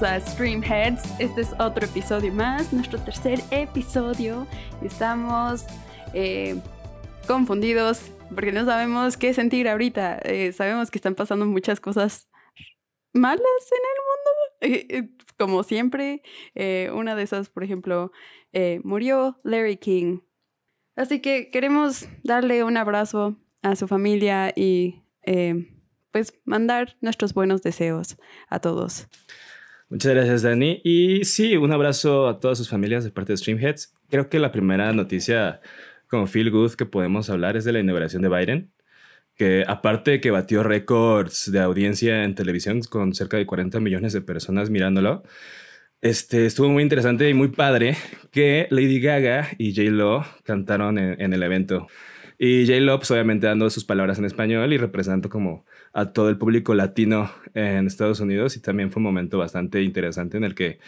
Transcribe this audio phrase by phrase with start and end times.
[0.00, 1.20] bienvenidos a Streamheads.
[1.20, 4.46] Este es otro episodio más, nuestro tercer episodio.
[4.82, 5.64] Estamos
[6.14, 6.60] eh,
[7.26, 10.18] confundidos porque no sabemos qué sentir ahorita.
[10.24, 12.28] Eh, sabemos que están pasando muchas cosas
[13.12, 14.30] malas en el mundo.
[14.92, 15.08] Eh,
[15.38, 16.20] como siempre,
[16.92, 18.12] una de esas, por ejemplo,
[18.84, 20.18] murió Larry King.
[20.96, 25.02] Así que queremos darle un abrazo a su familia y
[26.10, 29.08] pues mandar nuestros buenos deseos a todos.
[29.90, 30.80] Muchas gracias, Dani.
[30.84, 33.92] Y sí, un abrazo a todas sus familias de parte de Streamheads.
[34.08, 35.60] Creo que la primera noticia
[36.06, 38.72] como feel good que podemos hablar es de la inauguración de Biden,
[39.36, 44.12] que aparte de que batió récords de audiencia en televisión con cerca de 40 millones
[44.12, 45.24] de personas mirándolo,
[46.02, 47.96] este, estuvo muy interesante y muy padre
[48.30, 51.88] que Lady Gaga y J-Lo cantaron en el evento.
[52.42, 56.38] Y J-Lo, pues obviamente dando sus palabras en español y representando como a todo el
[56.38, 60.78] público latino en Estados Unidos y también fue un momento bastante interesante en el que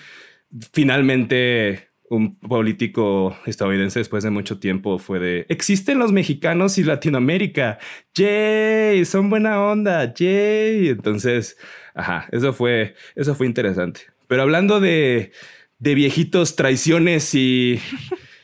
[0.72, 7.78] finalmente un político estadounidense después de mucho tiempo fue de existen los mexicanos y Latinoamérica.
[8.14, 9.04] ¡Yay!
[9.04, 10.14] Son buena onda.
[10.14, 10.88] ¡Yay!
[10.88, 11.58] Entonces,
[11.94, 14.00] ajá, eso fue, eso fue interesante.
[14.26, 15.32] Pero hablando de,
[15.78, 17.78] de viejitos, traiciones y,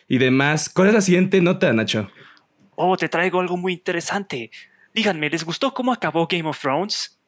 [0.09, 2.11] y demás, ¿cuál es la siguiente nota, Nacho?
[2.81, 4.53] Oh, te traigo algo muy interesante.
[4.95, 7.19] Díganme, ¿les gustó cómo acabó Game of Thrones?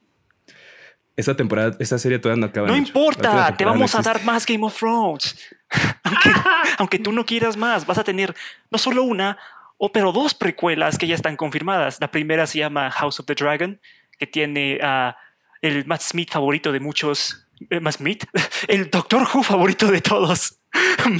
[1.16, 2.68] Esta temporada, esta serie todavía no acaba.
[2.68, 5.36] No importa, te vamos a dar más Game of Thrones.
[6.78, 8.32] aunque, tú no quieras más, vas a tener
[8.70, 9.38] no solo una,
[9.76, 11.98] o pero dos precuelas que ya están confirmadas.
[12.00, 13.80] La primera se llama House of the Dragon,
[14.20, 15.16] que tiene a
[15.62, 17.44] el Matt Smith favorito de muchos.
[17.70, 18.24] Eh, Matt Smith,
[18.68, 20.60] el Doctor Who favorito de todos,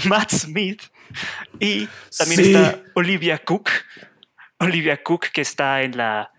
[0.05, 0.83] Matt Smith.
[1.59, 3.71] Y también está Olivia Cook.
[4.61, 6.33] Olivia Cook, que está en la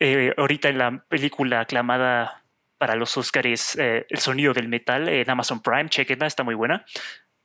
[0.00, 2.44] eh, ahorita en la película aclamada
[2.78, 6.84] para los Oscars eh, El sonido del metal en Amazon Prime, chequenla, está muy buena.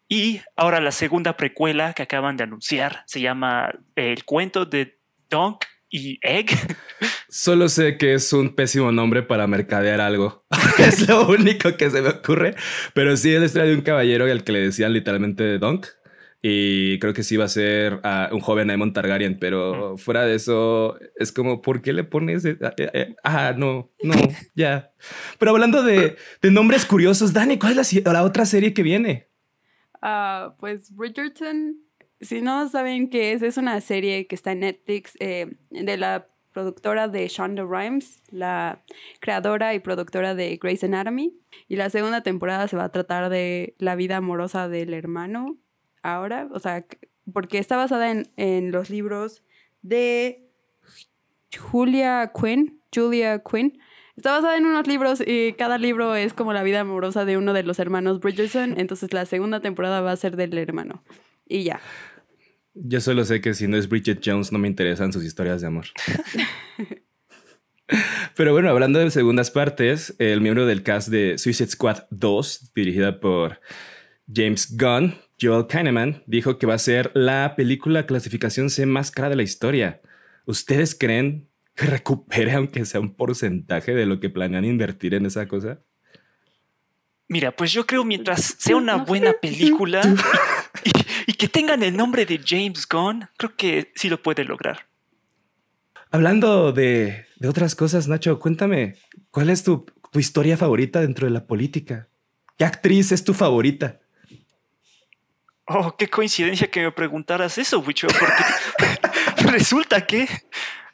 [0.08, 5.00] Y ahora la segunda precuela que acaban de anunciar se llama eh, El cuento de
[5.30, 6.52] Donk y Egg.
[7.30, 10.46] Solo sé que es un pésimo nombre para mercadear algo.
[10.80, 12.56] es lo único que se me ocurre.
[12.94, 15.88] Pero sí es la historia de un caballero al que le decían literalmente Donk
[16.44, 20.36] y creo que sí va a ser a un joven Aemon Targaryen, pero fuera de
[20.36, 22.44] eso, es como, ¿por qué le pones?
[23.24, 24.16] Ah, no, no,
[24.56, 24.92] ya.
[25.38, 29.28] Pero hablando de, nombres curiosos, Dani, ¿cuál es la, otra serie que viene?
[30.02, 31.78] Ah, pues Bridgerton,
[32.20, 36.28] si no saben qué es, es una serie que está en Netflix eh, de la
[36.54, 38.84] productora de Shonda Rhimes, la
[39.20, 41.38] creadora y productora de Grey's Anatomy.
[41.68, 45.61] Y la segunda temporada se va a tratar de la vida amorosa del hermano
[46.04, 46.86] ahora, o sea,
[47.32, 49.44] porque está basada en, los libros
[49.82, 50.50] de
[51.58, 53.80] Julia Quinn, Julia Quinn.
[54.16, 57.54] Está basada en unos libros y cada libro es como la vida amorosa de uno
[57.54, 61.04] de los hermanos Bridgerton, entonces la segunda temporada va a ser del hermano.
[61.48, 61.80] Y ya.
[62.74, 65.68] Yo solo sé que si no es Bridget Jones no me interesan sus historias de
[65.68, 65.86] amor.
[68.36, 73.20] Pero bueno, hablando de segundas partes, el miembro del cast de Suicide Squad 2, dirigida
[73.20, 73.60] por
[74.34, 79.30] James Gunn, Joel Kahneman dijo que va a ser la película clasificación C más cara
[79.30, 80.02] de la historia.
[80.46, 85.48] ¿Ustedes creen que recupere aunque sea un porcentaje de lo que planean invertir en esa
[85.48, 85.80] cosa?
[87.28, 90.02] Mira, pues yo creo mientras sea una buena película
[91.26, 94.86] y, que tengan el nombre de James Gunn, creo que sí lo puede lograr.
[96.12, 98.96] Hablando de, otras cosas, Nacho, cuéntame,
[99.32, 102.10] ¿cuál es tu, tu historia favorita dentro de la política?
[102.58, 104.01] ¿Qué actriz es tu favorita?
[105.74, 110.28] Oh, qué coincidencia que me preguntaras eso, Wicho, porque resulta que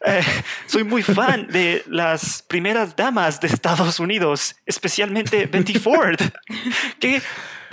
[0.05, 0.21] eh,
[0.67, 6.19] soy muy fan de las primeras damas de Estados Unidos, especialmente Betty Ford,
[6.99, 7.21] que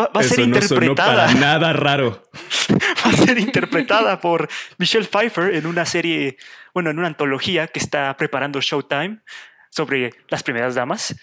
[0.00, 1.26] va, a ser interpretada.
[1.26, 2.22] para nada raro.
[3.04, 4.48] Va a ser interpretada por
[4.78, 6.38] Michelle Pfeiffer en una serie,
[6.72, 9.18] bueno, en una antología que está preparando Showtime
[9.68, 11.14] sobre las primeras damas.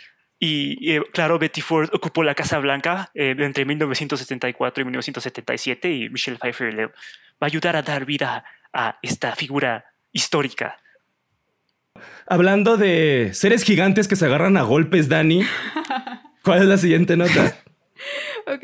[0.43, 6.09] Y, eh, claro, Betty Ford ocupó la Casa Blanca eh, entre 1974 y 1977 y
[6.09, 6.93] Michelle Pfeiffer le va
[7.41, 8.43] a ayudar a dar vida
[8.73, 10.79] a esta figura histórica.
[12.25, 15.45] Hablando de seres gigantes que se agarran a golpes, Dani,
[16.43, 17.55] ¿cuál es la siguiente nota?
[18.47, 18.63] Ok,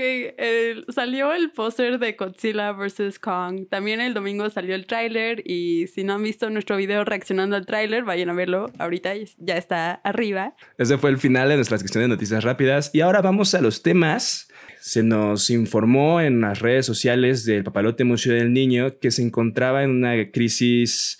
[0.93, 3.19] salió el póster de Godzilla vs.
[3.19, 3.67] Kong.
[3.69, 7.65] También el domingo salió el tráiler y si no han visto nuestro video reaccionando al
[7.65, 8.71] tráiler, vayan a verlo.
[8.79, 10.55] Ahorita ya está arriba.
[10.77, 13.83] Ese fue el final de nuestra sección de noticias rápidas y ahora vamos a los
[13.83, 14.47] temas.
[14.79, 19.83] Se nos informó en las redes sociales del Papalote Museo del Niño que se encontraba
[19.83, 21.19] en una crisis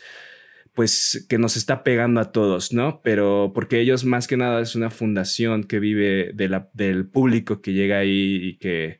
[0.77, 3.01] pues que nos está pegando a todos, ¿no?
[3.01, 7.73] Pero porque ellos más que nada es una fundación que vive de del público que
[7.73, 8.99] llega ahí y que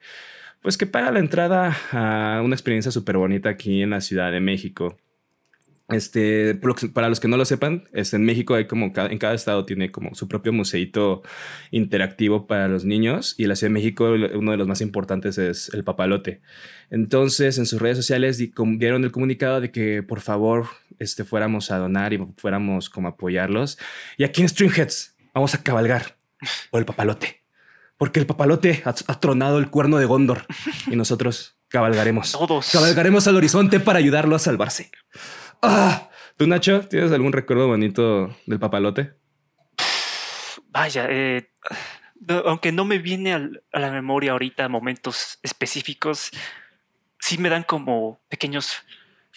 [0.64, 4.40] pues que paga la entrada a una experiencia súper bonita aquí en la Ciudad de
[4.40, 4.98] México.
[5.90, 6.60] Este,
[6.94, 9.92] para los que no lo sepan, este, en México hay como en cada estado tiene
[9.92, 11.22] como su propio museito
[11.72, 15.38] interactivo para los niños y en la Ciudad de México uno de los más importantes
[15.38, 16.42] es el papalote.
[16.90, 20.66] Entonces en sus redes sociales dieron el comunicado de que por favor
[21.00, 23.78] este, fuéramos a donar y fuéramos como apoyarlos.
[24.18, 26.18] Y aquí en Streamheads vamos a cabalgar
[26.72, 27.44] por el papalote,
[27.98, 30.46] porque el papalote ha, ha tronado el cuerno de Gondor
[30.88, 32.32] y nosotros cabalgaremos.
[32.32, 32.72] Todos.
[32.72, 34.92] Cabalgaremos al horizonte para ayudarlo a salvarse.
[35.62, 39.14] Ah, ¿Tú, Nacho, tienes algún recuerdo bonito del papalote?
[40.70, 41.50] Vaya, eh,
[42.46, 46.30] aunque no me viene a la memoria ahorita momentos específicos,
[47.20, 48.84] sí me dan como pequeños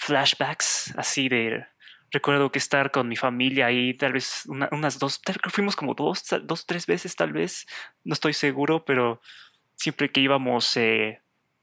[0.01, 1.67] flashbacks así de
[2.11, 5.95] recuerdo que estar con mi familia ahí tal vez unas dos tal vez fuimos como
[5.95, 7.67] dos dos tres veces tal vez
[8.05, 9.21] no estoy seguro pero
[9.77, 11.21] siempre que íbamos eh,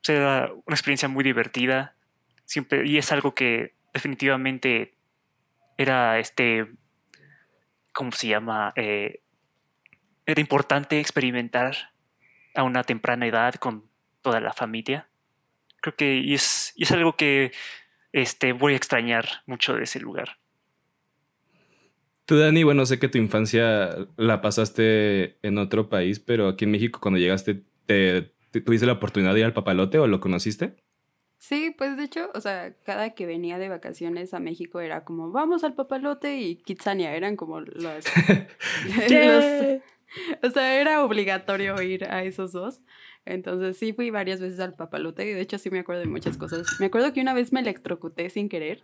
[0.07, 1.95] era una experiencia muy divertida
[2.45, 4.93] siempre y es algo que definitivamente
[5.77, 6.67] era este,
[7.93, 8.73] ¿cómo se llama?
[8.75, 9.21] Eh,
[10.25, 11.93] era importante experimentar
[12.55, 13.89] a una temprana edad con
[14.21, 15.07] toda la familia.
[15.81, 17.51] Creo que y es, es algo que
[18.11, 20.37] este, voy a extrañar mucho de ese lugar.
[22.25, 26.71] Tú, Dani, bueno, sé que tu infancia la pasaste en otro país, pero aquí en
[26.71, 30.75] México cuando llegaste, te ¿tuviste la oportunidad de ir al papalote o lo conociste?
[31.37, 35.31] Sí, pues de hecho, o sea, cada que venía de vacaciones a México era como,
[35.31, 38.05] vamos al papalote y Kitsania, eran como los,
[40.43, 42.81] o sea, era obligatorio ir a esos dos.
[43.27, 46.37] Entonces sí fui varias veces al papalote y de hecho sí me acuerdo de muchas
[46.37, 46.67] cosas.
[46.79, 48.83] Me acuerdo que una vez me electrocuté sin querer.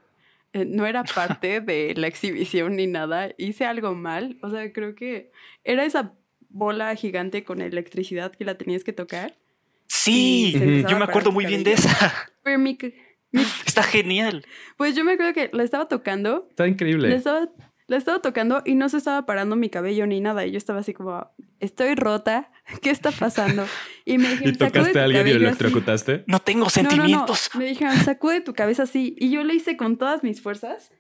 [0.54, 3.32] Eh, no era parte de la exhibición ni nada.
[3.38, 4.38] Hice algo mal.
[4.42, 5.32] O sea, creo que
[5.64, 6.14] era esa
[6.50, 9.36] bola gigante con electricidad que la tenías que tocar.
[9.88, 10.54] Sí,
[10.88, 12.14] yo me acuerdo muy bien de esa.
[13.66, 14.46] Está genial.
[14.78, 16.48] Pues yo me acuerdo que la estaba tocando.
[16.50, 17.10] Está increíble.
[17.10, 17.50] La estaba,
[17.88, 20.46] la estaba tocando y no se estaba parando mi cabello ni nada.
[20.46, 22.52] Y yo estaba así como, estoy rota.
[22.82, 23.66] ¿Qué está pasando?
[24.06, 26.26] Y me dijeron, ¿Y tocaste a alguien y lo electrocutaste?
[26.28, 27.50] No tengo sentimientos.
[27.56, 29.16] Me dijeron, sacude tu cabeza así.
[29.18, 30.92] Y yo le hice con todas mis fuerzas.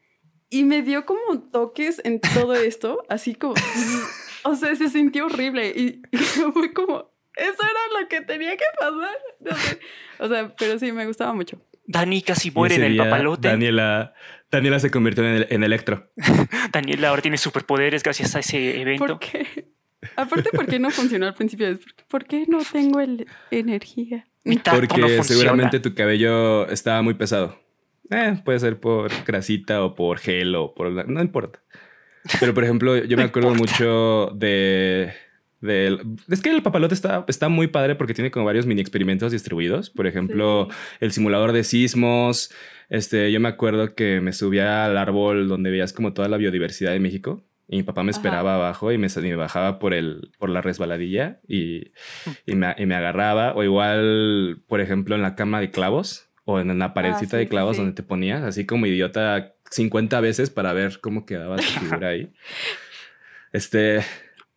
[0.50, 3.04] Y me dio como toques en todo esto.
[3.10, 3.56] Así como...
[4.44, 5.74] o sea, se sintió horrible.
[5.76, 9.68] Y, y fue como, eso era lo que tenía que pasar.
[10.20, 11.60] O sea, pero sí, me gustaba mucho.
[11.86, 13.50] Dani casi muere en el papalote.
[13.50, 14.14] Daniela,
[14.54, 16.12] Daniela se convirtió en, en Electro.
[16.72, 19.06] Daniela ahora tiene superpoderes gracias a ese evento.
[19.06, 19.74] ¿Por qué?
[20.16, 21.80] Aparte, ¿por qué no funcionó al principio?
[22.08, 24.28] ¿Por qué no tengo el energía?
[24.44, 27.60] Porque seguramente tu cabello estaba muy pesado.
[28.12, 31.08] Eh, puede ser por grasita o por gel o por...
[31.10, 31.62] No importa.
[32.40, 35.14] Pero, por ejemplo, yo me acuerdo mucho de
[35.64, 39.90] es que el papalote está, está muy padre porque tiene como varios mini experimentos distribuidos.
[39.90, 40.68] Por ejemplo,
[41.00, 42.52] el simulador de sismos.
[42.90, 46.92] Este, yo me acuerdo que me subía al árbol donde veías como toda la biodiversidad
[46.92, 47.44] de México.
[47.68, 51.40] Y mi papá me esperaba abajo y me, me, bajaba por, el, por la resbaladilla
[51.48, 51.92] y,
[52.46, 53.54] y, me, y, me, agarraba.
[53.56, 57.48] O igual, por ejemplo, en la cama de clavos o en la paredcita ah, de
[57.48, 62.10] clavos donde te ponías, así como idiota 50 veces para ver cómo quedaba tu figura
[62.10, 62.34] ahí.
[63.54, 64.04] Este,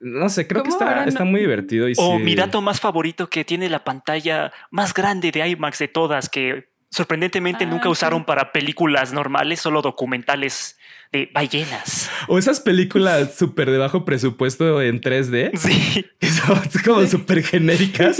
[0.00, 1.88] no sé, creo que está, está muy divertido.
[1.88, 5.88] Y o mi dato más favorito que tiene la pantalla más grande de IMAX de
[5.88, 10.78] todas, que sorprendentemente ah, nunca usaron para películas normales, solo documentales
[11.12, 12.08] de ballenas.
[12.26, 15.50] O esas películas súper de bajo presupuesto en 3D.
[15.58, 16.06] Sí.
[16.18, 18.18] Que son como súper genéricas.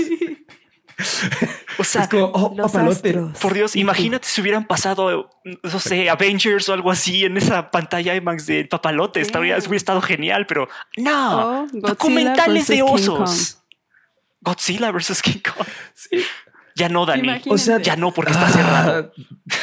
[1.79, 2.55] O sea, oh,
[3.41, 8.15] por Dios, imagínate si hubieran pasado, no sé, Avengers o algo así en esa pantalla
[8.15, 9.21] IMAX del papalote.
[9.21, 11.65] Estaría, hubiera estado genial, pero no.
[11.65, 13.63] Oh, documentales de osos.
[14.41, 15.67] Godzilla versus King Kong.
[15.95, 16.25] Sí.
[16.77, 17.41] Ya no, Dani.
[17.49, 19.13] O sea, ya no, porque está cerrado.
[19.13, 19.57] Ah.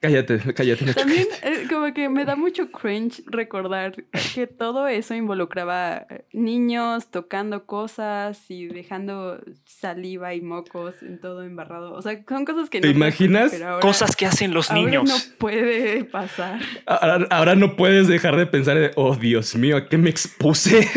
[0.00, 0.94] Cállate, cállate.
[0.94, 3.96] También eh, como que me da mucho cringe recordar
[4.32, 11.42] que todo eso involucraba eh, niños tocando cosas y dejando saliva y mocos en todo
[11.42, 11.94] embarrado.
[11.94, 13.52] O sea, son cosas que ¿Te imaginas?
[13.80, 15.02] cosas que hacen los niños.
[15.04, 16.60] no puede pasar.
[16.86, 20.88] Ahora, no puedes dejar de pensar, oh Dios mío, ¿a qué me expuse?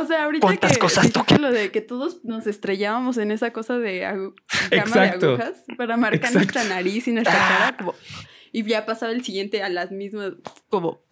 [0.00, 1.10] O sea, ahorita que cosas
[1.40, 4.00] lo de que todos nos estrellábamos en esa cosa de
[4.70, 7.94] cama de agujas para marcar nuestra nariz y nuestra cara, como
[8.56, 10.32] y ya pasaba el siguiente a las mismas,
[10.70, 11.02] como,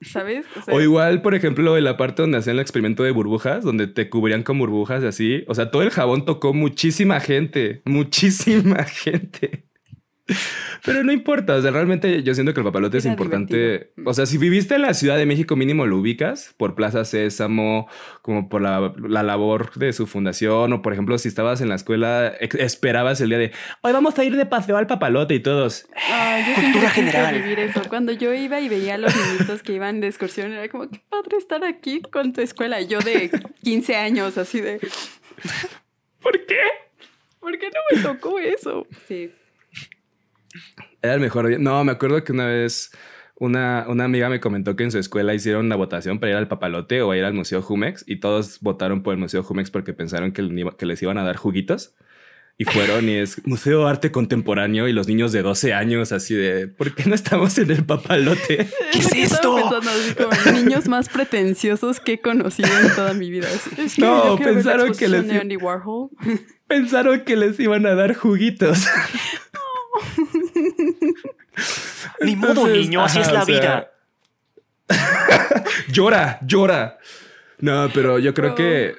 [0.00, 0.46] ¿sabes?
[0.70, 4.08] O, igual, por ejemplo, en la parte donde hacían el experimento de burbujas, donde te
[4.08, 5.44] cubrían con burbujas y así.
[5.48, 9.65] O sea, todo el jabón tocó muchísima gente, muchísima gente.
[10.84, 13.56] Pero no importa, o sea, realmente yo siento que el papalote es importante.
[13.56, 14.10] divertido.
[14.10, 17.88] O sea, si viviste en la Ciudad de México, mínimo lo ubicas por Plaza Sésamo,
[18.22, 21.74] como por la, la labor de su fundación, o por ejemplo, si estabas en la
[21.76, 22.28] escuela,
[22.58, 23.52] esperabas el día de
[23.82, 25.86] hoy vamos a ir de paseo al papalote y todos.
[26.10, 27.34] Ah, yo Cultura general.
[27.42, 27.82] vivir eso.
[27.88, 31.00] Cuando yo iba y veía a los niñitos que iban de excursión, era como, qué
[31.08, 32.80] padre estar aquí con tu escuela.
[32.80, 33.30] Yo de
[33.62, 34.80] 15 años, así de,
[36.20, 36.58] ¿Por qué?
[37.40, 38.86] ¿por qué no me tocó eso?
[39.06, 39.30] Sí.
[41.02, 41.58] Era el mejor día.
[41.58, 42.90] No, me acuerdo que una vez
[43.38, 46.48] una, una amiga me comentó que en su escuela hicieron una votación para ir al
[46.48, 50.32] papalote o ir al Museo Jumex y todos votaron por el Museo Jumex porque pensaron
[50.32, 50.48] que,
[50.78, 51.94] que les iban a dar juguitos.
[52.58, 56.68] Y fueron y es Museo Arte Contemporáneo y los niños de 12 años así de,
[56.68, 58.66] ¿por qué no estamos en el papalote?
[58.92, 59.58] ¿Qué es esto?
[59.76, 63.46] así como niños más pretenciosos que he conocido en toda mi vida.
[63.76, 65.34] Es- que No, pensaron que les- de.
[66.66, 68.86] Pensaron que les iban a dar juguitos.
[72.20, 73.90] Ni modo, niño, así ajá, es la o sea, vida.
[75.92, 76.98] llora, llora.
[77.58, 78.54] No, pero yo creo Oh.
[78.54, 78.94] que,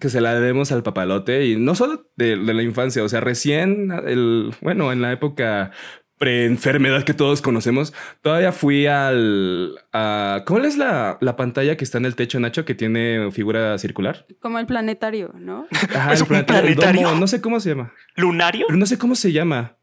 [0.00, 3.20] que se la debemos al papalote y no solo de, de la infancia, o sea,
[3.20, 5.70] recién, el, bueno, en la época
[6.18, 9.74] pre-enfermedad que todos conocemos, todavía fui al...
[9.92, 13.76] A, ¿Cuál es la, la pantalla que está en el techo, Nacho, que tiene figura
[13.78, 14.24] circular?
[14.40, 15.66] Como el planetario, ¿no?
[15.94, 17.08] Ajá, ¿Es el un planetario, el planetario?
[17.08, 17.92] domo, no sé cómo se llama.
[18.14, 18.66] ¿Lunario?
[18.68, 19.76] Pero no sé cómo se llama.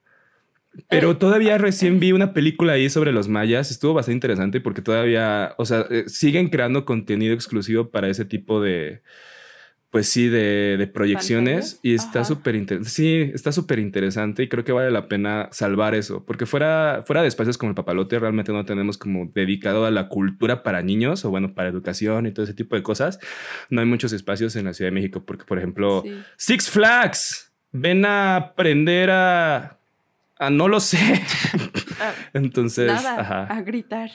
[0.87, 3.71] Pero todavía recién vi una película ahí sobre los mayas.
[3.71, 8.61] Estuvo bastante interesante porque todavía, o sea, eh, siguen creando contenido exclusivo para ese tipo
[8.61, 9.01] de,
[9.89, 11.73] pues sí, de, de proyecciones.
[11.73, 11.79] ¿Pantallas?
[11.81, 12.89] Y está súper interesante.
[12.91, 16.23] Sí, está súper interesante y creo que vale la pena salvar eso.
[16.25, 20.07] Porque fuera, fuera de espacios como el papalote, realmente no tenemos como dedicado a la
[20.07, 23.19] cultura para niños o bueno, para educación y todo ese tipo de cosas.
[23.69, 26.13] No hay muchos espacios en la Ciudad de México porque, por ejemplo, Sí.
[26.37, 29.78] Six Flags, ven a aprender a...
[30.39, 30.97] a no lo sé.
[32.01, 33.43] Ah, Entonces, nada, ajá.
[33.53, 34.09] a gritar.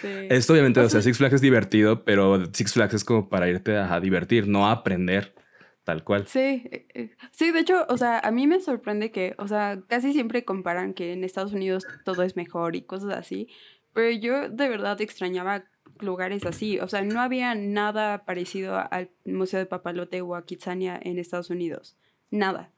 [0.00, 0.08] Sí.
[0.28, 3.76] Esto obviamente, o sea, Six Flags es divertido, pero Six Flags es como para irte
[3.76, 5.36] a divertir, no a aprender,
[5.84, 6.26] tal cual.
[6.26, 9.80] Sí, eh, eh, sí, de hecho, o sea, a mí me sorprende que, o sea,
[9.86, 13.46] casi siempre comparan que en Estados Unidos todo es mejor y cosas así,
[13.92, 15.62] pero yo de verdad extrañaba
[16.00, 20.98] lugares así, o sea, no había nada parecido al Museo de Papalote o a Kitsania
[21.00, 21.96] en Estados Unidos,
[22.32, 22.72] nada.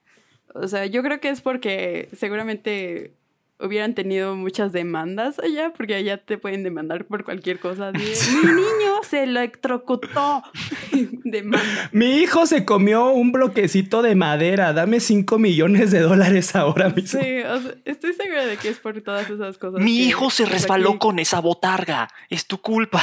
[0.54, 3.14] O sea, yo creo que es porque seguramente
[3.62, 7.92] hubieran tenido muchas demandas allá, porque allá te pueden demandar por cualquier cosa.
[7.92, 7.98] de,
[8.42, 10.42] Mi niño se electrocutó.
[11.24, 11.90] Demanda.
[11.92, 17.20] Mi hijo se comió un bloquecito de madera, dame 5 millones de dólares ahora mismo.
[17.20, 19.80] Sí, o sea, estoy segura de que es por todas esas cosas.
[19.82, 22.08] Mi que, hijo se resbaló aquí- con esa botarga.
[22.30, 23.02] Es tu culpa.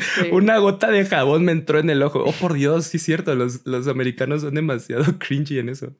[0.00, 0.28] Sí.
[0.32, 2.22] Una gota de jabón me entró en el ojo.
[2.24, 5.96] Oh, por Dios, sí es cierto, los, los americanos son demasiado cringy en eso.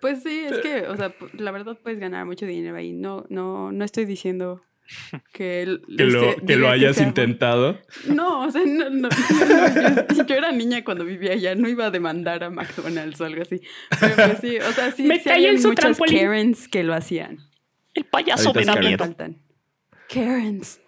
[0.00, 2.92] Pues sí, es que, o sea, la verdad puedes ganar mucho dinero ahí.
[2.92, 4.62] No, no, no estoy diciendo
[5.32, 7.80] que, el- Que lo, este, que lo hayas sea intentado.
[8.06, 11.86] No, o sea, no, no, no, yo, yo era niña cuando vivía allá, no iba
[11.86, 13.60] a demandar a McDonald's o algo así.
[14.00, 15.98] Pero pues sí, o sea, sí, Me sí su muchas.
[15.98, 17.38] Karens que lo hacían.
[17.94, 18.88] El payaso Ahorita me da es Karen.
[18.88, 19.04] miedo.
[19.04, 19.42] Faltan.
[20.08, 20.80] Karens.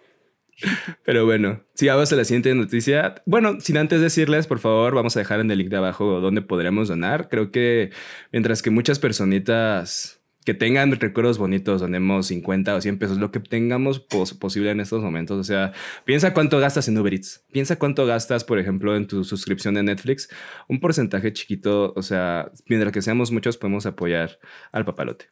[1.03, 3.15] Pero bueno, sigamos a la siguiente noticia.
[3.25, 6.41] Bueno, sin antes decirles, por favor, vamos a dejar en el link de abajo dónde
[6.41, 7.29] podremos donar.
[7.29, 7.91] Creo que
[8.31, 13.39] mientras que muchas personitas que tengan recuerdos bonitos, donemos 50 o 100 pesos, lo que
[13.39, 15.37] tengamos pos- posible en estos momentos.
[15.37, 15.71] O sea,
[16.03, 17.45] piensa cuánto gastas en Uber Eats.
[17.51, 20.29] Piensa cuánto gastas, por ejemplo, en tu suscripción de Netflix.
[20.67, 24.39] Un porcentaje chiquito, o sea, mientras que seamos muchos, podemos apoyar
[24.71, 25.25] al papalote.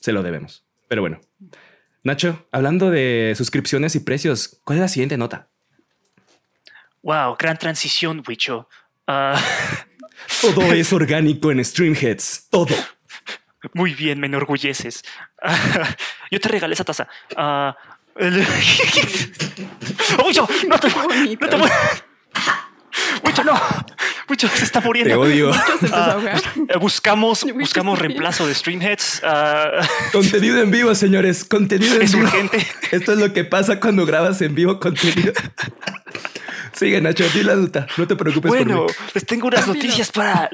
[0.00, 0.66] Se lo debemos.
[0.88, 1.20] Pero bueno.
[2.04, 5.48] Nacho, hablando de suscripciones y precios, ¿cuál es la siguiente nota?
[7.02, 8.68] Wow, gran transición, Wicho.
[9.06, 9.40] Ah,
[10.40, 12.48] Todo es orgánico en Streamheads.
[12.50, 12.74] Todo.
[13.74, 15.02] muy bien, me enorgulleces.
[15.42, 15.94] Ah,
[16.30, 17.08] yo te regalé esa taza.
[17.36, 17.76] Ah,
[18.16, 18.42] el-
[20.18, 20.46] ¡Oh, Wicho!
[20.68, 21.56] ¡No te, no te
[23.22, 23.60] mu- Wicho, no!
[24.28, 25.20] Wicho, se está Te muriendo.
[25.20, 25.52] odio.
[25.52, 26.42] Se empezó a ahogar.
[26.68, 29.22] Eh, buscamos, buscamos reemplazo de Streamheads.
[29.24, 31.44] Ah, Contenido en vivo, señores.
[31.44, 32.24] Contenido en es vivo.
[32.26, 32.66] urgente.
[32.90, 35.32] Esto es lo que pasa cuando grabas en vivo contenido.
[36.72, 37.86] Sigue, Nacho, di la nota.
[37.96, 38.96] No te preocupes Bueno, por mí.
[39.14, 39.74] les tengo unas Rápido.
[39.84, 40.48] noticias para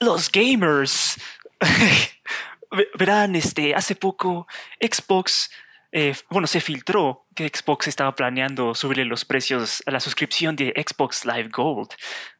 [0.00, 1.16] los gamers.
[2.70, 4.46] Ve- Verán, este, hace poco
[4.80, 5.50] Xbox,
[5.92, 10.72] eh, bueno, se filtró que Xbox estaba planeando subirle los precios a la suscripción de
[10.74, 11.90] Xbox Live Gold,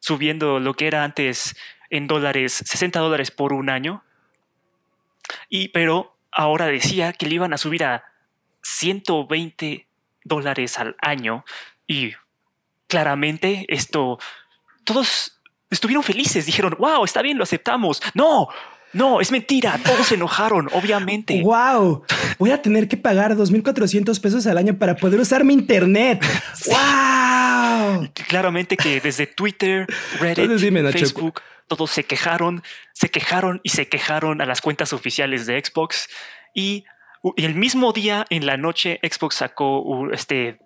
[0.01, 1.55] subiendo lo que era antes
[1.91, 4.03] en dólares, 60 dólares por un año.
[5.51, 8.05] Y, pero ahora decía que le iban a subir a
[8.63, 9.87] 120
[10.25, 11.45] dólares al año
[11.87, 12.15] y
[12.89, 14.19] claramente esto,
[14.85, 18.03] todos estuvieron felices, dijeron, wow, está bien, lo aceptamos.
[18.15, 18.49] No,
[18.93, 19.79] No, es mentira.
[19.85, 21.41] Todos se enojaron, obviamente.
[21.43, 22.05] ¡Wow!
[22.39, 26.25] Voy a tener que pagar 2.400 pesos al año para poder usar mi internet.
[26.67, 28.11] ¡Wow!
[28.29, 29.87] Claramente que desde Twitter,
[30.21, 30.59] Reddit,
[30.93, 36.09] Facebook, todos se quejaron, se quejaron y se quejaron a las cuentas oficiales de Xbox.
[36.55, 36.85] Y,
[37.37, 40.59] el mismo día, en la noche, Xbox sacó este,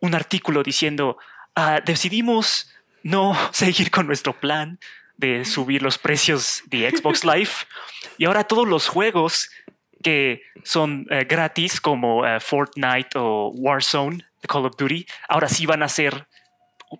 [0.00, 1.18] un artículo diciendo,
[1.54, 2.70] ah, decidimos
[3.02, 4.78] no seguir con nuestro plan
[5.20, 7.50] de subir los precios de Xbox Live.
[8.18, 9.50] Y ahora todos los juegos
[10.02, 15.82] que son eh, gratis, como eh, Fortnite o Warzone, Call of Duty, ahora sí van
[15.82, 16.26] a ser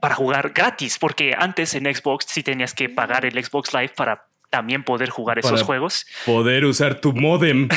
[0.01, 4.27] para jugar gratis, porque antes en Xbox sí tenías que pagar el Xbox Live para
[4.51, 6.07] también poder jugar esos juegos.
[6.27, 7.69] Poder usar tu modem.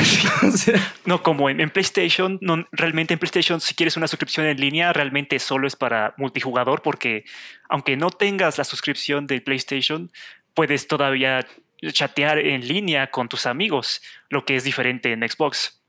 [1.05, 5.37] no como en, PlayStation, no, realmente en PlayStation si quieres una suscripción en línea, realmente
[5.39, 7.25] solo es para multijugador, porque
[7.69, 10.11] aunque no tengas la suscripción de PlayStation,
[10.55, 11.45] puedes todavía
[11.91, 15.79] chatear en línea con tus amigos, lo que es diferente en Xbox.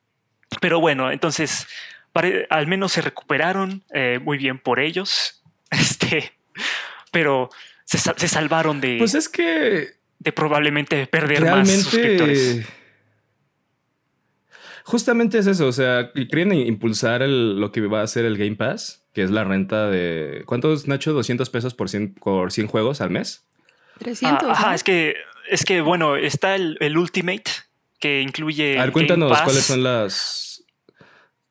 [0.61, 1.67] Pero bueno, entonces
[2.51, 5.41] al menos se recuperaron eh, muy bien por ellos.
[5.75, 6.33] Este,
[7.11, 7.51] pero
[7.85, 8.99] se, se salvaron de.
[8.99, 12.67] Pues es que de probablemente perder más suscriptores.
[14.85, 19.07] Justamente es eso, o sea, quieren impulsar lo que va a ser el Game Pass,
[19.15, 20.43] que es la renta de...
[20.47, 21.19] ¿Cuántos, Nacho?
[21.19, 23.47] ¿200 pesos por 100, por 100 juegos al mes?
[24.01, 24.49] 300.
[24.49, 25.17] Ah, ajá, es que,
[25.49, 27.45] es que, bueno, está el, Ultimate,
[27.99, 28.79] que incluye...
[28.79, 30.65] A ver, cuéntanos cuáles son las...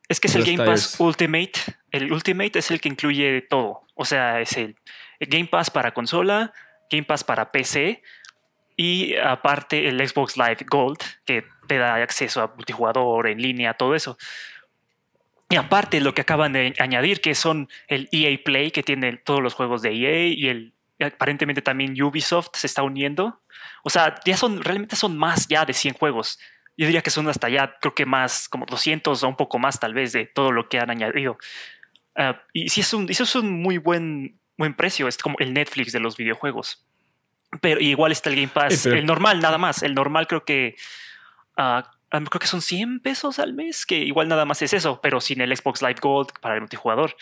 [0.08, 1.52] Es que es el Game Pass Ultimate.
[1.90, 3.80] El Ultimate es el que incluye todo.
[3.94, 4.76] O sea, es el
[5.18, 6.52] Game Pass para consola,
[6.90, 8.02] Game Pass para PC,
[8.76, 13.94] y aparte el Xbox Live Gold, que te da acceso a multijugador, en línea, todo
[13.94, 14.16] eso.
[15.50, 19.42] Y aparte lo que acaban de añadir, que son el EA Play, que tiene todos
[19.42, 23.40] los juegos de EA y el aparentemente también Ubisoft se está uniendo.
[23.82, 26.38] O sea, ya son, realmente son más ya de 100 juegos.
[26.76, 29.78] Yo diría que son hasta ya, creo que más, como 200 o un poco más
[29.78, 31.38] tal vez de todo lo que han añadido.
[32.16, 35.52] Ah, y sí, es un, eso es un muy buen, buen precio, es como el
[35.52, 36.84] Netflix de los videojuegos.
[37.60, 39.82] Pero igual está el Game Pass, el normal nada más.
[39.82, 40.76] El normal creo que
[41.56, 45.20] ah, creo que son 100 pesos al mes, que igual nada más es eso, pero
[45.20, 47.16] sin el Xbox Live Gold para el multijugador.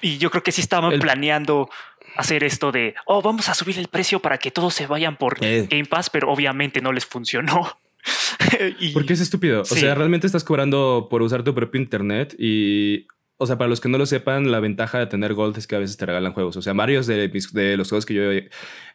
[0.00, 1.68] Y yo creo que sí estaban planeando
[2.16, 5.38] hacer esto de, oh, vamos a subir el precio para que todos se vayan por
[5.40, 5.66] eh.
[5.70, 7.78] Game Pass, pero obviamente no les funcionó.
[8.92, 9.62] Porque es estúpido.
[9.62, 13.06] O sea, realmente estás cobrando por usar tu propio internet y
[13.42, 15.74] o sea, para los que no lo sepan, la ventaja de tener Gold es que
[15.74, 16.56] a veces te regalan juegos.
[16.56, 18.22] O sea, varios de, de los juegos que yo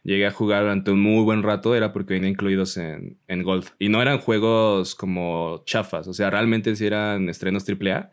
[0.04, 3.66] llegué a jugar durante un muy buen rato era porque venían incluidos en, en Gold.
[3.78, 6.08] Y no eran juegos como chafas.
[6.08, 8.12] O sea, realmente sí eran estrenos AAA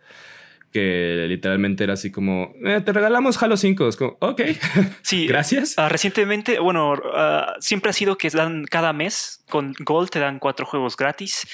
[0.73, 3.87] que literalmente era así como, eh, te regalamos Halo 5.
[3.87, 4.43] Es como, ok,
[5.03, 5.77] sí, gracias.
[5.79, 10.41] Uh, recientemente, bueno, uh, siempre ha sido que dan cada mes con Gold, te dan
[10.41, 11.47] cuatro juegos gratis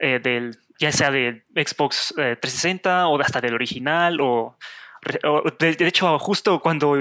[0.00, 4.56] eh, del ya sea de Xbox 360 eh, o hasta del original o,
[5.58, 6.96] de, hecho justo cuando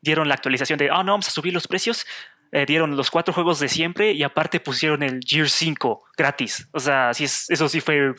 [0.00, 2.06] dieron la actualización de, ah, no, vamos a subir los precios,
[2.52, 6.68] eh, dieron los cuatro juegos de siempre y aparte pusieron el Gear 5 gratis.
[6.72, 8.14] O sea, sí es, eso sí fue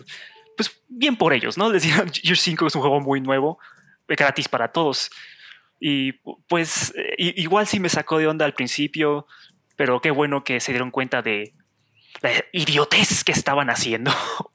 [0.56, 1.70] pues bien por ellos, ¿no?
[1.72, 3.60] Les Gear 5 es un juego muy nuevo,
[4.08, 5.10] eh, gratis para todos.
[5.80, 6.12] Y
[6.48, 9.26] pues igual sí me sacó de onda al principio,
[9.76, 11.56] pero qué bueno que se dieron cuenta de
[12.22, 14.12] la idiotez que estaban haciendo.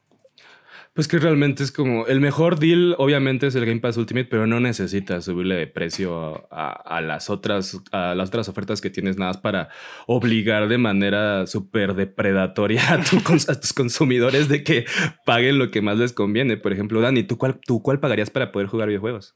[0.97, 4.47] Pues que realmente es como el mejor deal, obviamente es el Game Pass Ultimate, pero
[4.47, 9.33] no necesitas subirle de precio a, las otras a las otras ofertas que tienes nada
[9.33, 9.69] más para
[10.07, 14.85] obligar de manera súper depredatoria a, a, tus consumidores de que
[15.23, 16.57] paguen lo que más les conviene.
[16.57, 19.35] Por ejemplo, Dani, ¿tú cuál, ¿tú cuál pagarías para poder jugar videojuegos?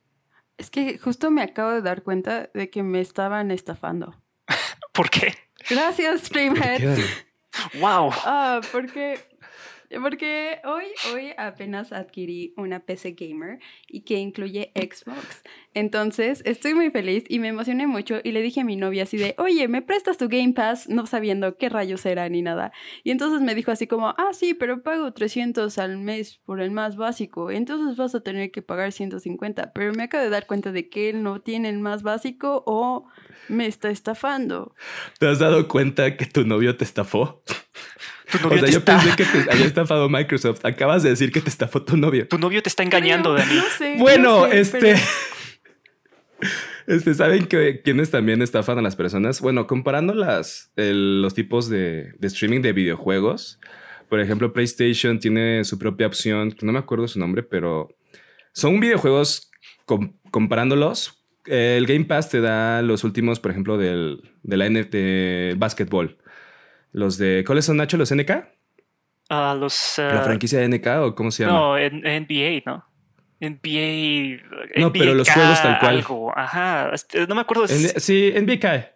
[0.57, 4.15] Es que justo me acabo de dar cuenta de que me estaban estafando.
[4.93, 5.35] ¿Por qué?
[5.69, 6.97] Gracias, Streamhead.
[7.79, 8.09] Wow.
[8.25, 9.30] Ah, porque
[9.99, 15.43] porque hoy, hoy apenas adquirí una PC gamer y que incluye Xbox.
[15.73, 19.17] Entonces estoy muy feliz y me emocioné mucho y le dije a mi novia así
[19.17, 20.89] de, oye, ¿me prestas tu Game Pass?
[20.89, 22.71] No sabiendo qué rayos era ni nada.
[23.03, 26.71] Y entonces me dijo así como, ah, sí, pero pago 300 al mes por el
[26.71, 27.51] más básico.
[27.51, 29.71] Entonces vas a tener que pagar 150.
[29.73, 33.07] Pero me acabo de dar cuenta de que él no tiene el más básico o
[33.47, 34.75] me está estafando.
[35.19, 37.43] ¿Te has dado cuenta que tu novio te estafó?
[38.43, 40.65] O sea, yo pensé que te había estafado Microsoft.
[40.65, 42.27] Acabas de decir que te estafó tu novio.
[42.27, 43.55] Tu novio te está engañando, Dani.
[43.55, 44.95] No sé, bueno, este.
[46.87, 49.39] Este, ¿saben que quiénes también estafan a las personas?
[49.39, 53.59] Bueno, comparando las, los tipos de, streaming de videojuegos,
[54.09, 57.95] por ejemplo, PlayStation tiene su propia opción, no me acuerdo su nombre, pero
[58.53, 59.51] son videojuegos
[60.31, 61.23] comparándolos.
[61.45, 66.17] El Game Pass te da los últimos, por ejemplo, del, de la NFT básquetbol.
[66.91, 67.97] Los de, ¿cuáles son Nacho?
[67.97, 68.31] ¿Los NK?
[69.31, 69.93] a los...
[69.97, 71.57] ¿La ah, franquicia de NK o cómo se llama?
[71.57, 72.85] No, en- NBA, ¿no?
[73.39, 74.43] NBA.
[74.75, 75.97] No, pero los juegos tal cual.
[75.97, 76.37] Algo.
[76.37, 76.91] Ajá.
[76.93, 77.63] este, No me acuerdo.
[77.69, 78.89] En- sí, NBA.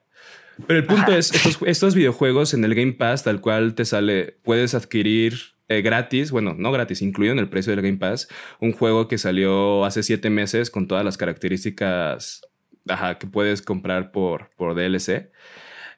[0.68, 1.18] Pero el punto Ajá.
[1.18, 5.82] es, estos, estos videojuegos en el Game Pass, tal cual te sale, puedes adquirir eh,
[5.82, 8.28] gratis, bueno, no gratis, incluido en el precio del Game Pass,
[8.60, 12.42] un juego que salió hace siete meses con todas las características
[12.88, 15.32] ajá, que puedes comprar por, por DLC.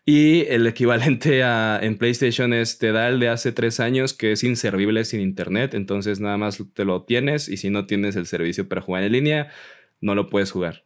[0.09, 4.31] Y el equivalente a, en PlayStation es te da el de hace tres años que
[4.31, 5.73] es inservible sin internet.
[5.73, 9.11] Entonces nada más te lo tienes y si no tienes el servicio para jugar en
[9.11, 9.51] línea,
[9.99, 10.85] no lo puedes jugar.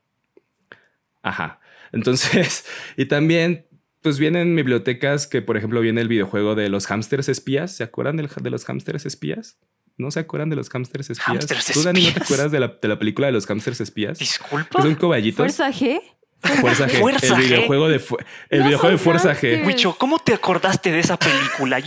[1.22, 1.60] Ajá.
[1.92, 2.66] Entonces,
[2.98, 3.68] y también,
[4.02, 7.76] pues vienen bibliotecas que, por ejemplo, viene el videojuego de los hamsters espías.
[7.76, 9.60] ¿Se acuerdan del- de los hamsters espías?
[9.98, 11.28] ¿No se acuerdan de los hamsters espías?
[11.28, 12.26] Hámsters ¿Tú, Dani, no te espías.
[12.26, 14.18] acuerdas de la, de la película de los hamsters espías?
[14.18, 14.78] Disculpa.
[14.78, 15.38] Que son coballitos.
[15.38, 16.02] Fuerza G.
[16.42, 17.00] Fuerza G.
[17.00, 17.44] Fuerza el G.
[17.44, 18.18] videojuego de, fu-
[18.50, 19.36] el No videojuego de son Fuerza.
[19.40, 19.66] G.
[19.66, 21.80] Wicho, ¿cómo te acordaste de esa película?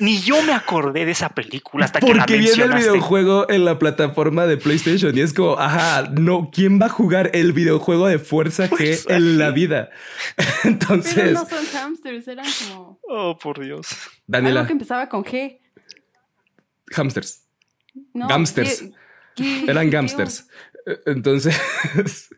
[0.00, 2.90] Ni yo me acordé de esa película hasta que la Porque viene el mencionaste.
[2.90, 7.30] videojuego en la plataforma de PlayStation y es como, ajá, no, ¿quién va a jugar
[7.34, 9.54] el videojuego de Fuerza G Fuerza en la G.
[9.54, 9.90] vida?
[10.36, 12.98] Pero Entonces, no son hamsters, eran como.
[13.08, 13.86] Oh, por Dios.
[14.26, 15.58] Daniela, Algo que empezaba con G.
[16.92, 17.46] hamsters.
[18.14, 18.82] No, Gamsters.
[18.82, 18.92] G-
[19.36, 20.48] G- Eran G- gamsters.
[21.06, 21.58] Entonces,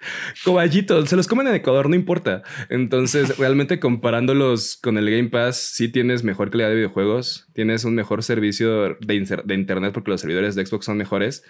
[0.45, 2.43] coballitos, se los comen en Ecuador, no importa.
[2.69, 7.95] Entonces, realmente comparándolos con el Game Pass, sí tienes mejor calidad de videojuegos, tienes un
[7.95, 11.45] mejor servicio de, Internet porque los servidores de Xbox son mejores.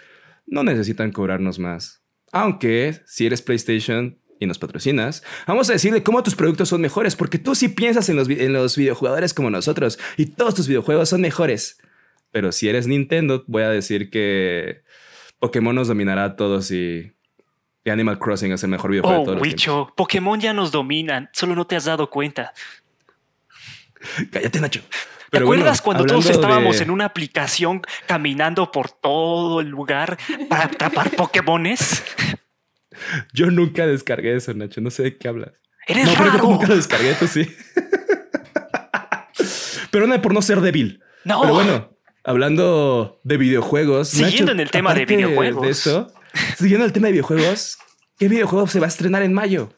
[0.45, 2.03] No necesitan cobrarnos más.
[2.31, 7.15] Aunque, si eres PlayStation y nos patrocinas, vamos a decirle cómo tus productos son mejores,
[7.15, 11.09] porque tú sí piensas en los, en los videojugadores como nosotros y todos tus videojuegos
[11.09, 11.77] son mejores.
[12.31, 14.83] Pero si eres Nintendo, voy a decir que
[15.43, 17.11] Pokémon nos dominará a todos y,
[17.83, 19.61] y Animal Crossing es el mejor videojuego de Oh, todos los tiempos.
[19.87, 21.29] Wicho, Pokémon ya nos dominan.
[21.33, 22.53] Solo no te has dado cuenta.
[24.31, 24.79] Cállate, Nacho.
[24.81, 24.87] ¿Te
[25.39, 30.17] Pero bueno, acuerdas cuando todos estábamos de- en una aplicación caminando por todo el lugar
[30.47, 32.03] para atrapar Pokémones?
[33.33, 34.79] Yo nunca descargué eso, Nacho.
[34.79, 35.51] No sé de qué hablas.
[35.87, 36.43] Eres no, yo raro.
[36.49, 37.45] nunca lo descargué, tú sí.
[39.91, 41.03] pero no por no ser débil.
[41.25, 41.41] No.
[41.41, 41.92] Pero bueno,
[42.23, 44.09] hablando de videojuegos.
[44.09, 45.61] Siguiendo en el tema de videojuegos.
[45.61, 46.13] De eso,
[46.57, 47.77] siguiendo el tema de videojuegos,
[48.17, 49.69] ¿qué videojuego se va a estrenar en mayo?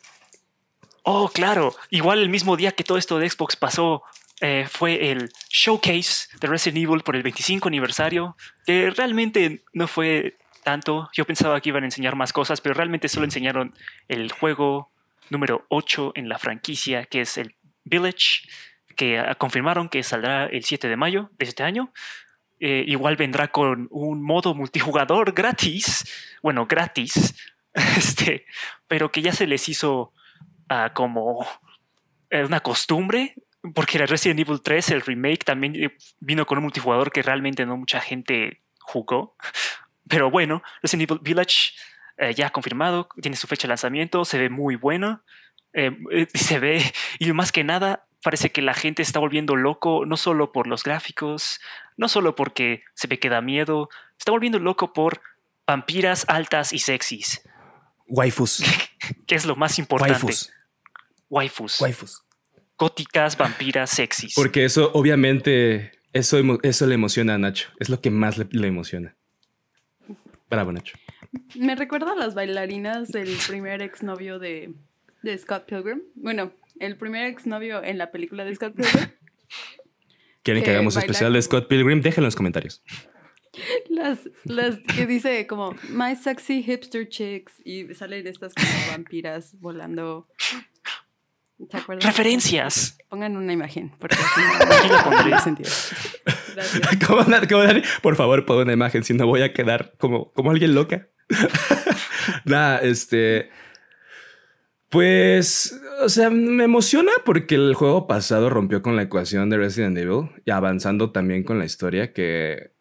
[1.03, 1.75] Oh, claro.
[1.89, 4.03] Igual el mismo día que todo esto de Xbox pasó,
[4.41, 10.37] eh, fue el showcase de Resident Evil por el 25 aniversario, que realmente no fue
[10.63, 11.09] tanto.
[11.13, 13.73] Yo pensaba que iban a enseñar más cosas, pero realmente solo enseñaron
[14.07, 14.91] el juego
[15.29, 17.55] número 8 en la franquicia, que es el
[17.85, 18.47] Village,
[18.95, 21.93] que ah, confirmaron que saldrá el 7 de mayo de este año.
[22.59, 26.05] Eh, igual vendrá con un modo multijugador gratis,
[26.41, 27.35] bueno, gratis,
[27.97, 28.45] este,
[28.87, 30.13] pero que ya se les hizo
[30.69, 31.45] ah, como
[32.29, 33.35] eh, una costumbre,
[33.73, 37.65] porque el Resident Evil 3, el remake, también eh, vino con un multijugador que realmente
[37.65, 39.35] no mucha gente jugó.
[40.07, 41.73] Pero bueno, Resident Evil Village
[42.17, 45.23] eh, ya confirmado, tiene su fecha de lanzamiento, se ve muy bueno,
[46.33, 46.81] se ve,
[47.19, 50.83] y más que nada, parece que la gente está volviendo loco, no solo por los
[50.83, 51.59] gráficos,
[51.95, 55.21] no solo porque se ve que da miedo, está volviendo loco por
[55.67, 57.43] vampiras altas y sexys,
[58.07, 58.63] Waifus.
[59.27, 60.13] que es lo más importante.
[60.25, 60.51] Waifus.
[61.29, 61.81] Waifus.
[61.81, 62.23] Waifus.
[62.79, 64.33] Góticas, vampiras, sexys.
[64.33, 67.69] Porque eso, obviamente, eso, eso le emociona a Nacho.
[67.79, 69.15] Es lo que más le, le emociona.
[70.49, 70.97] Bravo, Nacho.
[71.53, 74.73] Me recuerda a las bailarinas del primer exnovio de,
[75.21, 76.01] de Scott Pilgrim.
[76.15, 79.09] Bueno, el primer exnovio en la película de Scott Pilgrim.
[80.43, 82.01] ¿Quieren que Que hagamos especial de Scott Pilgrim?
[82.01, 82.83] Déjenlo en los comentarios.
[83.89, 90.27] Las, las que dice como My sexy hipster chicks y salen estas como vampiras volando.
[91.69, 92.05] ¿Te acuerdas?
[92.05, 92.97] Referencias.
[93.07, 94.41] Pongan una imagen porque así
[94.89, 95.71] no- no tiene sentido.
[96.53, 97.07] Gracias.
[97.07, 97.25] ¿Cómo.
[98.01, 101.07] Por favor, pon una imagen, si no voy a quedar como, como alguien loca.
[102.45, 103.49] Nada, este.
[104.95, 109.97] Pues, o sea, me emociona porque el juego pasado rompió con la ecuación de Resident
[109.97, 112.71] Evil y avanzando también con la historia que,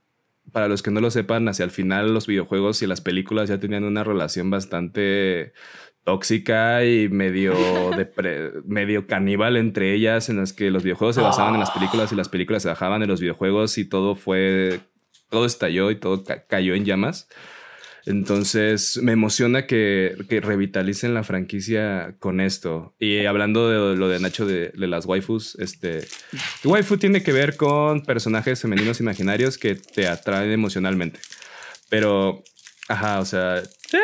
[0.53, 3.59] para los que no lo sepan, hacia el final los videojuegos y las películas ya
[3.59, 5.55] tenían una relación bastante
[6.05, 7.53] tóxica y medio,
[8.65, 12.15] medio caníbal entre ellas, en las que los videojuegos se basaban en las películas y
[12.17, 14.79] las películas se bajaban en los videojuegos y todo fue,
[15.31, 17.29] todo estalló y todo ca- cayó en llamas.
[18.07, 22.95] Entonces me emociona que, que revitalicen la franquicia con esto.
[22.99, 26.07] Y hablando de lo de Nacho de, las waifus, este
[26.65, 31.19] waifu tiene que ver con personajes femeninos imaginarios que te atraen emocionalmente.
[31.89, 32.43] Pero,
[32.89, 33.99] ajá, o sea, eh,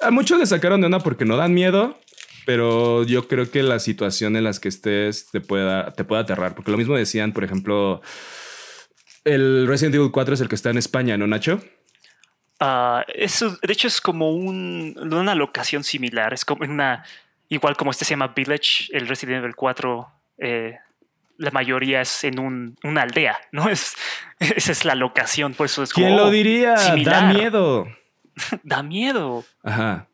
[0.00, 1.98] a muchos le sacaron de onda porque no dan miedo.
[2.46, 6.54] Pero yo creo que la situación en las que estés te pueda, te puede aterrar.
[6.54, 8.00] Porque lo mismo decían, por ejemplo,
[9.24, 11.60] El Resident Evil 4 es el que está en España, ¿no, Nacho?
[12.60, 16.34] Ah, eso, de hecho, es como un, una locación similar.
[16.34, 17.04] Es como una.
[17.48, 20.08] Igual como este se llama Village, el Resident Evil 4.
[20.38, 20.78] Eh,
[21.38, 23.68] la mayoría es en un, una aldea, ¿no?
[23.68, 23.94] Es,
[24.40, 26.06] esa es la locación, por eso es como.
[26.06, 26.74] ¿Quién lo diría?
[27.04, 27.86] Da miedo.
[28.62, 29.44] da miedo.
[29.62, 30.08] Ajá.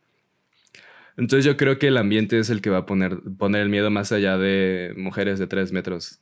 [1.16, 3.90] Entonces yo creo que el ambiente es el que va a poner, poner el miedo
[3.90, 6.20] más allá de mujeres de tres metros.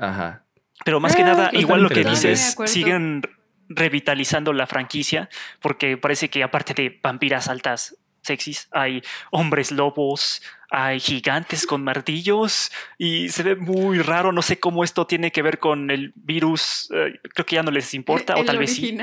[0.00, 0.44] Ajá.
[0.84, 3.22] Pero más que eh, nada, igual lo que dices, siguen
[3.68, 5.28] revitalizando la franquicia,
[5.60, 12.70] porque parece que aparte de vampiras altas sexys, hay hombres lobos, hay gigantes con martillos
[12.98, 14.32] y se ve muy raro.
[14.32, 16.88] No sé cómo esto tiene que ver con el virus.
[16.94, 18.96] Eh, creo que ya no les importa, o tal vez sí.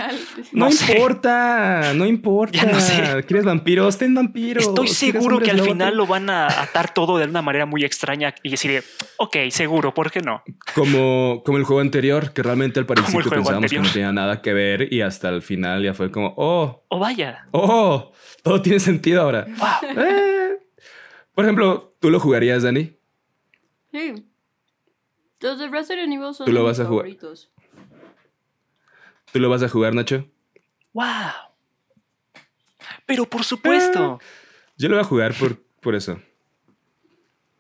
[0.52, 2.58] No, importa, no importa.
[2.58, 3.24] Ya no sé.
[3.26, 3.98] ¿Quieres vampiros?
[3.98, 4.66] Ten vampiros.
[4.66, 8.34] Estoy seguro que al final lo van a atar todo de una manera muy extraña
[8.44, 8.84] y decir,
[9.18, 10.44] ok, seguro, ¿por qué no?
[10.76, 14.54] Como, como el juego anterior, que realmente al principio pensábamos que no tenía nada que
[14.54, 16.84] ver y hasta el final ya fue como, oh.
[16.90, 17.46] Oh, vaya.
[17.52, 18.12] Oh,
[18.44, 19.46] todo tiene sentido ahora.
[19.58, 20.04] Wow.
[20.04, 20.60] Eh,
[21.34, 22.96] por ejemplo, ¿tú lo jugarías, Dani?
[23.92, 24.26] Sí.
[25.40, 27.08] Los de Resident Evil son ¿Tú lo vas a Jugar?
[29.32, 30.26] ¿Tú lo vas a jugar, Nacho?
[30.94, 31.06] ¡Wow!
[33.06, 34.20] Pero por supuesto.
[34.22, 34.26] Eh,
[34.78, 36.20] yo lo voy a jugar por, por eso.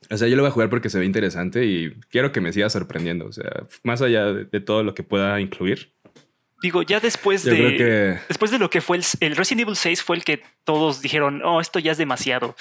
[0.09, 2.53] O sea, yo lo voy a jugar porque se ve interesante y quiero que me
[2.53, 3.25] siga sorprendiendo.
[3.25, 5.91] O sea, más allá de, todo lo que pueda incluir.
[6.61, 8.19] Digo, ya después de.
[8.27, 11.41] Después de lo que fue el, el, Resident Evil 6 fue el que todos dijeron,
[11.43, 12.55] oh, esto ya es demasiado.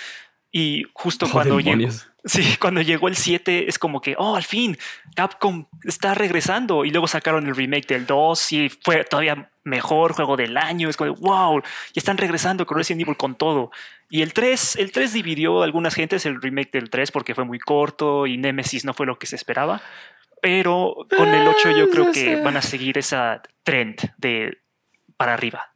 [0.55, 1.91] Y justo cuando llegó,
[2.25, 4.77] sí, cuando llegó el 7 es como que, oh, al fin,
[5.17, 6.85] Capcom está regresando.
[6.85, 10.91] Y luego sacaron el remake del 2 y fue todavía mejor juego del año.
[10.91, 11.63] Es como, wow,
[11.95, 13.71] y están regresando con Resident Evil con todo.
[14.11, 17.45] Y el 3, el 3 dividió a algunas gentes el remake del 3 porque fue
[17.45, 19.81] muy corto y Nemesis no fue lo que se esperaba.
[20.43, 24.59] Pero con el 8 yo creo que van a seguir esa trend de
[25.17, 25.72] para arriba.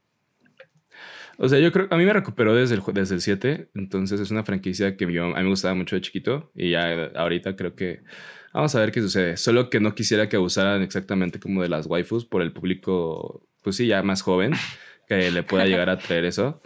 [1.38, 4.30] O sea, yo creo, a mí me recuperó desde el, desde el 7, entonces es
[4.30, 7.74] una franquicia que yo, a mí me gustaba mucho de chiquito y ya ahorita creo
[7.74, 8.00] que
[8.54, 9.36] vamos a ver qué sucede.
[9.36, 13.76] Solo que no quisiera que abusaran exactamente como de las waifus por el público, pues
[13.76, 14.52] sí, ya más joven,
[15.08, 16.62] que le pueda llegar a traer eso.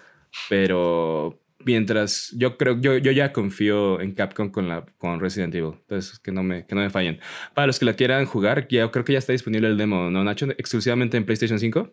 [0.48, 5.74] Pero mientras yo creo, yo, yo ya confío en Capcom con, la, con Resident Evil.
[5.80, 7.18] Entonces, que no, me, que no me fallen.
[7.54, 10.46] Para los que la quieran jugar, creo que ya está disponible el demo, ¿no, Nacho?
[10.59, 11.90] Exclusivamente en PlayStation 5.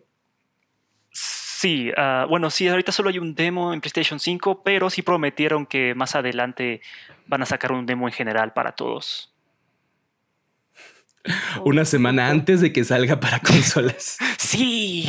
[1.58, 5.66] Sí, ah, bueno, sí, ahorita solo hay un demo en PlayStation 5, pero sí prometieron
[5.66, 6.82] que más adelante
[7.26, 9.34] van a sacar un demo en general para todos.
[11.64, 14.18] Una semana antes de que salga para consolas.
[14.38, 15.08] sí.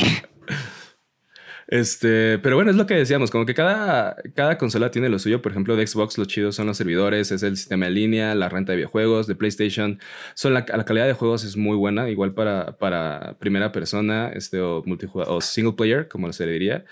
[1.72, 5.40] Este, pero bueno, es lo que decíamos, como que cada, cada consola tiene lo suyo.
[5.40, 8.50] Por ejemplo, de Xbox lo chido son los servidores, es el sistema en línea, la
[8.50, 10.00] renta de videojuegos, de PlayStation.
[10.34, 14.84] Son la, calidad de juegos es muy buena, igual para, para primera persona este, o,
[15.14, 16.86] o single player, como se le diría.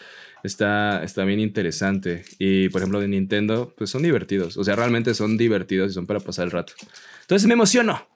[0.43, 2.23] Está, está bien interesante.
[2.37, 4.57] Y por ejemplo, de Nintendo, pues son divertidos.
[4.57, 6.73] O sea, realmente son divertidos y son para pasar el rato.
[7.21, 8.07] Entonces me emociono.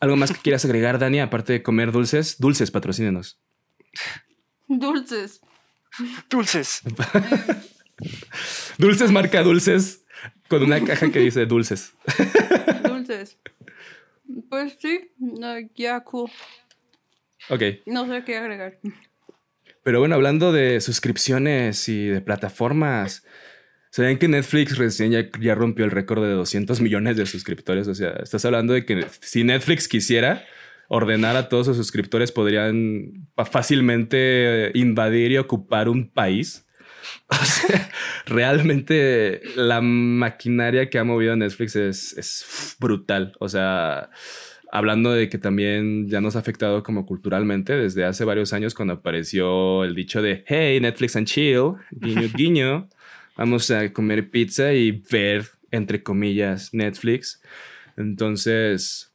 [0.00, 1.20] ¿Algo más que quieras agregar, Dani?
[1.20, 3.40] Aparte de comer dulces, dulces, patrocínenos.
[4.68, 5.40] Dulces.
[6.30, 6.82] Dulces.
[8.78, 10.04] dulces marca dulces
[10.48, 11.94] con una caja que dice dulces.
[12.84, 13.38] dulces.
[14.48, 15.10] Pues sí,
[15.74, 16.30] ya cool.
[17.48, 17.62] Ok.
[17.86, 18.78] No sé qué agregar.
[19.82, 23.24] Pero bueno, hablando de suscripciones y de plataformas,
[23.90, 27.86] ¿saben que Netflix recién ya, ya, rompió el récord de 200 millones de suscriptores?
[27.86, 30.44] O sea, estás hablando de que si Netflix quisiera,
[30.88, 36.64] ordenar a todos sus suscriptores podrían fácilmente invadir y ocupar un país.
[37.28, 37.90] O sea,
[38.26, 43.32] realmente la maquinaria que ha movido Netflix es, brutal.
[43.40, 44.10] O sea,
[44.72, 48.94] hablando de que también ya nos ha afectado como culturalmente desde hace varios años cuando
[48.94, 52.88] apareció el dicho de, hey, Netflix and chill, guiño, guiño,
[53.36, 57.40] vamos a comer pizza y ver, entre comillas, Netflix.
[57.96, 59.12] Entonces,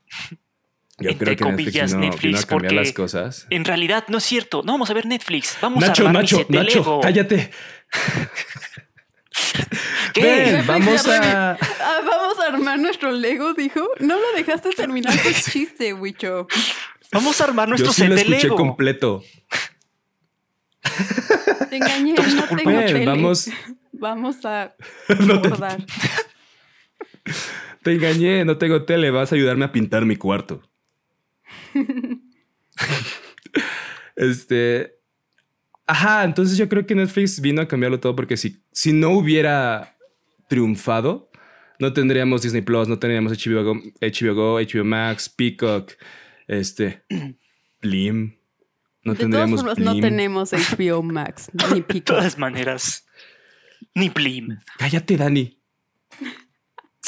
[1.01, 3.47] yo entre creo comillas, Netflix, porque las cosas.
[3.49, 4.61] en realidad no es cierto.
[4.63, 5.57] No vamos a ver Netflix.
[5.61, 7.51] Vamos Nacho, a armar Nacho, Nacho, cállate.
[10.13, 10.63] ¿Qué?
[10.65, 11.51] vamos a...
[11.51, 13.87] Ah, vamos a armar nuestro Lego, dijo.
[13.99, 16.47] No lo dejaste terminar tu chiste, Wicho.
[17.11, 19.23] Vamos a armar nuestro Yo sí set lo de escuché completo.
[21.69, 23.05] Te engañé, no tengo tele.
[23.05, 23.49] Vamos...
[23.93, 24.73] Vamos a
[25.07, 25.85] recordar.
[27.83, 29.11] te engañé, no tengo tele.
[29.11, 30.61] Vas a ayudarme a pintar mi cuarto.
[34.15, 34.95] este.
[35.87, 39.97] Ajá, entonces yo creo que Netflix vino a cambiarlo todo porque si, si no hubiera
[40.47, 41.29] triunfado,
[41.79, 45.93] no tendríamos Disney Plus, no tendríamos HBO Go, HBO, Max, Peacock,
[46.47, 47.03] este,
[47.81, 48.37] Blim.
[49.03, 52.13] No de tendríamos todas formas, no tenemos HBO Max ni De Pico.
[52.13, 53.05] todas maneras,
[53.95, 54.59] ni Blim.
[54.77, 55.59] Cállate, Dani.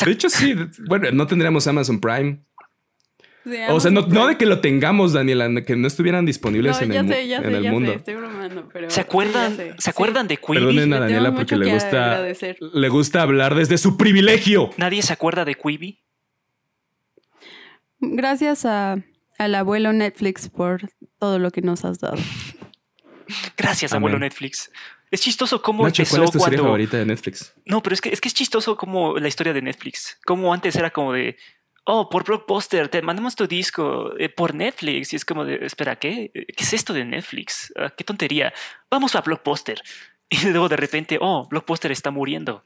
[0.03, 0.55] De hecho, sí.
[0.87, 2.43] Bueno, no tendríamos Amazon Prime.
[3.69, 6.91] O sea, no, no de que lo tengamos, Daniela, que no estuvieran disponibles No, en
[6.93, 7.91] ya el, sé, ya en sé, el ya mundo.
[7.91, 8.89] sé, estoy bromeando, pero...
[8.89, 9.75] ¿Se acuerdan, ya.
[9.77, 10.53] ¿se acuerdan de Quibi?
[10.59, 12.57] Perdonen a Le Daniela porque le gusta, agradecer.
[12.61, 14.69] le gusta hablar desde su privilegio.
[14.77, 15.99] ¿Nadie se acuerda de Quibi?
[17.99, 18.97] Gracias a,
[19.37, 20.81] al abuelo Netflix por
[21.19, 22.17] todo lo que nos has dado.
[23.57, 24.03] Gracias, Amén.
[24.03, 24.71] abuelo Netflix.
[25.11, 26.63] Es chistoso cómo Nacho, empezó ¿cuál es tu serie cuando...
[26.63, 27.53] favorita de Netflix?
[27.65, 30.17] No, pero es que, es que es chistoso como la historia de Netflix.
[30.25, 31.37] Como antes era como de,
[31.85, 35.13] oh, por Blockbuster, te mandamos tu disco eh, por Netflix.
[35.13, 36.31] Y es como de, espera, ¿qué?
[36.33, 37.73] ¿Qué es esto de Netflix?
[37.75, 38.53] Ah, ¿Qué tontería?
[38.89, 39.81] Vamos a Blockbuster.
[40.29, 42.63] Y luego de repente, oh, Blockbuster está muriendo.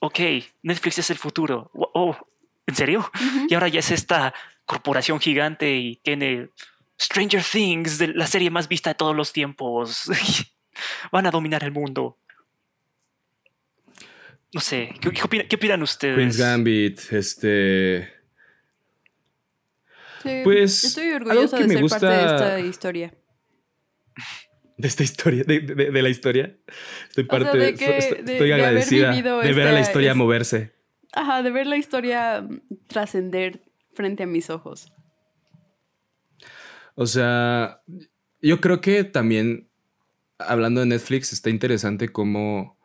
[0.00, 0.18] Ok,
[0.62, 1.70] Netflix es el futuro.
[1.72, 2.16] Oh,
[2.66, 3.08] ¿en serio?
[3.48, 4.34] Y ahora ya es esta
[4.64, 6.48] corporación gigante y tiene
[7.00, 10.10] Stranger Things, de la serie más vista de todos los tiempos.
[11.12, 12.18] Van a dominar el mundo.
[14.52, 16.16] No sé, ¿qué, qué opina- qué opinan ustedes?
[16.16, 18.12] Queen's Gambit, este...
[20.22, 23.14] Sí, Pues, estoy orgullosa de ser gusta- parte de esta historia.
[24.76, 26.56] De esta historia, de, de- de la historia.
[27.08, 30.72] Estoy O sea, parte, de que- estoy, agradecida de ver a la historia es- moverse.
[31.12, 33.60] Ajá, de ver la historia mm, trascender
[33.94, 34.92] frente a mis ojos.
[36.94, 37.82] O sea,
[38.40, 39.68] yo creo que también,
[40.38, 42.77] hablando de Netflix, está interesante cómo,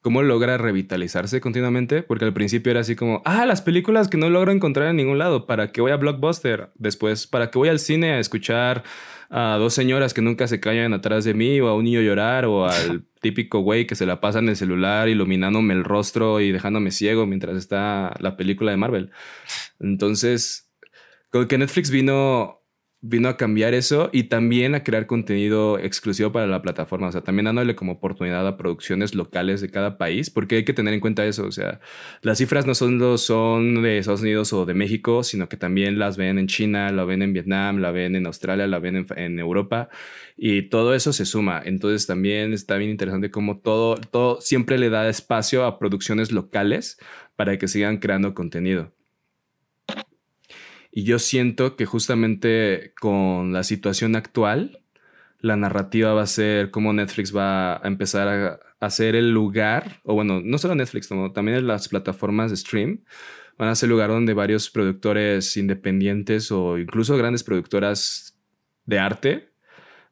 [0.00, 4.30] cómo logra revitalizarse continuamente, porque al principio era así como, ah, las películas que no
[4.30, 6.70] logro encontrar en ningún lado, ¿para qué voy a Blockbuster?
[6.76, 8.84] Después, ¿para qué voy al cine a escuchar
[9.30, 12.46] a dos señoras que nunca se callan atrás de mí, o a un niño llorar,
[12.46, 16.52] o al típico güey que se la pasa en el celular iluminándome el rostro y
[16.52, 19.10] dejándome ciego mientras está la película de Marvel?
[19.80, 20.70] Entonces,
[21.30, 22.57] con que Netflix vino
[23.00, 27.08] vino a cambiar eso y también a crear contenido exclusivo para la plataforma.
[27.08, 30.72] O sea, también dándole como oportunidad a producciones locales de cada país, porque hay que
[30.72, 31.46] tener en cuenta eso.
[31.46, 31.80] O sea,
[32.22, 36.16] las cifras no solo son de Estados Unidos o de México, sino que también las
[36.16, 39.88] ven en China, la ven en Vietnam, la ven en Australia, la ven en, Europa
[40.36, 41.62] y todo eso se suma.
[41.64, 46.98] Entonces también está bien interesante cómo todo, todo siempre le da espacio a producciones locales
[47.36, 48.97] para que sigan creando contenido.
[50.98, 54.82] Y yo siento que justamente con la situación actual,
[55.38, 60.14] la narrativa va a ser cómo Netflix va a empezar a, ser el lugar, o
[60.14, 63.04] bueno, no solo Netflix, no, también las plataformas de stream
[63.56, 68.36] van a ser el lugar donde varios productores independientes o incluso grandes productoras
[68.84, 69.52] de arte,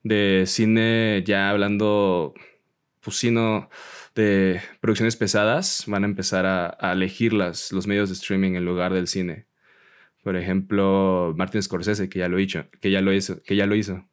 [0.04, 2.32] de cine, ya hablando,
[3.00, 3.70] pues sí, no,
[4.14, 8.64] de producciones pesadas, van a empezar a, a elegir las, los medios de streaming en
[8.64, 9.46] lugar del cine.
[10.26, 13.76] Por ejemplo, Martin Scorsese, que ya lo hizo, que ya lo hizo, que ya lo
[13.76, 14.04] hizo.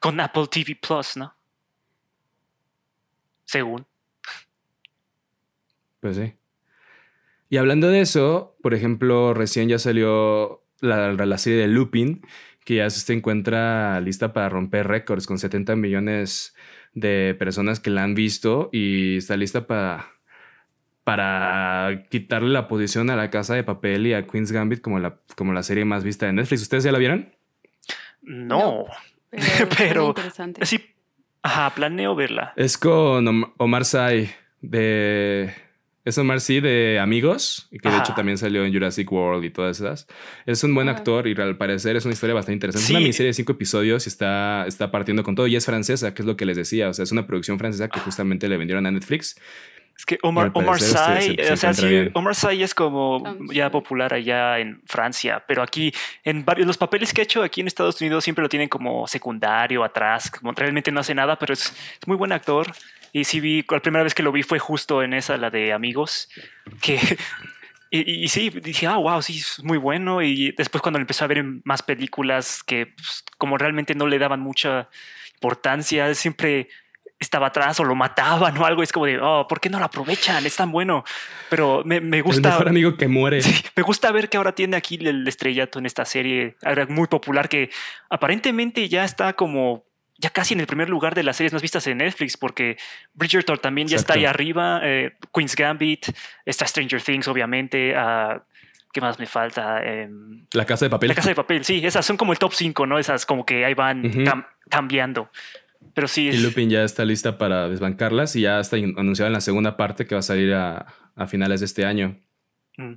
[0.00, 1.36] Con Apple TV Plus, ¿no?
[3.44, 3.86] Según.
[6.00, 6.34] Pues sí.
[7.48, 12.26] Y hablando de eso, por ejemplo, recién ya salió la, la serie de Lupin,
[12.64, 16.56] que ya se encuentra lista para romper récords con 70 millones
[16.92, 20.10] de personas que la han visto y está lista para,
[21.04, 25.16] para quitarle la posición a la Casa de Papel y a Queen's Gambit como la,
[25.36, 26.62] como la serie más vista de Netflix.
[26.62, 27.32] ¿Ustedes ya la vieron?
[28.22, 28.86] No.
[29.30, 30.64] Pero, Pero- interesante.
[30.66, 30.80] Sí.
[31.44, 32.52] Ajá, planeo verla.
[32.56, 35.52] Es con Om- Omar Sy de...
[36.04, 39.50] Es Omar Sy de Amigos, y que de hecho también salió en Jurassic World y
[39.50, 40.08] todas esas.
[40.46, 40.92] Es un buen Ah.
[40.92, 42.84] actor y al parecer es una historia bastante interesante.
[42.86, 42.92] Sí.
[42.92, 45.46] Es una miniserie de cinco episodios y está, está partiendo con todo.
[45.46, 46.88] Y es francesa, que es lo que les decía.
[46.88, 49.40] O sea, es una producción francesa que justamente le vendieron a Netflix.
[49.96, 52.08] Es que Y Omar, Omar Sy, se- se o sea, sí.
[52.14, 53.70] Omar Sy es como Ah, ya sí.
[53.70, 55.92] popular allá en Francia, pero aquí
[56.24, 59.06] en varios los papeles que ha hecho aquí en Estados Unidos siempre lo tienen como
[59.06, 61.66] secundario atrás, como realmente no hace nada, pero es,
[62.00, 62.72] es muy buen actor.
[63.12, 65.72] Y sí vi, la primera vez que lo vi fue justo en esa, la de
[65.74, 66.30] Amigos,
[66.80, 66.98] que
[67.90, 70.22] y, y sí, dije, ah, wow, sí, es muy bueno.
[70.22, 74.18] Y después cuando empecé a ver en más películas que pues, como realmente no le
[74.18, 74.88] daban mucha
[75.34, 76.68] importancia, siempre
[77.22, 78.82] estaba atrás o lo mataban o algo.
[78.82, 80.44] Es como de, oh, ¿por qué no lo aprovechan?
[80.46, 81.04] Es tan bueno.
[81.48, 82.50] Pero me, me El gusta.
[82.50, 83.40] mejor amigo que muere.
[83.42, 87.06] Sí, me gusta ver que ahora tiene aquí el estrellato en esta serie ahora muy
[87.08, 87.70] popular que
[88.10, 89.84] aparentemente ya está como
[90.18, 92.76] ya casi en el primer lugar de las series más vistas en Netflix porque
[93.14, 94.20] Bridgerton también ya está Exacto.
[94.20, 96.06] ahí arriba, eh, Queen's Gambit,
[96.44, 98.40] está Stranger Things obviamente, ah,
[98.92, 99.82] ¿qué más me falta?
[99.82, 101.08] Em, La Casa de Papel.
[101.08, 103.00] la Casa de Papel, sí, esas son como el top 5, ¿no?
[103.00, 104.20] Esas como que ahí van Ujú.
[104.20, 105.28] cam- cambiando.
[105.94, 109.34] Pero sí, Y Lupin ya está lista para desbancarlas y ya está in- anunciada en
[109.34, 112.18] la segunda parte que va a salir a, a finales de este año.
[112.78, 112.94] mm.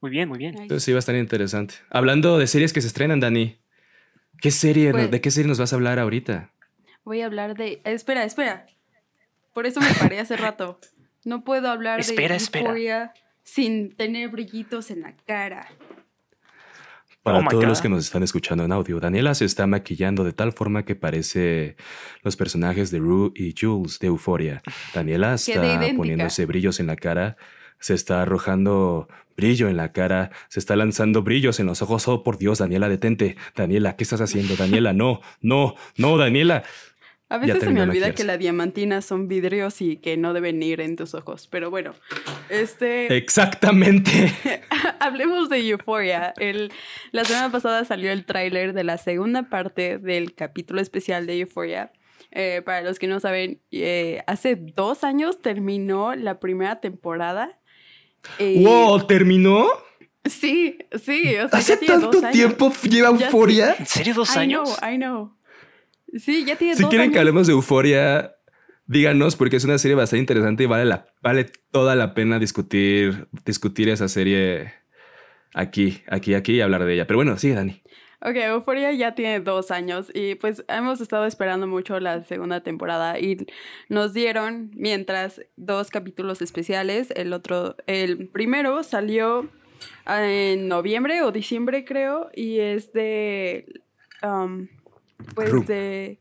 [0.00, 0.54] muy bien, muy bien.
[0.60, 1.74] Entonces sí va a estar interesante.
[1.90, 3.58] Hablando de series que se estrenan, Dani.
[4.40, 4.90] ¿Qué serie?
[4.92, 6.52] Pues- ¿De qué serie nos vas a hablar ahorita?
[7.04, 7.80] Voy a hablar de.
[7.84, 8.66] Espera, espera.
[9.52, 10.78] Por eso me paré hace rato.
[11.24, 12.64] No puedo hablar Espera, de espera.
[12.66, 13.12] Euphoria
[13.42, 15.68] sin tener brillitos en la cara.
[17.24, 20.34] Para Oh todos los que nos están escuchando en audio, Daniela se está maquillando de
[20.34, 21.74] tal forma que parece
[22.22, 24.62] los personajes de Rue y Jules de Euforia.
[24.92, 27.38] Daniela está poniéndose brillos en la cara,
[27.78, 29.08] se está arrojando
[29.38, 32.06] brillo en la cara, se está lanzando brillos en los ojos.
[32.08, 33.36] Oh, por Dios, Daniela, detente.
[33.56, 34.54] Daniela, ¿qué estás haciendo?
[34.56, 36.62] Daniela, no, no, no, Daniela.
[37.30, 40.80] A veces se me olvida que la diamantina son vidrios y que no deben ir
[40.80, 41.48] en tus ojos.
[41.50, 41.94] Pero bueno,
[42.50, 43.16] este.
[43.16, 44.32] Exactamente.
[45.00, 46.34] Hablemos de Euphoria.
[46.38, 46.70] El,
[47.12, 51.92] la semana pasada salió el tráiler de la segunda parte del capítulo especial de Euphoria.
[52.30, 57.58] Eh, para los que no saben, eh, hace dos años terminó la primera temporada.
[58.38, 59.68] Y- wow, ¿terminó?
[60.24, 61.36] Sí, sí.
[61.36, 63.76] O sea, ¿Hace tanto tiempo lleva Ya euforia?
[63.78, 64.76] ¿En serio dos I años?
[64.78, 65.36] know, I know.
[66.18, 68.36] Sí, ya tiene Si dos quieren que hablemos de Euforia,
[68.86, 73.26] díganos porque es una serie bastante interesante y vale, la, vale toda la pena discutir,
[73.44, 74.72] discutir esa serie
[75.54, 77.06] aquí, aquí, aquí y hablar de ella.
[77.06, 77.82] Pero bueno, sigue Dani.
[78.26, 83.18] Ok, Euphoria ya tiene dos años y pues hemos estado esperando mucho la segunda temporada
[83.18, 83.46] y
[83.90, 87.10] nos dieron mientras dos capítulos especiales.
[87.16, 89.50] El otro, el primero salió
[90.06, 93.82] en noviembre o diciembre creo y es de,
[94.22, 94.68] um,
[95.34, 95.64] pues Rue.
[95.64, 96.20] de...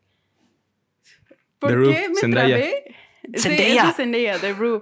[1.60, 2.56] ¿Por De Rue, qué me Zendaya.
[2.58, 2.96] trabé?
[3.36, 3.82] Sí, Zendaya.
[3.82, 4.82] es de Zendaya, de Rue.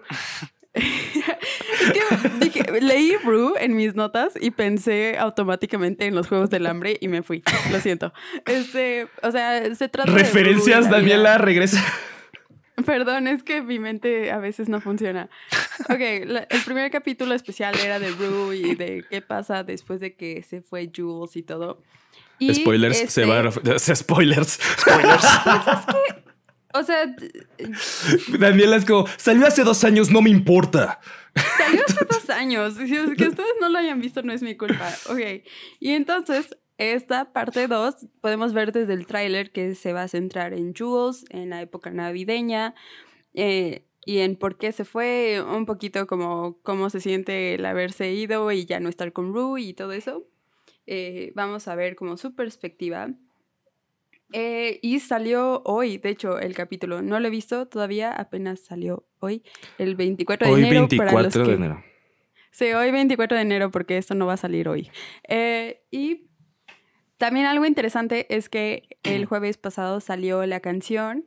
[0.73, 6.65] es que dije, leí Rue en mis notas y pensé automáticamente en los Juegos del
[6.67, 7.43] Hambre y me fui.
[7.71, 8.13] Lo siento.
[8.45, 11.09] Este, o sea, se trata de Rue Referencias, en la vida.
[11.15, 11.83] Daniela, regresa.
[12.85, 15.29] Perdón, es que mi mente a veces no funciona.
[15.89, 20.15] Ok, la- el primer capítulo especial era de Rue y de qué pasa después de
[20.15, 21.83] que se fue Jules y todo.
[22.41, 23.79] Y Spoilers, se este, va a...
[23.95, 24.59] Spoilers.
[24.79, 25.25] Spoilers.
[26.73, 27.13] O sea,
[28.39, 31.01] Daniela es como, salió hace dos años, no me importa.
[31.57, 32.75] Salió hace dos años.
[32.75, 34.89] Si es que ustedes no lo hayan visto, no es mi culpa.
[35.09, 35.43] Ok.
[35.79, 40.53] Y entonces, esta parte 2, podemos ver desde el tráiler que se va a centrar
[40.53, 42.73] en Jules, en la época navideña,
[43.33, 48.11] eh, y en por qué se fue, un poquito como cómo se siente el haberse
[48.11, 50.25] ido y ya no estar con Rue y todo eso.
[50.87, 53.09] Eh, vamos a ver como su perspectiva.
[54.33, 57.01] Eh, y salió hoy, de hecho, el capítulo.
[57.01, 59.43] No lo he visto todavía, apenas salió hoy,
[59.77, 60.87] el 24 de Hoy enero.
[60.97, 61.83] para los 24 de que- enero.
[62.53, 64.89] Sí, hoy 24 de enero porque esto no va a salir hoy.
[65.27, 66.27] Eh, y
[67.17, 71.25] también algo interesante es que el jueves pasado salió la canción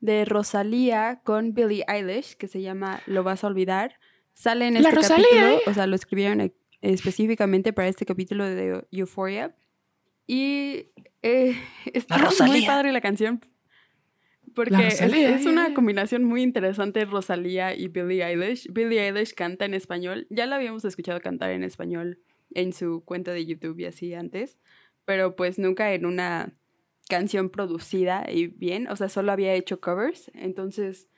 [0.00, 3.96] de Rosalía con Billie Eilish que se llama Lo vas a olvidar.
[4.34, 5.62] Sale en La este Rosalía, capítulo, ¿eh?
[5.66, 9.56] o sea, lo escribieron e- específicamente para este capítulo de Euphoria.
[10.26, 10.90] Y
[11.22, 11.56] eh,
[11.94, 13.40] está muy padre la canción.
[14.54, 18.70] Porque La es, es una combinación muy interesante Rosalía y Billie Eilish.
[18.70, 20.26] Billie Eilish canta en español.
[20.28, 22.20] Ya la habíamos escuchado cantar en español
[22.54, 24.58] en su cuenta de YouTube y así antes.
[25.06, 26.52] Pero pues nunca en una
[27.08, 28.88] canción producida y bien.
[28.88, 30.30] O sea, solo había hecho covers.
[30.34, 31.08] Entonces,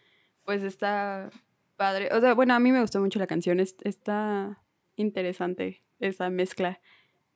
[0.45, 1.31] pues está
[1.77, 2.11] padre.
[2.13, 3.59] O sea, bueno, a mí me gustó mucho la canción.
[3.59, 4.63] es- está
[4.97, 6.81] interesante esa mezcla.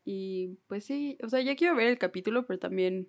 [0.04, 3.08] Y pues sí, o sea, ya quiero ver el capítulo, pero también...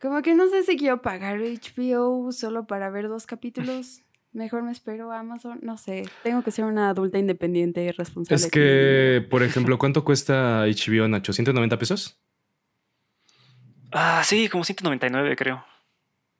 [0.00, 4.02] Como que no sé si quiero pagar HBO solo para ver dos capítulos.
[4.32, 5.58] Mejor me espero a Amazon.
[5.62, 6.04] No sé.
[6.22, 8.44] Tengo que ser una adulta independiente y responsable.
[8.44, 11.32] Es que, por ejemplo, ¿cuánto cuesta HBO, Nacho?
[11.32, 12.20] ¿190 pesos?
[13.90, 15.64] Ah, sí, como 199, creo.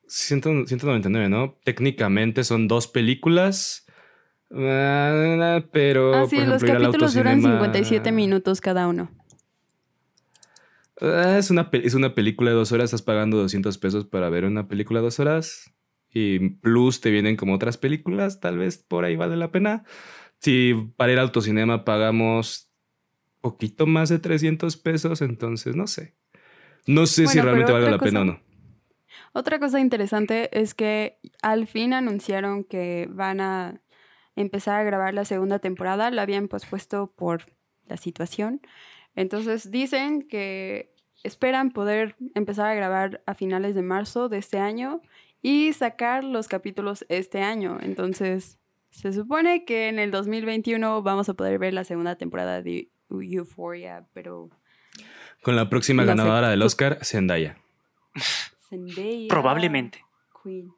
[0.06, 1.58] 100 199, ¿no?
[1.64, 3.86] Técnicamente son dos películas.
[4.50, 9.10] Ah, Pero, Ah, sí, por los capítulos duran autocinema- 57 minutos cada uno.
[11.00, 14.44] Ah, es, una, es una película de dos horas, estás pagando 200 pesos para ver
[14.44, 15.72] una película de dos horas.
[16.10, 19.84] Y plus te vienen como otras películas, tal vez por ahí vale la pena.
[20.40, 22.70] Si para ir al autocinema pagamos
[23.40, 26.16] poquito más de 300 pesos, entonces no sé.
[26.86, 28.40] No sé si realmente valga la pena o no.
[29.34, 33.80] Otra cosa interesante es que al fin anunciaron que van a
[34.40, 36.10] empezar a grabar la segunda temporada.
[36.10, 37.42] La habían pospuesto por
[37.86, 38.60] la situación.
[39.14, 45.02] Entonces dicen que esperan poder empezar a grabar a finales de marzo de este año
[45.42, 47.78] y sacar los capítulos este año.
[47.80, 48.58] Entonces
[48.90, 54.06] se supone que en el 2021 vamos a poder ver la segunda temporada de Euphoria,
[54.12, 54.50] pero
[55.42, 57.58] Con la próxima ganadora del Oscar, Zendaya.
[58.68, 60.04] Zendaya, Probablemente.
[60.42, 60.72] Queen.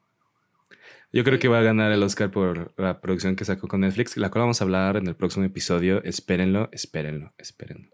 [1.13, 4.15] Yo creo que va a ganar el Oscar por la producción que sacó con Netflix,
[4.15, 6.01] la cual vamos a hablar en el próximo episodio.
[6.03, 7.89] Espérenlo, espérenlo, espérenlo.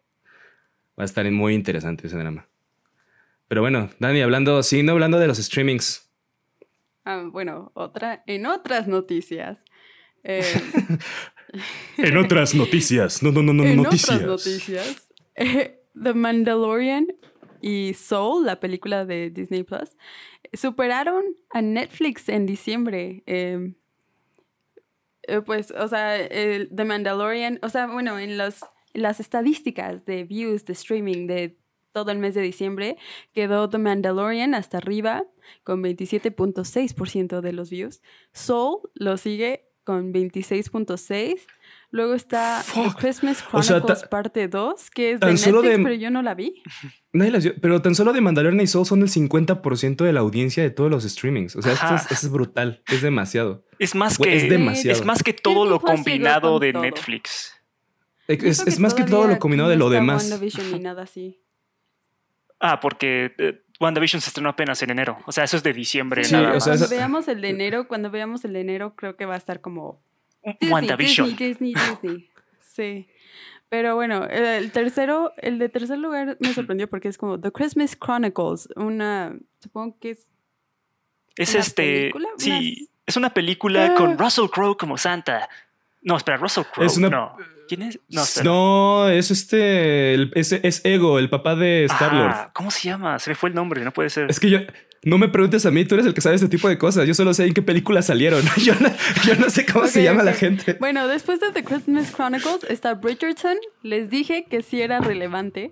[1.00, 2.48] Va a estar muy interesante ese drama.
[3.48, 6.12] Pero bueno, Dani, hablando, no hablando de los streamings.
[7.06, 9.64] Ah, bueno, otra, en otras noticias.
[10.24, 10.44] Eh,
[11.98, 14.18] en otras noticias, no, no, no, no, en noticias.
[14.18, 15.10] otras noticias.
[15.36, 17.08] eh, The Mandalorian
[17.62, 19.96] y Soul, la película de Disney Plus,
[20.54, 23.24] superaron a Netflix en diciembre.
[23.26, 23.74] Eh,
[25.24, 28.62] eh, pues, o sea, el The Mandalorian, o sea, bueno, en los,
[28.94, 31.58] las estadísticas de views, de streaming de
[31.92, 32.98] todo el mes de diciembre,
[33.34, 35.26] quedó The Mandalorian hasta arriba
[35.64, 38.02] con 27.6% de los views.
[38.32, 41.40] Soul lo sigue con 26.6%.
[41.90, 45.46] Luego está The Christmas O sea, Chronicles ta- parte 2, que es de tan Netflix,
[45.46, 46.62] solo de- pero yo no la vi.
[47.14, 50.20] Nadie las vio, pero tan solo de Mandalorian y Soul son el 50% de la
[50.20, 51.56] audiencia de todos los streamings.
[51.56, 53.64] O sea, esto es, esto es brutal, es demasiado.
[53.80, 55.00] Es más que es demasiado.
[55.00, 56.82] es más que todo lo combinado con de todo.
[56.84, 57.54] Netflix.
[58.28, 60.24] Es, es más que todo lo combinado de lo demás.
[60.30, 61.40] WandaVision ni nada así.
[62.60, 65.18] Ah, porque eh, WandaVision se estrenó apenas en enero.
[65.26, 66.64] O sea, eso es de diciembre Sí, nada o más.
[66.66, 69.38] sea, cuando veamos el de enero, cuando veamos el de enero, creo que va a
[69.38, 70.04] estar como
[70.60, 71.30] Disney, WandaVision.
[71.30, 72.30] Disney, Disney, Disney.
[72.62, 73.08] Sí.
[73.70, 77.98] Pero bueno, el, tercero, el de tercer lugar me sorprendió porque es como The Christmas
[78.00, 80.28] Chronicles, una, supongo que es
[81.36, 81.84] Es ¿Una este.
[81.84, 82.30] película?
[82.38, 83.96] Sí, Unas- es una película Ah.
[83.96, 85.50] con Russell Crowe como Santa.
[86.02, 86.86] No, espera, Russell Crowe.
[86.86, 87.36] Es una- No.
[87.68, 88.00] ¿Quién es?
[88.10, 88.44] No, espera.
[88.46, 90.14] No, es este.
[90.14, 92.32] el- es, es Ego, el papá de Star Lord.
[92.34, 93.20] Ah, ¿Cómo se llama?
[93.20, 94.30] Se me fue el nombre, no puede ser.
[94.30, 94.60] Es que yo.
[95.04, 97.08] No me preguntes a mí, tú eres el que sabe este tipo de cosas.
[97.08, 98.44] Yo solo sé en qué películas salieron.
[98.58, 98.90] Yo no,
[99.26, 100.74] yo no sé cómo se llama la gente.
[100.80, 103.58] Bueno, después de The Christmas Chronicles está Bridgerton.
[103.84, 105.72] Les dije que sí era relevante.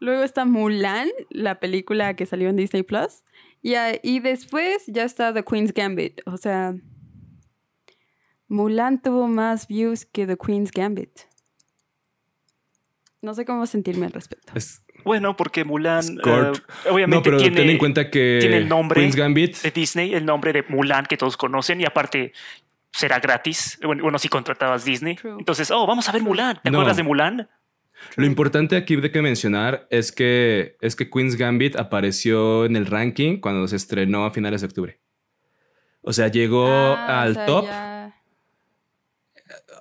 [0.00, 3.22] Luego está Mulan, la película que salió en Disney Plus.
[3.62, 6.20] Y, y después ya está The Queen's Gambit.
[6.26, 6.74] O sea,
[8.48, 11.10] Mulan tuvo más views que The Queen's Gambit.
[13.22, 14.52] No sé cómo sentirme al respecto.
[14.54, 16.18] Es- Bueno, porque Mulan.
[16.18, 16.52] Eh,
[16.90, 18.38] obviamente no, pero tiene, ten en cuenta que.
[18.40, 19.56] tiene el nombre Queen's Gambit.
[19.62, 22.32] de Disney, el nombre de Mulan que todos conocen, y aparte
[22.92, 23.78] será gratis.
[23.84, 25.14] Bueno, bueno, si contratabas Disney.
[25.14, 25.36] True.
[25.38, 26.60] Entonces, oh, vamos a ver Mulan.
[26.62, 26.78] ¿Te No.
[26.78, 27.48] acuerdas de Mulan?
[28.16, 32.84] Lo importante aquí de que mencionar es que, es que Queen's Gambit apareció en el
[32.86, 35.00] ranking cuando se estrenó a finales de octubre.
[36.02, 37.64] O sea, llegó Ah, al o sea, top.
[37.66, 38.14] ya-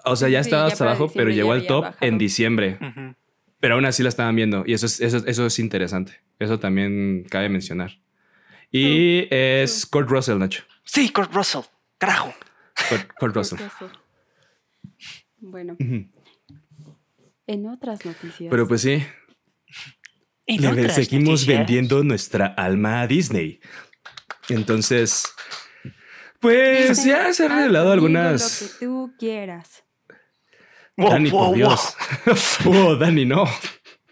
[0.05, 1.97] O sea, ya Sí, estaba ya hasta abajo, pero llegó al top bajado.
[2.07, 2.77] en diciembre.
[2.79, 3.15] Ujú.
[3.65, 4.63] Pero aún así la estaban viendo.
[4.67, 6.21] Y eso es, eso, eso es interesante.
[6.37, 7.99] Eso también cabe mencionar.
[8.69, 10.63] Y es Kurt Russell, Nacho.
[10.83, 11.61] Sí, Kurt Russell.
[11.97, 12.31] Carajo.
[12.89, 13.59] Kurt, Kurt Russell.
[15.39, 18.51] Bueno, en otras noticias.
[18.51, 19.03] Pero pues sí,
[20.45, 23.61] le seguimos noticias- vendiendo nuestra alma a Disney.
[24.47, 25.25] Entonces,
[26.39, 28.61] pues ya se han revelado algunas.
[28.61, 29.84] Lo que tú quieras.
[30.97, 31.55] Wow, Dani, wow, por wow.
[31.55, 31.97] Dios.
[32.65, 33.45] oh, Dani, no.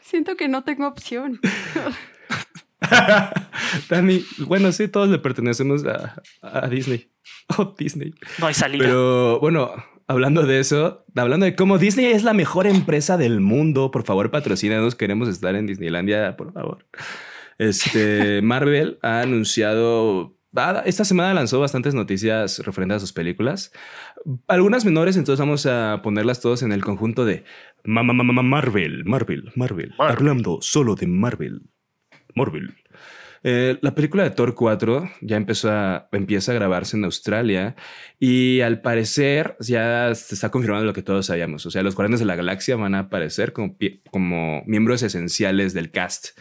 [0.02, 1.40] Siento que no tengo opción.
[3.90, 7.10] Dani, bueno, sí, todos le pertenecemos a, a Disney.
[7.58, 8.14] Oh, Disney.
[8.40, 8.86] No hay salida.
[8.86, 9.72] Pero bueno,
[10.08, 14.32] hablando de eso, hablando de cómo Disney es la mejor empresa del mundo, por favor,
[14.32, 14.96] patrocínanos.
[14.96, 16.86] Queremos estar en Disneylandia, por favor.
[17.58, 20.38] Este Marvel ha anunciado.
[20.86, 23.72] Esta semana lanzó bastantes noticias referentes a sus películas.
[24.48, 27.44] Algunas menores, entonces vamos a ponerlas todas en el conjunto de
[27.84, 29.94] Ma- ma- ma- ma- Marvel, Marvel, Marvel.
[29.98, 30.16] Marvel.
[30.18, 31.62] Hablando solo de Marvel.
[32.36, 32.76] Marvel.
[33.46, 37.76] Eh, la película de Thor 4 ya empezó a, empieza a grabarse en Australia
[38.18, 41.66] y al parecer ya se está confirmando lo que todos sabíamos.
[41.66, 43.76] O sea, los Guardianes de la Galaxia van a aparecer como,
[44.12, 46.38] como miembros esenciales del cast.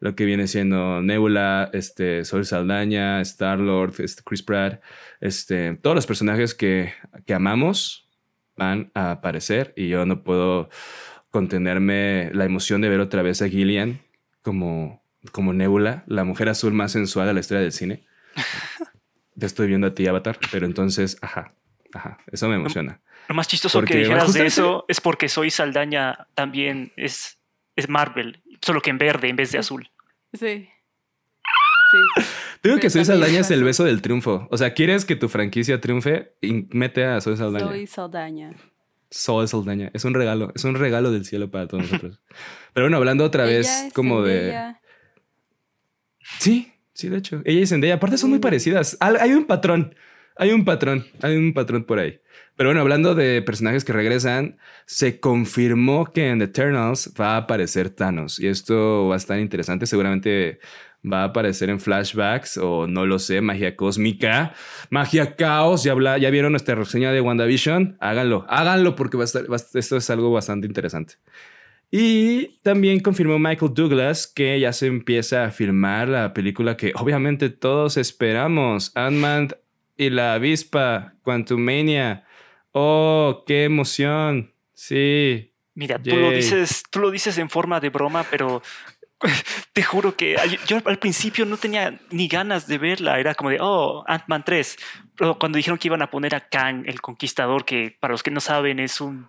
[0.00, 4.82] Lo que viene siendo Nebula, este, Sol Saldaña, Star-Lord, este, Chris Pratt,
[5.20, 6.92] este, todos los personajes que,
[7.26, 8.08] que amamos
[8.56, 10.68] van a aparecer y yo no puedo
[11.30, 14.00] contenerme la emoción de ver otra vez a Gillian
[14.42, 18.06] como, como Nebula, la mujer azul más sensual de la historia del cine.
[19.38, 21.54] Te estoy viendo a ti, Avatar, pero entonces, ajá,
[21.94, 23.00] ajá, eso me emociona.
[23.28, 27.38] Lo más chistoso Porque que dijeras de eso es porque Soy Saldaña también es,
[27.76, 29.89] es Marvel, solo que en verde en vez de azul.
[30.32, 30.68] Sí.
[31.90, 32.24] Sí.
[32.62, 34.46] Digo que Soy Saldaña es el beso del triunfo.
[34.50, 36.34] O sea, ¿quieres que tu franquicia triunfe?
[36.40, 37.66] Y mete a Soy Saldaña.
[37.66, 38.50] Soy Saldaña.
[39.10, 39.90] Soy Saldaña.
[39.94, 42.20] Es un regalo, es un regalo del cielo para todos nosotros.
[42.74, 44.40] Pero bueno, hablando otra vez es como de...
[44.40, 44.80] Zendaya.
[46.38, 47.42] Sí, sí, de hecho.
[47.44, 48.96] Ella y Zendaya, aparte son muy parecidas.
[49.00, 49.96] Hay un patrón,
[50.40, 52.18] hay un patrón, hay un patrón por ahí.
[52.56, 57.36] Pero bueno, hablando de personajes que regresan, se confirmó que en The Eternals va a
[57.36, 58.40] aparecer Thanos.
[58.40, 59.84] Y esto va a estar interesante.
[59.84, 60.58] Seguramente
[61.04, 64.54] va a aparecer en flashbacks o no lo sé, magia cósmica,
[64.88, 65.84] magia caos.
[65.84, 67.98] Ya, vieron nuestra reseña de WandaVision.
[68.00, 71.16] Háganlo, háganlo porque va a estar, esto es algo bastante interesante.
[71.90, 77.50] Y también confirmó Michael Douglas que ya se empieza a filmar la película que obviamente
[77.50, 79.50] todos esperamos, Ant-Man
[80.00, 82.24] y la avispa, Quantumania.
[82.72, 84.54] Oh, qué emoción.
[84.72, 85.52] Sí.
[85.74, 88.62] Mira, tú lo, dices, tú lo dices en forma de broma, pero
[89.74, 93.20] te juro que yo al principio no tenía ni ganas de verla.
[93.20, 94.78] Era como de, oh, Ant-Man 3.
[95.16, 98.30] Pero cuando dijeron que iban a poner a Kang, el conquistador, que para los que
[98.30, 99.28] no saben es un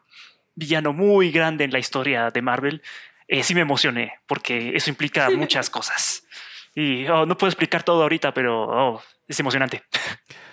[0.56, 2.82] villano muy grande en la historia de Marvel,
[3.28, 6.26] eh, sí me emocioné, porque eso implica muchas cosas.
[6.74, 9.84] Y oh, no puedo explicar todo ahorita, pero oh, es emocionante.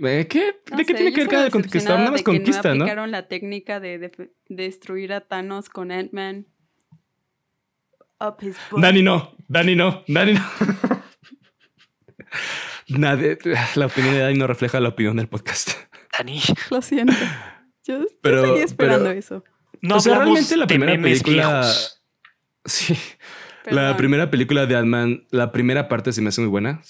[0.00, 0.56] ¿De qué?
[0.76, 1.98] ¿De qué tiene que ver cada conquistador?
[1.98, 2.84] Nada más conquista, ¿no?
[2.84, 4.10] aplicaron la técnica de,
[4.48, 6.46] destruir a Thanos con Ant-Man.
[8.76, 10.42] Dani no, Dani no, Dani no.
[12.88, 13.38] Nadie,
[13.74, 15.70] la opinión de Dani no refleja la opinión del podcast.
[16.18, 16.40] Dani.
[16.70, 17.12] Lo siento.
[17.86, 19.44] Yo, pero, seguí esperando eso.
[19.82, 21.70] No, o sea, realmente la primera película.
[22.64, 22.96] Sí.
[23.66, 26.82] La primera película de Ant-Man, la primera parte se me hace muy buena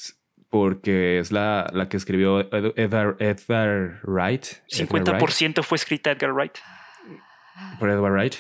[0.55, 4.45] porque es la, la que escribió Edgar, Edgar Wright.
[4.69, 6.59] 50% fue escrita Edgar Wright.
[7.81, 8.37] Por Edgar Wright.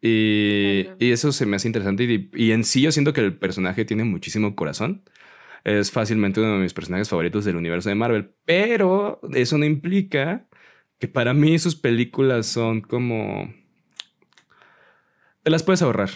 [0.00, 2.04] Y, y, eso se me hace interesante.
[2.04, 5.02] Y, y, en sí yo siento que el personaje tiene muchísimo corazón.
[5.62, 8.32] Es fácilmente uno de mis personajes favoritos del universo de Marvel.
[8.46, 10.46] Pero eso no implica
[10.98, 13.52] que para mí sus películas son como...
[15.42, 16.08] Te las puedes ahorrar.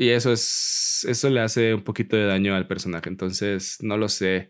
[0.00, 1.04] Y eso es...
[1.06, 3.10] Eso le hace un poquito de daño al personaje.
[3.10, 4.48] Entonces, no lo sé.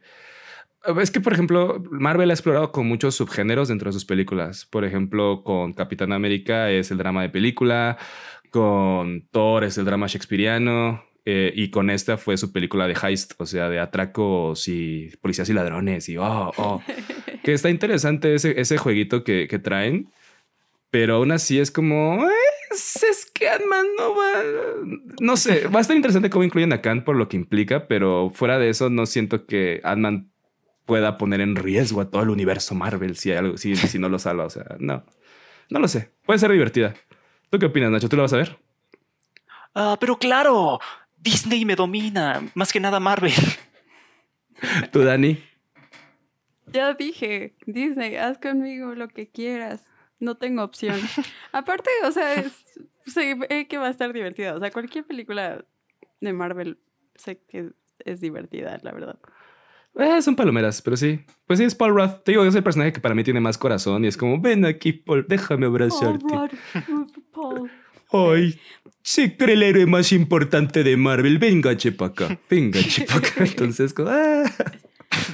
[1.01, 4.65] Es que, por ejemplo, Marvel ha explorado con muchos subgéneros dentro de sus películas.
[4.65, 7.99] Por ejemplo, con Capitán América es el drama de película,
[8.51, 13.33] con Thor es el drama shakespeariano, eh, y con esta fue su película de heist,
[13.39, 16.81] o sea, de atracos y policías y ladrones y oh, oh.
[17.43, 20.11] que está interesante ese, ese jueguito que, que traen,
[20.91, 22.25] pero aún así es como,
[22.71, 24.33] es que Ant-Man no va,
[25.21, 28.31] no sé, va a estar interesante cómo incluyen a Khan por lo que implica, pero
[28.31, 30.31] fuera de eso no siento que Ant-Man
[30.85, 34.09] pueda poner en riesgo a todo el universo Marvel si, hay algo, si, si no
[34.11, 35.05] lo salva, o sea, no,
[35.71, 36.95] no lo sé, puede ser divertida.
[37.49, 38.09] ¿Tú qué opinas, Nacho?
[38.09, 38.59] ¿Tú lo vas a ver?
[39.75, 40.79] Ah, pero claro,
[41.17, 43.33] Disney me domina, más que nada Marvel.
[44.93, 45.43] ¿Tú, Dani?
[46.67, 49.85] Ya dije, Disney, haz conmigo lo que quieras.
[50.19, 51.01] No tengo opción.
[51.53, 52.45] Aparte, o sea,
[53.11, 54.55] sé que va a estar divertida.
[54.55, 55.65] O sea, cualquier película
[56.21, 56.79] de Marvel
[57.15, 57.73] sé que
[58.05, 59.19] es divertida, la verdad.
[59.97, 61.21] Eh, son palomeras, pero sí.
[61.47, 62.23] Pues sí, es Paul Rudd.
[62.25, 64.65] Te digo, es el personaje que para mí tiene más corazón y es como, ven
[64.65, 66.25] aquí, Paul, déjame abrazarte.
[67.33, 67.71] Paul,
[68.13, 68.59] Ay,
[69.03, 71.39] sí, que el héroe más importante de Marvel.
[71.39, 72.39] Venga, chepaca.
[72.49, 73.33] Venga, chepaca.
[73.45, 74.45] Entonces, ah,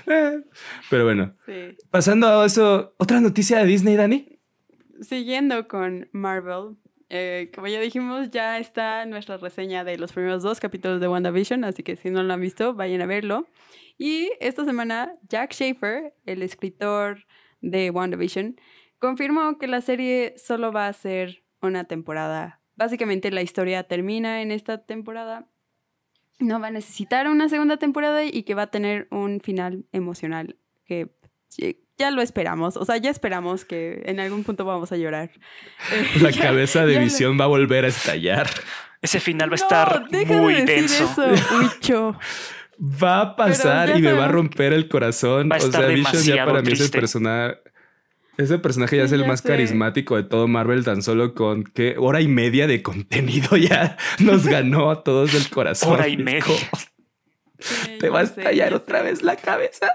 [0.09, 0.33] ah.
[0.91, 1.33] pero bueno.
[1.91, 4.39] Pasando a eso, otra noticia de Disney, Dani.
[5.01, 6.77] Siguiendo con Marvel,
[7.09, 11.65] eh, como ya dijimos, ya está nuestra reseña de los primeros dos capítulos de WandaVision,
[11.65, 13.47] así que si no lo han visto, vayan a verlo.
[13.99, 17.27] Y esta semana, Jack Schaefer, el escritor
[17.61, 18.61] de WandaVision,
[18.99, 24.53] confirmó que la serie solo va a ser una temporada básicamente la historia termina en
[24.53, 25.49] esta temporada.
[26.39, 30.59] No va a necesitar una segunda temporada y que va a tener un final emocional
[30.85, 31.17] que
[31.99, 32.77] ya lo esperamos.
[32.77, 35.31] O sea, ya esperamos que en algún punto vamos a llorar.
[36.21, 38.49] La cabeza de visión va a volver a estallar.
[39.03, 41.13] Ese final va a estar muy denso.
[42.79, 45.51] Va a pasar y me va a romper el corazón.
[45.51, 47.57] o sea, Vision ya para mí es el personaje
[48.39, 52.21] ese personaje ya es el más carismático de todo Marvel, tan solo con qué hora
[52.21, 55.95] y media de contenido ya nos ganó a todos el corazón.
[55.95, 56.43] Hora y media.
[57.99, 59.91] Te va a estallar otra vez la cabeza.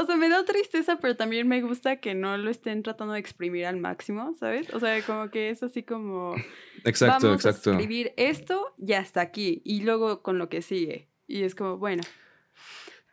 [0.00, 3.20] O sea, me da tristeza, pero también me gusta que no lo estén tratando de
[3.20, 4.72] exprimir al máximo, ¿sabes?
[4.72, 6.36] O sea, como que es así como.
[6.84, 7.70] Exacto, vamos exacto.
[7.70, 11.08] A escribir esto ya está aquí y luego con lo que sigue.
[11.26, 12.02] Y es como, bueno.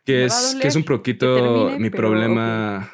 [0.04, 2.88] Que es, que es un poquito mi problema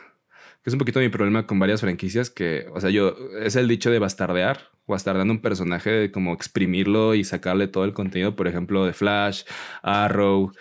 [0.62, 3.66] que es un poquito mi problema con varias franquicias que, o sea, yo, es el
[3.66, 8.86] dicho de bastardear, bastardeando un personaje, como exprimirlo y sacarle todo el contenido, por ejemplo,
[8.86, 9.42] de Flash,
[9.82, 10.52] Arrow,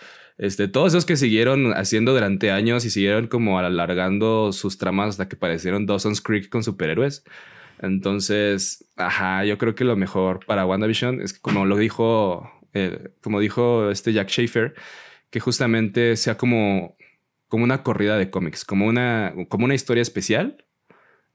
[0.42, 5.28] este, todos esos que siguieron haciendo durante años y siguieron como alargando sus tramas hasta
[5.28, 7.22] que parecieron Dawson's Creek con superhéroes.
[7.80, 13.10] Entonces, ajá, yo creo que lo mejor para WandaVision es que como lo dijo, eh,
[13.20, 14.74] como dijo este Jack Schaefer,
[15.30, 16.96] que justamente sea como
[17.46, 20.64] como una corrida de cómics, como una, como una historia especial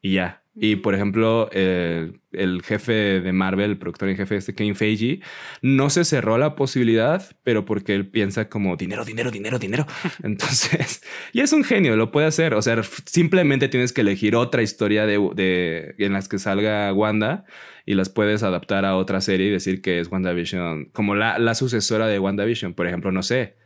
[0.02, 0.43] y ya.
[0.60, 5.20] Y por ejemplo, el, el, jefe de Marvel, el productor en jefe, este Kevin Feige,
[5.62, 9.86] no se cerró la posibilidad, pero porque él piensa como dinero, dinero, dinero, dinero.
[10.24, 12.56] Entonces, y es un genio, lo puede hacer.
[12.56, 17.45] O sea, simplemente tienes que elegir otra historia de, de en las que salga Wanda
[17.86, 21.54] y las puedes adaptar a otra serie y decir que es WandaVision, como la, la
[21.54, 22.74] sucesora de WandaVision.
[22.74, 23.58] Por ejemplo, no sé,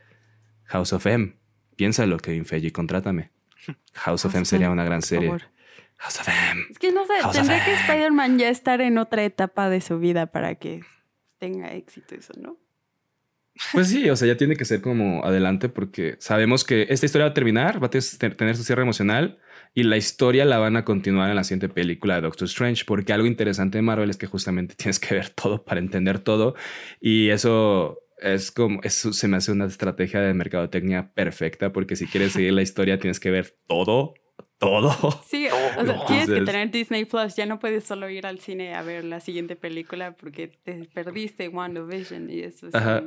[0.66, 1.36] House of M.
[1.78, 3.32] Piénsalo, Kevin Feige, contrátame.
[3.94, 5.32] House of M sería una gran serie.
[6.02, 6.66] House of M.
[6.70, 10.28] Es que no sé, tendría que Spider-Man ya estar en otra etapa de su vida
[10.28, 10.82] para que
[11.38, 12.58] tenga éxito eso, ¿no?
[13.74, 17.26] Pues sí, o sea, ya tiene que ser como adelante porque sabemos que esta historia
[17.26, 19.40] va a terminar, va a tener su cierre emocional
[19.76, 23.14] y la historia la van a continuar en la siguiente película de Doctor Strange, porque
[23.14, 26.56] algo interesante de Marvel es que justamente tienes que ver todo para entender todo
[27.00, 32.08] y eso es como, eso se me hace una estrategia de mercadotecnia perfecta porque si
[32.08, 34.16] quieres seguir la historia tienes que ver todo
[34.62, 34.96] todo.
[35.28, 37.36] Sí, o sea, tienes que tener Disney Plus.
[37.36, 41.50] Ya no puedes solo ir al cine a ver la siguiente película porque te perdiste
[41.50, 42.68] WandaVision y eso.
[42.68, 43.04] Es Ajá.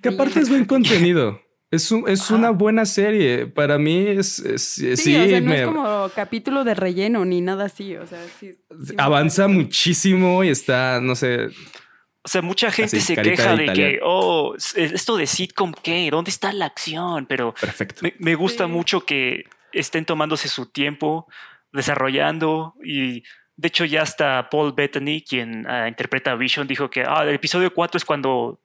[0.00, 1.40] Que aparte es buen contenido.
[1.68, 3.48] Es, un, es una buena serie.
[3.48, 4.40] Para mí es.
[4.56, 7.96] sí, o sea, no es como capítulo de relleno ni nada así.
[7.96, 8.56] O sea, sí,
[8.96, 11.48] avanza muchísimo y está, no sé.
[12.26, 16.08] O sea, mucha gente se queja de que, oh, esto de sitcom, ¿qué?
[16.10, 17.24] ¿Dónde está la acción?
[17.26, 18.04] Pero Perfecto.
[18.18, 21.28] Me, gusta mucho que estén tomándose su tiempo,
[21.70, 23.22] desarrollando y
[23.54, 27.36] de hecho ya hasta Paul Bettany, quien ah, interpreta a Vision, dijo que ah, el
[27.36, 28.60] episodio 4 es cuando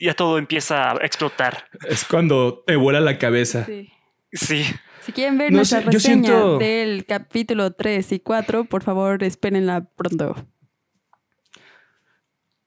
[0.00, 1.68] ya todo empieza a explotar.
[1.86, 3.66] Es cuando te vuela la cabeza.
[3.66, 3.92] Sí.
[4.32, 4.64] sí.
[5.02, 10.46] Si quieren ver nuestra reseña del capítulo 3 y 4, por favor, espérenla pronto.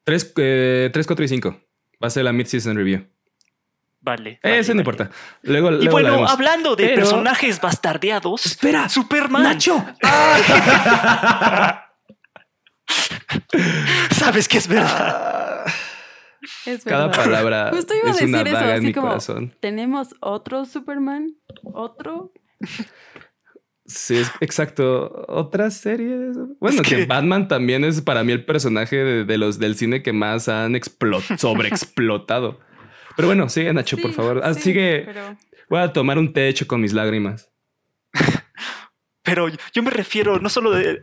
[0.08, 1.50] 3, eh, 4 y 5.
[2.02, 3.06] Va a ser la mid-season review.
[4.00, 4.40] Vale.
[4.42, 5.12] Eso no importa.
[5.42, 8.46] Luego, y bueno, hablando de personajes bastardeados.
[8.46, 9.44] Espera, Superman.
[9.44, 9.86] Nacho.
[14.12, 15.66] Sabes que es verdad.
[16.66, 19.08] Es Cada palabra Justo iba es a decir una eso, daga en así mi como,
[19.08, 19.54] corazón.
[19.60, 22.32] Tenemos otro Superman, otro.
[23.88, 25.26] Sí, es exacto.
[25.30, 26.32] Otra serie.
[26.60, 27.06] Bueno, que...
[27.06, 30.80] Batman también es para mí el personaje de, los del cine que más han
[31.38, 32.60] sobreexplotado.
[33.16, 34.42] Pero bueno, sigue Nacho, por favor.
[34.44, 35.08] Ah, sigue.
[35.70, 37.50] Voy a tomar un techo con mis lágrimas.
[39.24, 41.02] Pero yo me refiero no solo de,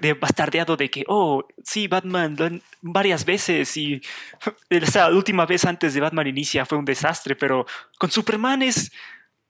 [0.00, 4.00] de, bastardeado de que, oh, sí, Batman varias veces y
[4.70, 7.66] esa última vez antes de Batman Inicia fue un desastre, pero
[7.98, 8.90] con Superman es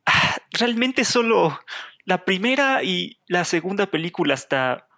[0.05, 1.61] ah, realmente solo
[2.09, 4.89] la primera y la segunda película hasta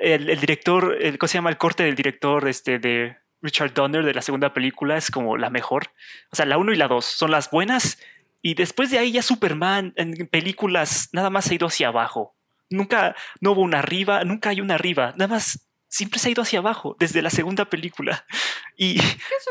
[0.00, 1.50] el, director, el, ¿cómo se llama?
[1.50, 5.50] El corte del director este, de Richard Donner de la segunda película es como la
[5.50, 5.92] mejor.
[6.32, 8.00] O sea, la uno y la dos son las buenas
[8.42, 12.34] y después de ahí ya Superman en películas nada más se ha ido hacia abajo.
[12.70, 16.42] Nunca, no hubo una arriba, nunca hay una arriba, nada más siempre se ha ido
[16.42, 18.26] hacia abajo desde la segunda película.
[18.80, 19.00] Y,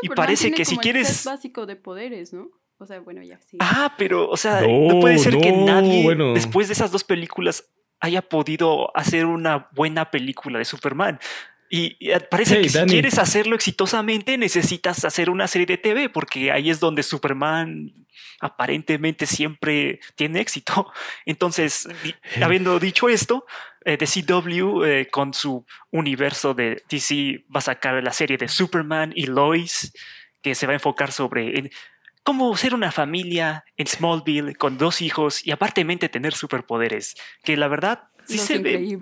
[0.00, 1.10] y parece que si quieres...
[1.10, 2.48] Es básico de poderes, ¿no?
[2.78, 3.56] O sea, bueno, ya sí.
[3.60, 7.64] Ah, pero, o sea, no, puede ser que nadie después de esas dos películas
[8.00, 11.18] haya podido hacer una buena película de Superman.
[11.70, 11.98] Y,
[12.30, 16.80] parece que si quieres hacerlo exitosamente necesitas hacer una serie de TV porque ahí es
[16.80, 17.92] donde Superman
[18.40, 20.90] aparentemente siempre tiene éxito.
[21.26, 21.88] Entonces,
[22.40, 23.44] habiendo dicho esto,
[23.84, 29.12] eh, CW eh, con su universo de DC va a sacar la serie de Superman
[29.14, 29.92] y Lois
[30.42, 31.70] que se va a enfocar sobre
[32.28, 37.68] cómo ser una familia en Smallville con dos hijos y aparentemente tener superpoderes, que la
[37.68, 38.98] verdad sí se ve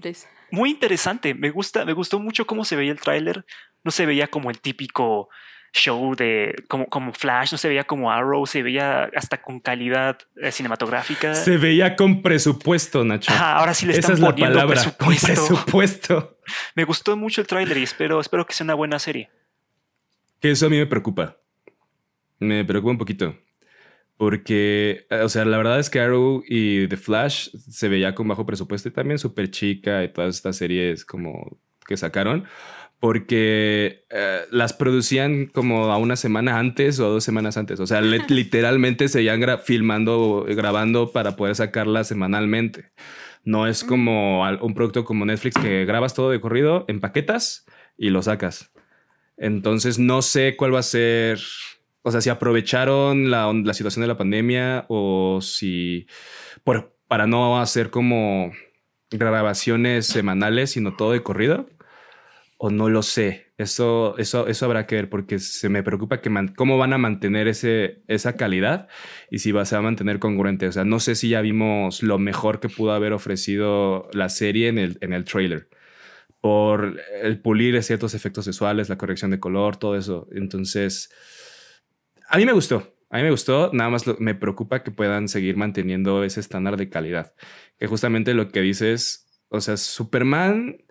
[0.52, 1.34] muy interesante.
[1.34, 3.44] Me gusta, me gustó mucho cómo se veía el tráiler.
[3.82, 5.28] No se veía como el típico
[5.72, 10.18] show de como, como Flash, no se veía como Arrow, se veía hasta con calidad
[10.40, 11.34] eh, cinematográfica.
[11.34, 13.32] Se veía con presupuesto, Nacho.
[13.32, 15.26] ahora sí le están Esa es poniendo la palabra, presupuesto.
[15.26, 16.38] presupuesto.
[16.76, 19.30] Me gustó mucho el tráiler y espero, espero que sea una buena serie.
[20.38, 21.38] Que eso a mí me preocupa
[22.38, 23.36] me preocupa un poquito.
[24.16, 28.28] Porque, eh, o sea, la verdad es que Arrow y The Flash se veía con
[28.28, 32.44] bajo presupuesto y también Super Chica y todas estas series como que sacaron,
[32.98, 37.78] porque eh, las producían como a una semana antes o a dos semanas antes.
[37.80, 42.92] O sea, literalmente se iban filmando, grabando para poder sacarlas semanalmente.
[43.44, 47.66] No es como un producto como Netflix que grabas todo de corrido, empaquetas
[47.96, 48.72] y lo sacas.
[49.36, 51.38] Entonces no sé cuál va a ser
[52.06, 56.06] o sea, si aprovecharon la, la situación de la pandemia o si
[56.62, 58.52] por, para no hacer como
[59.10, 61.66] grabaciones semanales, sino todo de corrido.
[62.58, 63.52] o no lo sé.
[63.58, 67.48] Eso, eso, eso habrá que ver porque se me preocupa que cómo van a mantener
[67.48, 68.88] ese, esa calidad
[69.28, 70.68] y si va, se va a mantener congruente.
[70.68, 74.68] O sea, no sé si ya vimos lo mejor que pudo haber ofrecido la serie
[74.68, 75.68] en el, en el trailer
[76.40, 80.28] por el pulir ciertos efectos visuales, la corrección de color, todo eso.
[80.32, 81.10] Entonces,
[82.28, 82.92] a mí me gustó.
[83.08, 86.88] A mí me gustó, nada más me preocupa que puedan seguir manteniendo ese estándar de
[86.88, 87.34] calidad.
[87.78, 90.84] Que justamente lo que dices, o sea, Superman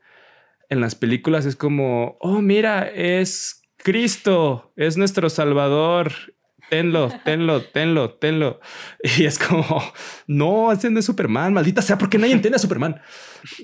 [0.69, 6.13] en las películas es como, oh, mira, es Cristo, es nuestro Salvador.
[6.69, 8.59] Tenlo, tenlo, tenlo, tenlo.
[9.17, 9.83] Y es como,
[10.25, 13.01] no, ese no Superman, maldita sea, porque nadie entiende a Superman.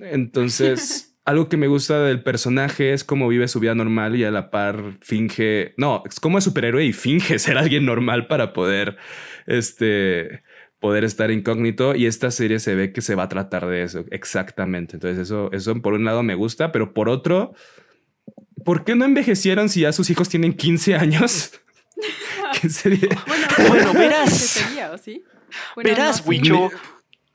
[0.02, 4.32] Entonces, algo que me gusta del personaje es cómo vive su vida normal y a
[4.32, 8.98] la par finge, no, es como es superhéroe y finge ser alguien normal para poder,
[9.46, 10.44] este,
[10.80, 14.06] poder estar incógnito y esta serie se ve que se va a tratar de eso,
[14.10, 14.96] exactamente.
[14.96, 17.54] Entonces eso, eso por un lado me gusta, pero por otro,
[18.66, 21.52] ¿por qué no envejecieron si ya sus hijos tienen 15 años?
[23.28, 24.66] Bueno, bueno, verás.
[25.78, 26.70] verás, Wicho.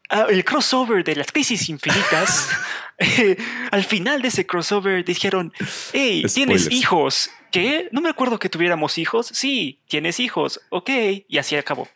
[0.08, 2.50] Ah, el crossover de las crisis infinitas.
[3.70, 5.52] al final de ese crossover dijeron:
[5.92, 7.30] Hey, tienes hijos.
[7.52, 7.88] ¿Qué?
[7.92, 9.28] No me acuerdo que tuviéramos hijos.
[9.28, 10.60] Sí, tienes hijos.
[10.70, 10.90] Ok.
[11.28, 11.88] Y así acabó.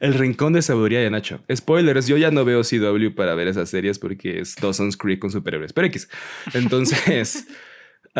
[0.00, 1.40] El rincón de sabiduría de Nacho.
[1.54, 5.30] Spoilers, yo ya no veo CW para ver esas series porque es Dawson's Creek con
[5.30, 5.72] superhéroes.
[5.72, 6.08] Pero X.
[6.52, 7.46] Entonces,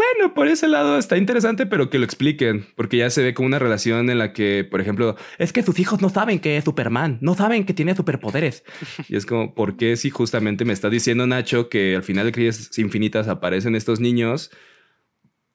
[0.00, 3.46] bueno, por ese lado está interesante, pero que lo expliquen, porque ya se ve como
[3.46, 6.64] una relación en la que, por ejemplo, es que sus hijos no saben que es
[6.64, 8.64] Superman, no saben que tiene superpoderes.
[9.08, 12.32] Y es como, ¿por qué si justamente me está diciendo Nacho que al final de
[12.32, 14.50] Crisis Infinitas aparecen estos niños?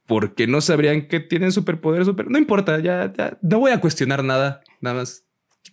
[0.07, 2.05] porque no sabrían que tienen superpoderes.
[2.05, 2.29] Super...
[2.29, 4.61] No importa, ya, no voy a cuestionar nada.
[4.81, 5.25] Nada más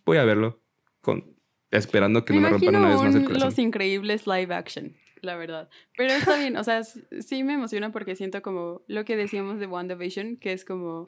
[0.04, 0.62] voy a verlo
[1.00, 1.36] con
[1.70, 3.48] esperando que no me rompan una vez más el corazón.
[3.48, 5.68] Los increíbles live action, la verdad.
[5.96, 9.66] Pero está bien, o sea, sí me emociona porque siento como lo que decíamos de
[9.66, 11.04] WandaVision, que es como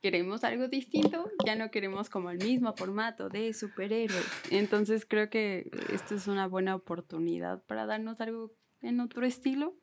[0.00, 4.26] queremos algo distinto, ya no queremos como el mismo formato de superhéroes.
[4.50, 9.74] Entonces creo que esto es una buena oportunidad para darnos algo en otro estilo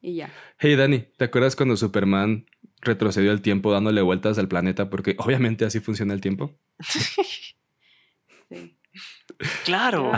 [0.00, 0.32] y ya.
[0.58, 2.46] Hey Dani, ¿te acuerdas cuando Superman
[2.80, 4.90] retrocedió el tiempo dándole vueltas al planeta?
[4.90, 6.54] Porque obviamente así funciona el tiempo.
[8.48, 8.76] sí.
[9.64, 10.12] Claro.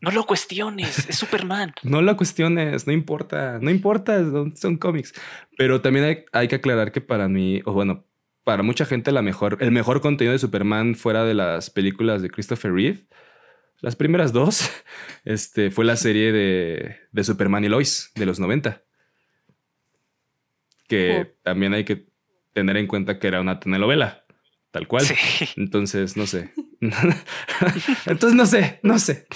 [0.00, 1.74] No lo cuestiones, es Superman.
[1.82, 4.22] no lo cuestiones, no importa, no importa,
[4.54, 5.14] son, cómics.
[5.56, 8.04] Pero también hay, hay, que aclarar que para mí, o bueno,
[8.44, 12.30] para mucha gente la mejor, el mejor contenido de Superman fuera de las películas de
[12.30, 13.06] Christopher Reeve
[13.80, 14.70] las primeras dos
[15.24, 18.82] este, fue la serie de, de Superman y Lois de los 90.
[20.88, 22.08] Que también hay que
[22.54, 24.24] tener en cuenta que era una telenovela,
[24.78, 25.04] tal cual.
[25.56, 26.52] Entonces, no sé.
[28.06, 29.26] Entonces, no sé, no sé.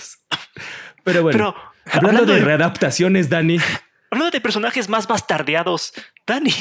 [1.05, 1.55] Pero bueno,
[1.91, 3.59] hablando, de, readaptaciones, Dani.
[4.11, 5.93] Hablando de personajes más bastardeados,
[6.27, 6.53] Dani.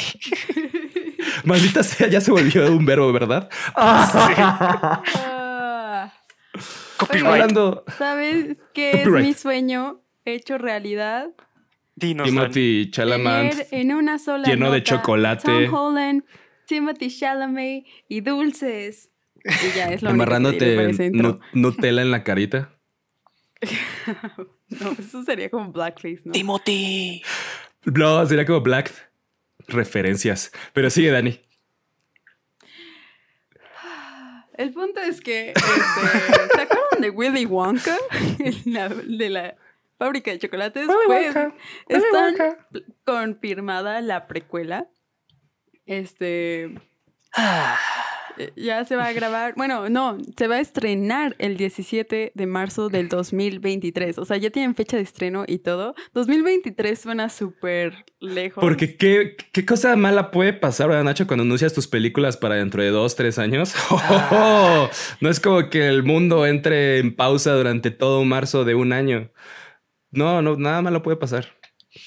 [1.44, 3.50] Maldita sea, ya se volvió un verbo, ¿verdad?
[7.98, 11.30] ¿Sabes qué es mi sueño hecho realidad?
[12.00, 13.68] Timothy Chalamet.
[13.72, 15.68] En una sola lleno de chocolate.
[15.68, 16.24] Tom Holland,
[16.72, 19.10] Timothy Chalamet y dulces.
[19.44, 21.12] Y ya es lo Amarrándote
[21.52, 22.80] Nutella en la carita.
[24.70, 26.32] no, eso sería como blackface, ¿no?
[26.32, 27.24] Timothy.
[27.84, 29.12] No, sería como black
[29.68, 30.54] referencias.
[30.72, 31.42] Pero sigue, Dani.
[34.54, 37.98] El punto es que este, ¿se acuerdan de Willy Wonka?
[38.38, 39.58] de la
[39.98, 40.88] fábrica de chocolates.
[41.06, 41.36] pues
[41.90, 42.36] están
[43.04, 44.88] confirmada la precuela.
[45.86, 46.74] Este.
[47.36, 47.78] Ah.
[48.38, 49.54] Eh, ya se va a grabar.
[49.56, 54.18] Bueno, no, se va a estrenar el 17 de marzo del 2023.
[54.18, 55.96] O sea, ya tienen fecha de estreno y todo.
[56.14, 58.62] 2023 suena súper lejos.
[58.62, 62.82] Porque ¿qué, qué cosa mala puede pasar, ¿verdad, Nacho, cuando anuncias tus películas para dentro
[62.82, 63.74] de dos, tres años?
[64.34, 64.90] Ah.
[65.20, 69.32] no es como que el mundo entre en pausa durante todo marzo de un año.
[70.12, 71.48] No, no, nada malo puede pasar.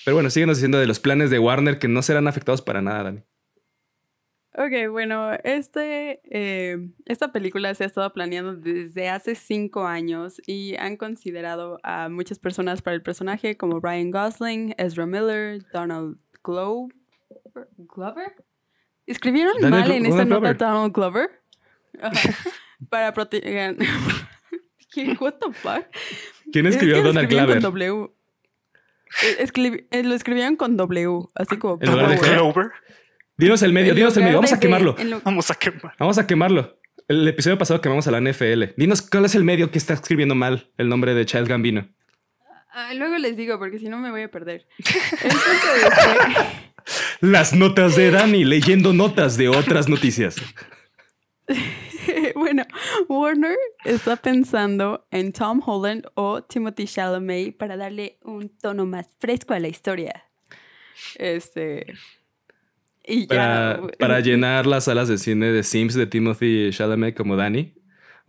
[0.04, 3.04] Pero bueno, síguenos diciendo de los planes de Warner que no serán afectados para nada,
[3.04, 3.22] Dani.
[4.56, 10.76] Ok, bueno, este, eh, esta película se ha estado planeando desde hace cinco años y
[10.76, 16.94] han considerado a muchas personas para el personaje como Ryan Gosling, Ezra Miller, Donald Glover.
[17.78, 18.32] ¿Glover?
[19.06, 21.30] ¿Escribieron mal en esta nota Donald Glover?
[22.90, 23.76] para proteger...
[25.18, 25.84] ¿What the fuck?
[26.52, 27.60] ¿Quién escribió Donald Glover?
[27.60, 28.10] W.
[29.24, 31.78] Eh, eh, lo escribieron con W, así como...
[31.78, 32.70] Glover?
[33.36, 34.36] Dinos el medio, dinos el medio.
[34.36, 34.96] Vamos a quemarlo.
[35.24, 35.94] Vamos a quemar.
[35.98, 36.78] Vamos a quemarlo.
[37.08, 38.74] El episodio pasado quemamos a la NFL.
[38.76, 41.88] Dinos cuál es el medio que está escribiendo mal el nombre de Child Gambino.
[42.72, 44.66] Ah, luego les digo, porque si no me voy a perder.
[44.78, 46.42] El punto
[47.20, 50.36] Las notas de Dani, leyendo notas de otras noticias.
[52.34, 52.64] bueno,
[53.08, 59.54] Warner está pensando en Tom Holland o Timothy Chalamet para darle un tono más fresco
[59.54, 60.24] a la historia.
[61.16, 61.94] Este.
[63.06, 63.88] Y Para, ya.
[63.98, 67.74] para llenar las salas de cine de Sims de Timothy Chalamet como Dani.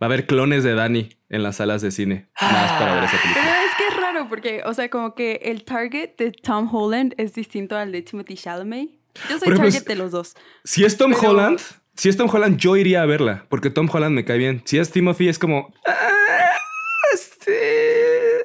[0.00, 2.28] a haber clones de Dani en las salas de cine.
[2.40, 3.64] Más para ver esa Pero película.
[3.64, 7.32] es que es raro porque, o sea, como que el target de Tom Holland es
[7.32, 8.90] distinto al de Timothy Chalamet.
[9.30, 10.34] Yo soy ejemplo, target de los dos.
[10.64, 11.58] Si es Tom Pero- Holland,
[11.94, 13.46] si es Tom Holland, yo iría a verla.
[13.48, 14.60] Porque Tom Holland me cae bien.
[14.66, 15.72] Si es Timothy, es como.
[15.86, 16.58] "Ah,
[17.14, 18.44] este,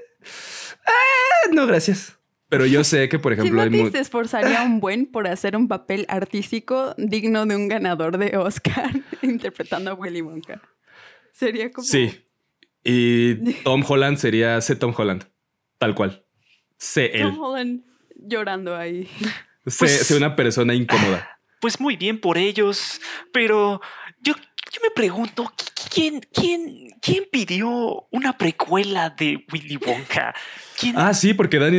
[0.87, 2.17] ah, no, gracias.
[2.51, 5.55] Pero yo sé que, por ejemplo, hay Timothy mu- se esforzaría un buen por hacer
[5.55, 8.91] un papel artístico digno de un ganador de Oscar
[9.21, 10.61] interpretando a Willy Wonka.
[11.31, 11.87] Sería como...
[11.87, 12.25] Sí.
[12.83, 14.75] Y Tom Holland sería C.
[14.75, 15.23] Tom Holland.
[15.77, 16.25] Tal cual.
[16.77, 17.21] Sé él.
[17.23, 17.83] Tom Holland
[18.17, 19.07] llorando ahí.
[19.65, 21.39] Sé, Pues- sé una persona incómoda.
[21.61, 22.99] Pues muy bien por ellos,
[23.31, 23.79] pero
[24.19, 25.53] yo, yo me pregunto,
[25.93, 30.33] ¿quién, quién, ¿quién pidió una precuela de Willy Wonka?
[30.77, 30.97] ¿Quién?
[30.97, 31.77] Ah, sí, porque Dani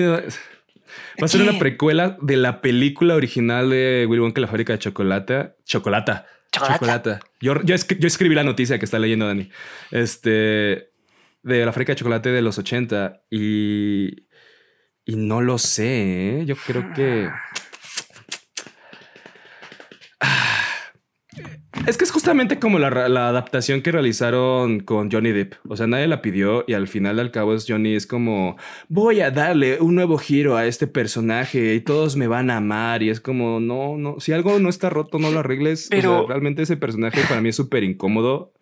[1.20, 4.78] va a ser una precuela de la película original de Willy Wonka la fábrica de
[4.78, 5.54] chocolate.
[5.64, 6.26] Chocolata.
[6.50, 6.78] Chocolata.
[6.78, 7.20] Chocolata.
[7.40, 7.74] Yo, yo
[8.06, 9.50] escribí la noticia que está leyendo Dani.
[9.90, 10.90] Este.
[11.42, 13.22] De la fábrica de chocolate de los 80.
[13.30, 14.26] Y.
[15.04, 16.44] Y no lo sé, ¿eh?
[16.46, 17.28] Yo creo que.
[20.20, 20.61] Ah.
[21.86, 25.54] Es que es justamente como la, la adaptación que realizaron con Johnny Depp.
[25.68, 28.56] O sea, nadie la pidió y al final al cabo es Johnny es como
[28.88, 33.02] voy a darle un nuevo giro a este personaje y todos me van a amar
[33.02, 35.88] y es como no, no, si algo no está roto no lo arregles.
[35.90, 38.52] Pero- O sea, realmente ese personaje para mí es súper incómodo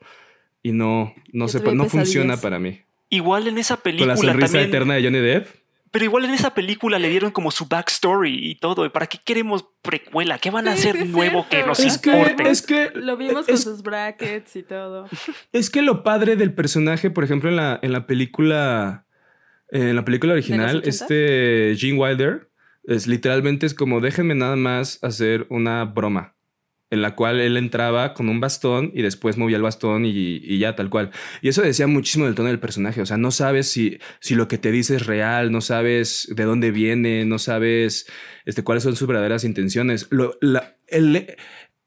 [0.62, 2.80] y no, no, Yo se, tuve no funciona para mí.
[3.10, 4.68] Igual en esa Con película la sonrisa también.
[4.68, 5.46] eterna de Johnny Depp.
[5.93, 8.93] Pero igual en esa película le dieron como su backstory y todo.
[8.93, 10.38] ¿Para qué queremos precuela?
[10.38, 12.49] ¿Qué van a Sí, hacer sí nuevo que nos Es que, importe?
[12.49, 15.09] es que Lo vimos con es- sus brackets y todo.
[15.53, 19.07] Es que lo padre del personaje, por ejemplo, en la, en la película.
[19.72, 20.88] En la película original, 80?
[20.88, 22.51] este Gene Wilder
[22.84, 26.34] es literalmente es como déjenme nada más hacer una broma.
[26.91, 30.74] En la cual él entraba con un bastón y después movía el bastón y, ya
[30.74, 31.11] tal cual.
[31.41, 33.01] Y eso decía muchísimo del tono del personaje.
[33.01, 36.45] O sea, no sabes si, si lo que te dice es real, no sabes de
[36.45, 38.07] dónde viene, no sabes
[38.45, 40.09] este, cuáles son sus verdaderas intenciones.
[40.11, 40.76] Lo, la,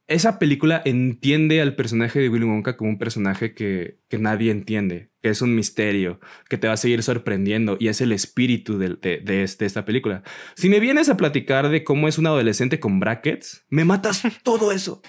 [0.07, 5.11] esa película entiende al personaje de Willy Wonka como un personaje que, que nadie entiende,
[5.23, 6.19] que es un misterio,
[6.49, 9.85] que te va a seguir sorprendiendo y es el espíritu de, de- de este- esta
[9.85, 10.21] película.
[10.55, 14.71] Si me vienes a platicar de cómo es un adolescente con brackets, me matas todo
[14.73, 15.01] eso.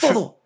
[0.00, 0.40] Todo.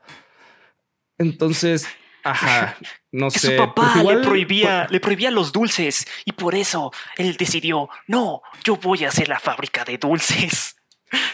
[1.18, 1.86] Entonces,
[2.24, 2.76] ajá,
[3.12, 3.57] no que sé.
[3.57, 8.76] su papá le prohibía, le prohibía los dulces y por eso él decidió, no, yo
[8.76, 10.72] voy a hacer la fábrica de dulces.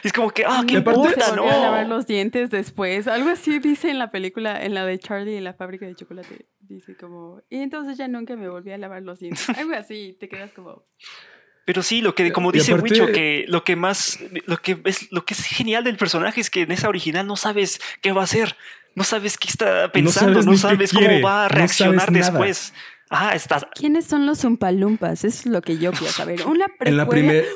[0.05, 1.97] Es como que, ah, qué importa, a lavar no.
[1.97, 3.09] los dientes después.
[3.09, 6.47] Algo así dice en la película, en la de Charlie y la fábrica de chocolate.
[6.73, 9.47] Dice como, y entonces ya nunca me volví a lavar los dientes.
[9.59, 10.85] Algo así, te quedas como...
[11.65, 15.13] Pero sí, lo que, como dice aparte- Wicho, que lo que más, lo que es,
[15.13, 18.23] lo que es genial del personaje es que en esa original no sabes qué va
[18.23, 18.57] a hacer,
[18.97, 22.73] no sabes qué está pensando, sabes no sabes, quiere, cómo va a reaccionar después.
[23.11, 25.25] Ah, estás, ¿Quiénes son los Umpalumpas?
[25.25, 26.43] Eso es lo que yo quiero saber.
[26.47, 27.47] Una En la, primer-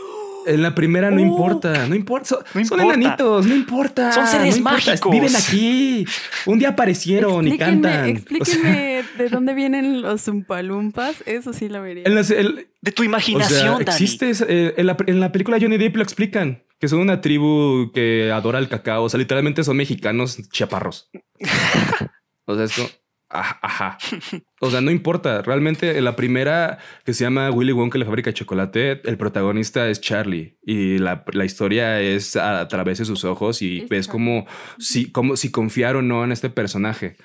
[0.46, 2.26] en la primera no importa, no importa.
[2.28, 2.94] Son, No son importa.
[3.00, 4.12] enanitos, no importa.
[4.12, 5.12] Son seres no importa, mágicos.
[5.12, 6.06] Viven aquí.
[6.46, 8.00] Un día aparecieron y Explíquenme, cantan.
[8.00, 11.22] O sea, explíquenme de dónde vienen los Umpalumpas.
[11.26, 12.04] Eso sí lo vería.
[12.06, 13.82] en, las- el- de tu o imaginación, sea, Dani.
[13.84, 17.90] existe eh, en, la, en la película Johnny Depp lo explican que son una tribu
[17.92, 19.04] que adora el cacao.
[19.04, 21.10] O sea, literalmente son mexicanos chaparros.
[22.46, 22.82] o sea, esto.
[22.82, 22.92] Ajá,
[23.28, 23.98] ajá.
[24.60, 25.42] O sea, no importa.
[25.42, 29.86] Realmente en la primera que se llama Willy Wonka la fábrica de chocolate, el protagonista
[29.90, 34.08] es Charlie y la, la historia es a, través de sus ojos y Es ves
[34.08, 34.46] como
[34.78, 37.16] si, como si confiar o no en este personaje.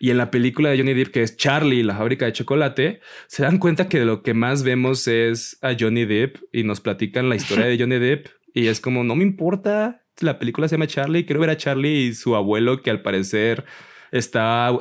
[0.00, 3.42] Y en la película de Johnny Depp, que es Charlie, la fábrica de chocolate, se
[3.44, 7.36] dan cuenta que lo que más vemos es a Johnny Depp y nos platican la
[7.36, 11.24] historia de Johnny Depp y es como, no me importa, la película se llama Charlie,
[11.24, 13.64] quiero ver a Charlie y su abuelo que al parecer
[14.10, 14.76] está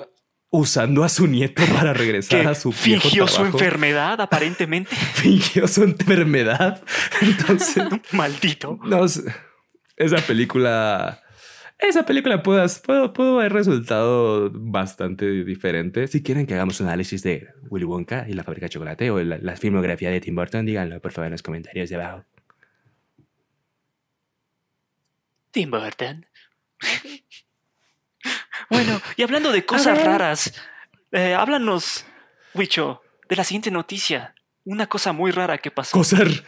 [0.49, 4.95] usando a su nieto para regresar a su viejo fingió su enfermedad, aparentemente.
[4.95, 6.83] Fingió su enfermedad.
[7.21, 8.79] Entonces, Maldito.
[8.83, 9.05] no.
[9.05, 11.21] Esa película.
[11.77, 16.07] Esa película pudo, pudo, pudo haber resultado bastante diferente.
[16.07, 19.21] Si quieren que hagamos un análisis de Willy Wonka y la fábrica de chocolate o
[19.23, 22.25] la, la filmografía de Tim Burton, díganlo por favor en los comentarios de abajo.
[25.51, 26.25] Tim Burton.
[28.69, 30.53] Bueno, y hablando de cosas raras,
[31.11, 32.05] eh, háblanos,
[32.53, 34.35] Wicho, de la siguiente noticia.
[34.65, 35.97] una cosa muy rara que pasó.
[35.97, 36.43] Cosas,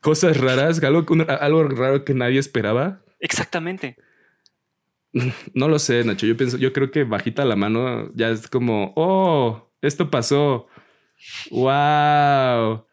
[0.00, 3.00] cosas raras, algo, algo raro que nadie esperaba.
[3.20, 3.96] Exactamente.
[5.54, 6.26] No lo sé, Nacho.
[6.26, 10.66] Yo pienso, yo creo que bajita la mano ya es como, oh, esto pasó.
[11.52, 12.84] Wow.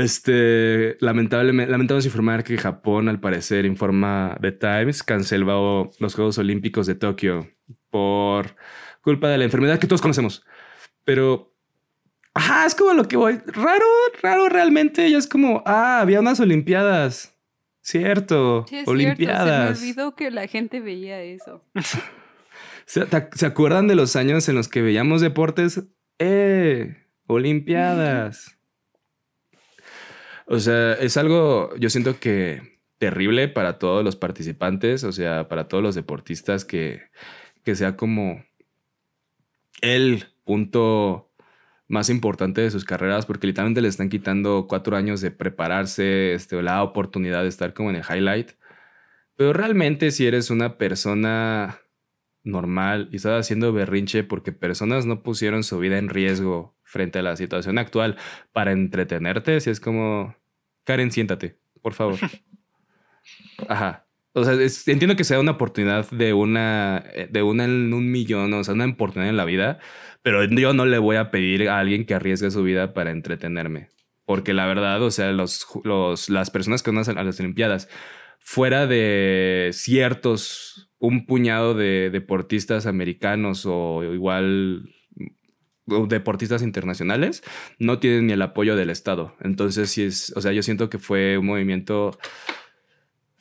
[0.00, 6.86] Este, lamentablemente, lamentamos informar que Japón, al parecer, informa The Times, canceló los Juegos Olímpicos
[6.86, 7.50] de Tokio
[7.90, 8.56] por
[9.02, 10.44] culpa de la enfermedad que todos conocemos.
[11.04, 11.54] Pero,
[12.32, 13.40] ajá, es como lo que voy.
[13.46, 13.84] Raro,
[14.22, 15.10] raro realmente.
[15.10, 17.36] Ya es como, ah, había unas Olimpiadas.
[17.82, 19.78] Cierto, Olimpiadas.
[19.78, 21.62] Se me olvidó que la gente veía eso.
[22.86, 25.82] ¿Se, ¿Se acuerdan de los años en los que veíamos deportes?
[26.18, 26.96] ¡Eh!
[27.26, 28.56] Olimpiadas.
[30.52, 35.68] O sea, es algo, yo siento que terrible para todos los participantes, o sea, para
[35.68, 37.02] todos los deportistas que,
[37.62, 38.44] que sea como
[39.80, 41.32] el punto
[41.86, 46.60] más importante de sus carreras, porque literalmente le están quitando cuatro años de prepararse, este,
[46.62, 48.50] la oportunidad de estar como en el highlight.
[49.36, 51.78] Pero realmente si eres una persona
[52.42, 57.22] normal y estás haciendo berrinche porque personas no pusieron su vida en riesgo frente a
[57.22, 58.16] la situación actual
[58.52, 60.34] para entretenerte, si es como,
[60.90, 62.18] Karen, siéntate, por favor.
[63.68, 64.08] Ajá.
[64.32, 64.54] O sea,
[64.92, 68.86] entiendo que sea una oportunidad de una, de una en un millón, o sea, una
[68.86, 69.78] oportunidad en la vida,
[70.22, 73.90] pero yo no le voy a pedir a alguien que arriesgue su vida para entretenerme.
[74.24, 77.88] Porque la verdad, o sea, los, los, las personas que van a las Olimpiadas,
[78.40, 84.90] fuera de ciertos, un puñado de deportistas americanos o igual
[86.08, 87.42] deportistas internacionales
[87.78, 89.34] no tienen ni el apoyo del Estado.
[89.40, 92.18] Entonces, sí es, o sea, yo siento que fue un movimiento,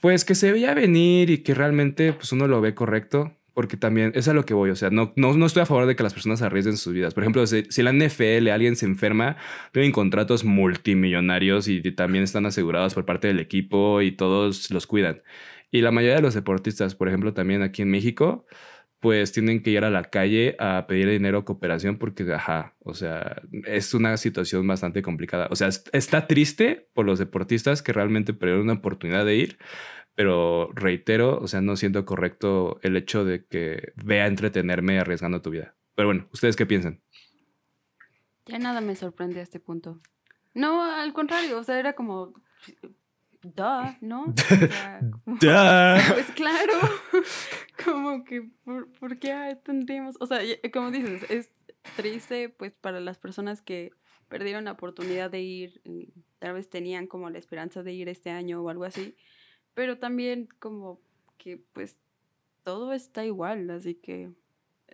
[0.02, 4.14] pues que se veía venir y que realmente, pues uno lo ve correcto, porque también
[4.16, 6.04] es a lo que voy, o sea, no, no, no estoy a favor de que
[6.04, 7.14] las personas arriesguen sus vidas.
[7.14, 9.36] Por ejemplo, si, si la NFL alguien se enferma,
[9.74, 15.22] tienen contratos multimillonarios y también están asegurados por parte del equipo y todos los cuidan.
[15.72, 18.46] Y la mayoría de los deportistas, por ejemplo, también aquí en México,
[19.00, 23.42] pues tienen que ir a la calle a pedir dinero cooperación porque, ajá, o sea,
[23.66, 25.48] es una situación bastante complicada.
[25.52, 29.58] O sea, está triste por los deportistas que realmente perdieron una oportunidad de ir,
[30.16, 35.50] pero reitero, o sea, no siento correcto el hecho de que vea entretenerme arriesgando tu
[35.50, 35.76] vida.
[35.96, 37.02] Pero bueno, ¿ustedes qué piensan?
[38.46, 40.02] Ya nada me sorprende a este punto.
[40.54, 42.34] No, al contrario, o sea, era como,
[43.42, 44.34] duh, ¿no?
[45.26, 46.74] Pues claro,
[47.84, 50.16] como que, ¿por, qué tendríamos?
[50.20, 50.40] O sea,
[50.74, 51.52] como dices, es
[51.96, 53.92] triste pues para las personas que
[54.28, 55.82] perdieron la oportunidad de ir,
[56.40, 59.16] tal vez tenían como la esperanza de ir este año o algo así,
[59.74, 61.00] pero también como
[61.38, 61.98] que pues
[62.64, 64.32] todo está igual, así que,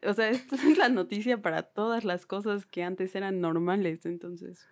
[0.04, 4.68] o sea, esto es la noticia para todas las cosas que antes eran normales, entonces.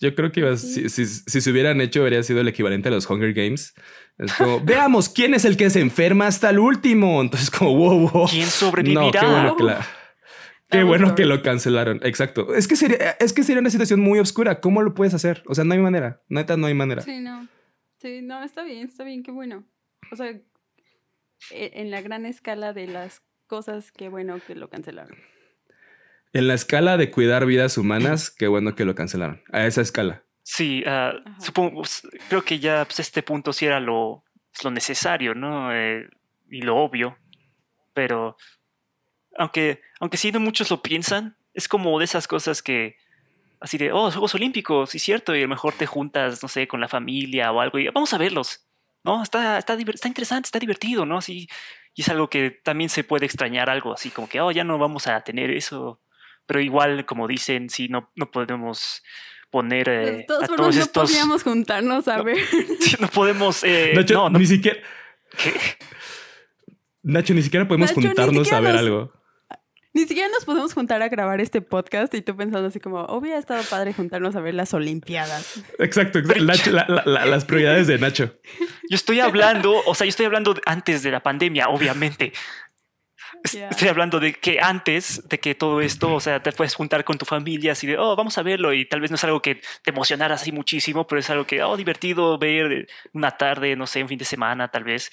[0.00, 3.32] Yo creo que si, si, se hubieran hecho, habría sido el equivalente a los Hunger
[3.32, 3.74] Games.
[4.18, 7.20] Es como, veamos quién es el que se enferma hasta el último.
[7.20, 8.28] Entonces, como, wow, wow.
[8.28, 9.10] ¿Quién sobrevivirá?
[9.10, 9.86] qué bueno que, la,
[10.68, 12.00] qué bueno que lo cancelaron.
[12.02, 12.54] Exacto.
[12.54, 14.60] Es que, sería, es que sería una situación muy oscura.
[14.60, 15.42] ¿Cómo lo puedes hacer?
[15.46, 16.22] O sea, no hay manera.
[16.28, 17.00] Neta, no hay manera.
[17.00, 17.48] Sí, no.
[17.98, 19.64] Sí, no, está bien, está bien, qué bueno.
[20.12, 20.42] O sea, e,
[21.50, 25.16] en la gran escala de las cosas, qué bueno que lo cancelaron.
[26.36, 29.42] En la escala de cuidar vidas humanas, qué bueno que lo cancelaron.
[29.52, 30.22] A esa escala.
[30.42, 34.22] Sí, ah, supongo, pues, creo que ya pues, este punto sí era lo,
[34.52, 35.74] pues, lo necesario, ¿no?
[35.74, 36.06] Eh,
[36.50, 37.16] y lo obvio.
[37.94, 38.36] Pero,
[39.38, 42.98] aunque, aunque sí no muchos lo piensan, es como de esas cosas que,
[43.58, 46.68] así de, oh, Juegos Olímpicos, sí, cierto, y a lo mejor te juntas, no sé,
[46.68, 48.68] con la familia o algo, y vamos a verlos,
[49.04, 49.22] ¿no?
[49.22, 51.16] Está, está, está interesante, está divertido, ¿no?
[51.16, 51.48] Así,
[51.94, 54.76] y es algo que también se puede extrañar, algo así como que, oh, ya no
[54.76, 56.02] vamos a tener eso
[56.46, 59.02] pero igual, como dicen, sí, no, no podemos
[59.50, 62.38] poner eh, todos a todos no podíamos juntarnos a ver.
[63.00, 63.62] no podemos...
[63.64, 64.78] Eh, Nacho, no, ni siquiera...
[67.02, 69.12] Nacho, ni siquiera podemos juntarnos a ver algo.
[69.96, 73.38] Ni siquiera nos podemos juntar a grabar este podcast y tú pensando así como, hubiera
[73.38, 75.62] estado padre juntarnos a ver las Olimpiadas.
[75.78, 78.36] Exacto, las prioridades de Nacho.
[78.90, 82.34] Yo estoy hablando, o sea, yo estoy hablando antes de la pandemia, obviamente.
[83.54, 87.18] Estoy hablando de que antes de que todo esto, o sea, te puedes juntar con
[87.18, 89.56] tu familia así de, oh, vamos a verlo y tal vez no es algo que
[89.82, 94.02] te emocionara así muchísimo, pero es algo que, oh, divertido ver una tarde, no sé,
[94.02, 95.10] un fin de semana tal vez.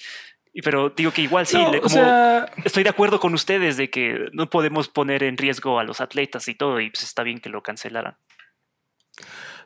[0.62, 4.88] Pero digo que igual sí, como estoy de acuerdo con ustedes de que no podemos
[4.88, 8.16] poner en riesgo a los atletas y todo y pues está bien que lo cancelaran.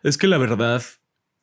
[0.03, 0.82] Es que la verdad,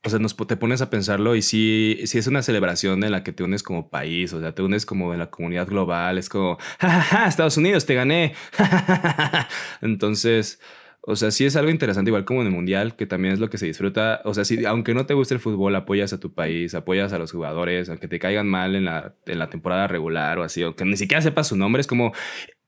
[0.05, 3.23] o sea, nos, te pones a pensarlo y si si es una celebración en la
[3.23, 6.29] que te unes como país, o sea, te unes como en la comunidad global, es
[6.29, 8.33] como, ja, Estados Unidos, te gané.
[9.81, 10.59] Entonces,
[11.07, 13.49] O sea, sí es algo interesante, igual como en el Mundial, que también es lo
[13.49, 14.21] que se disfruta.
[14.25, 17.19] O sea, si, aunque no te guste el fútbol, apoyas a tu país, apoyas a
[17.19, 20.83] los jugadores, aunque te caigan mal en la, en la temporada regular o así, aunque
[20.85, 22.13] ni siquiera sepas su nombre, es como,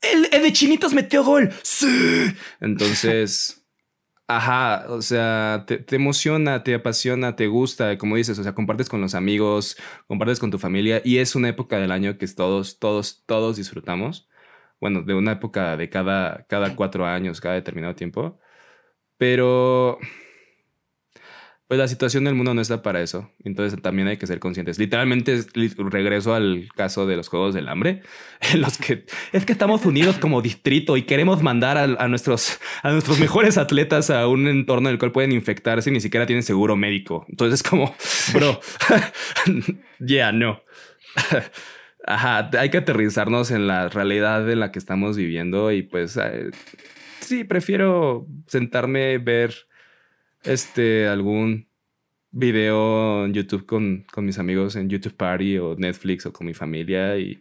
[0.02, 1.52] el, el de Chinitos metió gol.
[1.64, 2.32] Sí.
[2.62, 3.64] Entonces...
[4.30, 8.90] Ajá, o sea, te, te, emociona, te apasiona, te gusta, como dices, o sea, compartes
[8.90, 9.78] con los amigos,
[10.08, 14.28] compartes con tu familia y es una época del año que todos, todos, todos disfrutamos.
[14.82, 18.38] Bueno, de una época de cada, cada cuatro años, cada determinado tiempo.
[19.18, 20.00] Pero
[21.68, 23.30] pues la situación del mundo no está para eso.
[23.44, 24.80] Entonces también hay que ser conscientes.
[24.80, 25.44] Literalmente
[25.78, 28.04] regreso al caso de los Juegos del Hambre,
[28.54, 32.92] en los que es que estamos unidos como distrito y queremos mandar a, nuestros, a
[32.92, 36.44] nuestros mejores atletas a un entorno en el cual pueden infectarse y ni siquiera tienen
[36.44, 37.26] seguro médico.
[37.28, 37.94] Entonces es como,
[38.34, 38.60] bro,
[40.00, 40.62] yeah, no.
[42.06, 46.52] Ajá, hay que aterrizarnos en la realidad en la que estamos viviendo y pues eh,
[47.20, 49.67] sí, prefiero sentarme, ver
[50.48, 51.70] este, algún
[52.32, 56.54] video en YouTube con, con, mis amigos en YouTube Party o Netflix o con mi
[56.54, 57.40] familia y,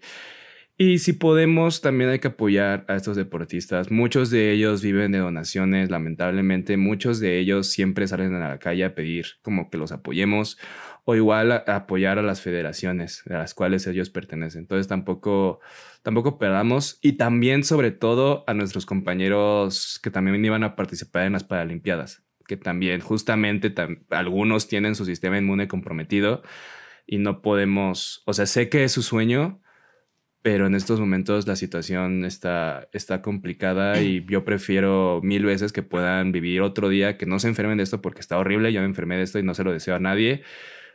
[0.78, 3.90] y si podemos también hay que apoyar a estos deportistas.
[3.90, 8.84] Muchos de ellos viven de donaciones, lamentablemente muchos de ellos siempre salen a la calle
[8.84, 10.58] a pedir como que los apoyemos
[11.04, 14.62] o igual a, apoyar a las federaciones a las cuales ellos pertenecen.
[14.62, 15.60] Entonces tampoco,
[16.02, 21.32] tampoco perdamos y también sobre todo a nuestros compañeros que también iban a participar en
[21.32, 23.74] las Paralimpiadas que también justamente
[24.10, 26.42] algunos tienen su sistema inmune comprometido
[27.06, 29.60] y no podemos, o sea, sé que es su sueño,
[30.42, 35.82] pero en estos momentos la situación está, está complicada y yo prefiero mil veces que
[35.82, 38.86] puedan vivir otro día, que no se enfermen de esto porque está horrible, yo me
[38.86, 40.42] enfermé de esto y no se lo deseo a nadie,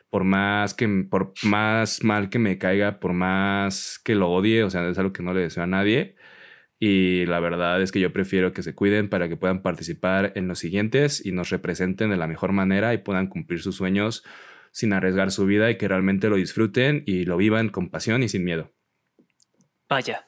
[0.10, 4.70] por más que por más mal que me caiga, por más que lo odie, o
[4.70, 6.16] sea, es algo que no le deseo a nadie
[6.84, 10.48] y la verdad es que yo prefiero que se cuiden para que puedan participar en
[10.48, 14.24] los siguientes y nos representen de la mejor manera y puedan cumplir sus sueños
[14.72, 18.30] sin arriesgar su vida y que realmente lo disfruten y lo vivan con pasión y
[18.30, 18.74] sin miedo.
[19.88, 20.28] Vaya.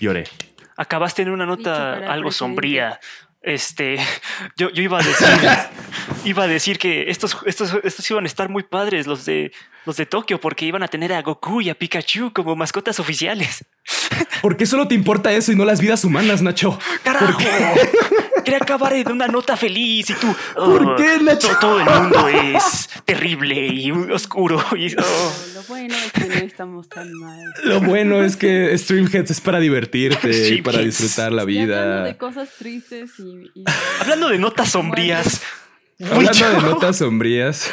[0.00, 0.24] Lloré.
[0.76, 2.98] Acabaste en una nota algo sombría.
[3.42, 3.96] Este,
[4.56, 5.28] yo, yo iba a decir,
[6.24, 9.52] iba a decir que estos, estos, estos iban a estar muy padres, los de,
[9.86, 13.64] los de Tokio, porque iban a tener a Goku y a Pikachu como mascotas oficiales.
[14.42, 16.78] ¿Por qué solo te importa eso y no las vidas humanas, Nacho?
[17.02, 17.38] ¡Carajo!
[18.44, 20.34] Quería acabar en una nota feliz y tú.
[20.54, 21.48] ¿Por oh, qué, Nacho?
[21.60, 24.64] Todo, el mundo es terrible y oscuro.
[24.76, 25.32] Y, oh.
[25.54, 27.54] Lo bueno es que no estamos tan mal.
[27.64, 31.82] Lo bueno es que Streamheads es para divertirte y para disfrutar la vida.
[31.82, 33.64] hablando de cosas tristes y.
[34.00, 35.42] Hablando de notas sombrías.
[36.00, 37.70] Hablando de notas sombrías.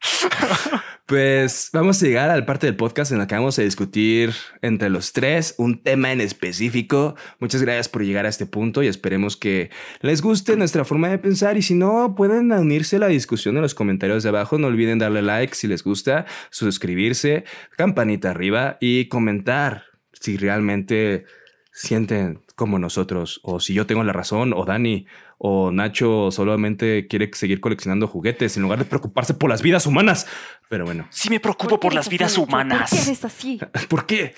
[1.06, 4.32] Pues vamos a llegar al parte del podcast en la que vamos a discutir
[4.62, 7.14] entre los tres un tema en específico.
[7.40, 9.68] Muchas gracias por llegar a este punto y esperemos que
[10.00, 13.60] les guste nuestra forma de pensar y si no, pueden unirse a la discusión en
[13.60, 14.56] los comentarios de abajo.
[14.56, 17.44] No olviden darle like si les gusta, suscribirse,
[17.76, 19.84] campanita arriba y comentar
[20.14, 21.26] si realmente
[21.70, 25.06] sienten como nosotros o si yo tengo la razón o Dani
[25.46, 30.26] o Nacho solamente quiere seguir coleccionando juguetes en lugar de preocuparse por las vidas humanas.
[30.70, 31.06] Pero bueno.
[31.10, 32.88] Sí me preocupo por, las vidas humanas.
[32.88, 33.60] ¿Por qué eres así?
[33.90, 34.34] ¿Por qué?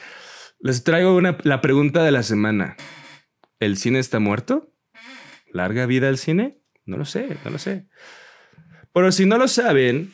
[0.58, 2.76] Les traigo la pregunta de la semana.
[3.60, 4.72] ¿El cine está muerto?
[5.52, 6.58] ¿Larga vida el cine?
[6.86, 7.86] No lo sé, no lo sé.
[8.92, 10.12] Pero si no lo saben,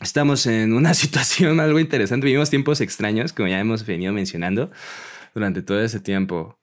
[0.00, 2.26] estamos en una situación algo interesante.
[2.26, 4.70] Vivimos tiempos extraños, como ya hemos venido mencionando
[5.34, 6.60] durante todo ese tiempo.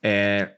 [0.00, 0.56] Eh,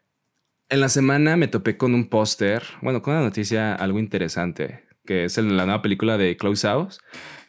[0.72, 5.26] en la semana me topé con un póster, bueno, con una noticia algo interesante, que
[5.26, 6.98] es la nueva película de Close House,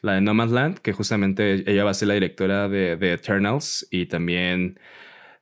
[0.02, 3.14] la de No Man's Land, que justamente ella va a ser la directora de, de
[3.14, 4.78] Eternals y también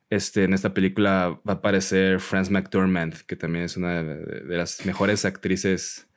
[0.09, 4.85] este, en esta película va a aparecer Frances McDormand, que también es una de, las
[4.85, 6.07] mejores actrices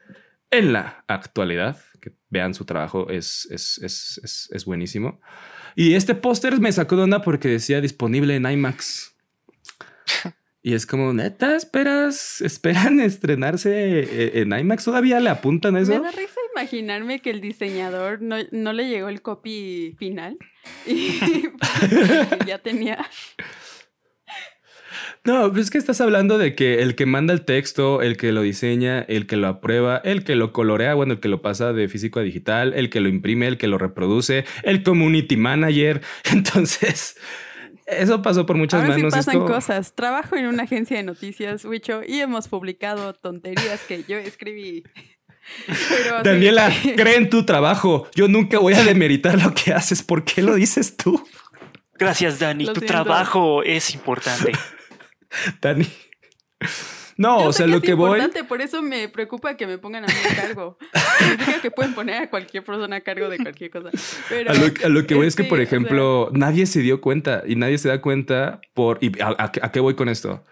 [0.53, 1.79] en la actualidad.
[2.01, 5.21] Que vean su trabajo, es, es, es, es buenísimo.
[5.75, 9.17] Y este póster me sacó de onda porque decía disponible en IMAX.
[10.67, 14.85] Y es como, neta, esperas, esperan estrenarse e-, en IMAX.
[14.85, 15.93] ¿Todavía le apuntan eso?
[15.93, 20.37] Me da risa imaginarme que el diseñador no, no le llegó el copy final
[20.85, 21.21] y
[22.49, 22.99] ya tenía.
[25.23, 28.33] No, pues es que estás hablando de que el que manda el texto, el que
[28.33, 31.73] lo diseña, el que lo aprueba, el que lo colorea, bueno, el que lo pasa
[31.73, 36.01] de físico a digital, el que lo imprime, el que lo reproduce, el community manager.
[36.33, 37.17] Entonces,
[37.87, 39.13] eso pasó por muchas Ahora manos.
[39.13, 39.95] Sí pasan cosas.
[39.95, 44.85] Trabajo en una agencia de noticias, Wicho, y hemos publicado tonterías que yo escribí.
[46.25, 48.09] Daniela, cree en tu trabajo.
[48.15, 50.03] Yo nunca voy a demeritar lo que haces.
[50.03, 51.25] ¿Por qué lo dices tú?
[51.95, 52.67] Gracias, Dani.
[52.67, 54.53] tu trabajo es importante.
[55.63, 55.87] Dani.
[57.17, 58.21] No, o sea, lo que voy.
[58.49, 60.79] Por eso me preocupa que me pongan a mí a cargo.
[61.19, 63.91] Significa que pueden poner a cualquier persona a cargo de cualquier cosa.
[64.29, 67.79] Pero, a, lo, que voy es que, por ejemplo, nadie se dio cuenta y nadie
[67.79, 68.99] se da cuenta por.
[69.01, 70.45] ¿Y a, qué voy con esto?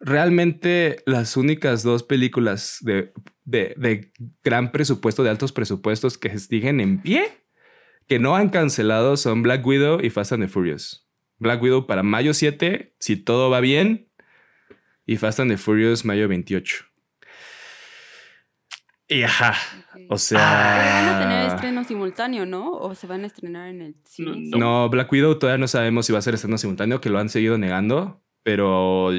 [0.00, 3.12] Realmente las únicas dos películas de,
[3.44, 4.12] de, de
[4.44, 7.24] gran presupuesto, de altos presupuestos que siguen en pie,
[8.08, 11.08] que no han cancelado son Black Widow y Fast and the Furious.
[11.38, 14.08] Black Widow para mayo 7, si todo va bien,
[15.06, 16.84] y Fast and the Furious mayo 28.
[19.08, 19.54] Y ajá,
[20.08, 20.38] o sea...
[20.38, 22.70] van a tener estreno simultáneo, ¿no?
[22.72, 24.56] ¿O se van a estrenar en el cine?
[24.56, 27.28] No, Black Widow todavía no sabemos si va a ser estreno simultáneo, que lo han
[27.28, 28.22] seguido negando.
[28.42, 29.10] Pero,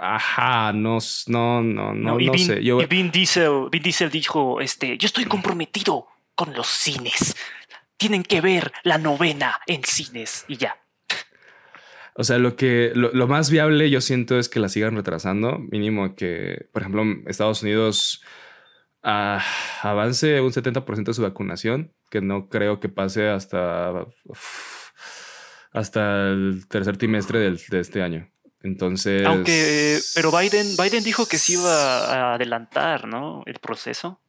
[0.00, 0.98] ajá, no,
[1.28, 2.62] no, no, no, no sé.
[2.62, 2.80] Yo...
[2.80, 7.36] Y Vin Diesel, Vin Diesel dijo, este, yo estoy comprometido con los cines.
[7.96, 10.76] Tienen que ver la novena en cines y ya.
[12.20, 16.14] O sea, lo que lo, más viable yo siento es que la sigan retrasando, mínimo
[16.16, 18.22] que, por ejemplo, Estados Unidos
[19.02, 19.42] ah,
[19.80, 24.04] avance un 70% de su vacunación, que no creo que pase hasta,
[25.72, 28.30] hasta el tercer trimestre de este año.
[28.62, 29.24] Entonces.
[29.24, 33.44] Aunque, pero Biden, Biden dijo que se iba a adelantar, ¿no?
[33.46, 34.20] El proceso.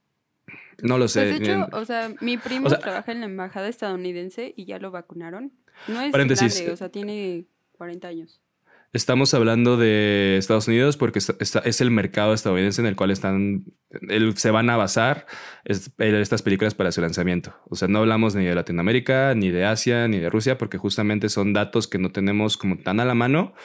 [0.82, 1.28] No lo sé.
[1.28, 4.92] Pues de hecho, o sea, mi primo trabaja en la embajada estadounidense y ya lo
[4.92, 5.52] vacunaron.
[5.90, 7.48] No es grande, o sea, tiene
[7.82, 8.40] 40 años.
[8.94, 13.66] Estamos hablando de Estados Unidos porque es el mercado estadounidense en el cual están,
[14.36, 15.26] se van a basar
[15.66, 17.56] estas películas para su lanzamiento.
[17.72, 21.28] O sea, no hablamos ni de Latinoamérica, ni de Asia, ni de Rusia, porque justamente
[21.28, 23.56] son datos que no tenemos como tan a la mano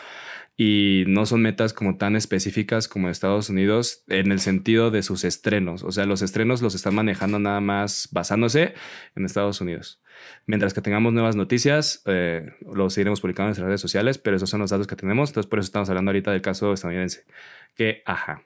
[0.57, 5.24] y no son metas como tan específicas como Estados Unidos en el sentido de sus
[5.24, 5.83] estrenos.
[5.83, 8.74] O sea, los estrenos los están manejando nada más basándose
[9.15, 10.01] en Estados Unidos.
[10.47, 14.49] Mientras que tengamos nuevas noticias, eh, lo seguiremos publicando en nuestras redes sociales, pero esos
[14.49, 15.28] son los datos que tenemos.
[15.31, 17.24] Entonces, por eso estamos hablando ahorita del caso estadounidense.
[17.74, 18.43] Que, ajá.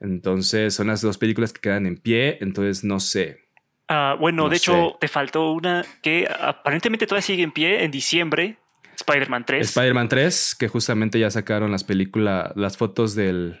[0.00, 2.36] Entonces, son las dos películas que quedan en pie.
[2.42, 3.44] Entonces, no sé.
[3.88, 8.58] Ah, bueno, de hecho, te faltó una que aparentemente todavía sigue en pie en diciembre.
[9.06, 9.68] Spider-Man 3.
[9.68, 13.60] Spider-Man 3, que justamente ya sacaron las películas, las fotos del,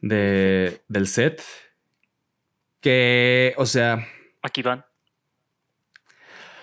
[0.00, 1.42] de, del set.
[2.80, 4.06] Que, o sea.
[4.42, 4.84] Aquí van.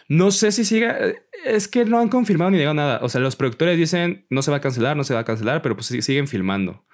[0.09, 0.97] No sé si siga.
[1.45, 2.99] Es que no han confirmado ni digan nada.
[3.01, 5.61] O sea, los productores dicen no se va a cancelar, no se va a cancelar,
[5.61, 6.85] pero pues siguen filmando.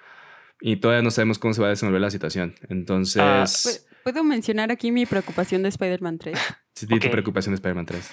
[0.60, 2.54] Y todavía no sabemos cómo se va a desenvolver la situación.
[2.68, 3.20] Entonces.
[3.20, 3.44] Ah,
[4.04, 6.38] ¿Puedo mencionar aquí mi preocupación de Spider-Man 3?
[6.76, 8.10] Sí, tu preocupación de Spider-Man 3.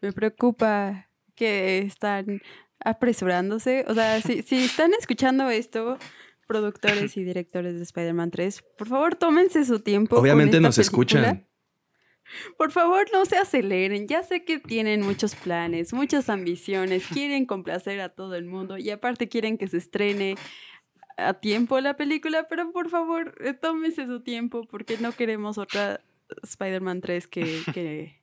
[0.00, 2.40] Me preocupa que están
[2.80, 3.84] apresurándose.
[3.88, 5.98] O sea, si, si están escuchando esto,
[6.46, 10.16] productores y directores de Spider-Man 3, por favor, tómense su tiempo.
[10.16, 11.46] Obviamente nos escuchan.
[12.56, 14.08] Por favor, no se aceleren.
[14.08, 18.90] Ya sé que tienen muchos planes, muchas ambiciones, quieren complacer a todo el mundo y
[18.90, 20.36] aparte quieren que se estrene
[21.16, 26.00] a tiempo la película, pero por favor, eh, tómese su tiempo porque no queremos otra
[26.42, 28.20] Spider-Man 3 que, que,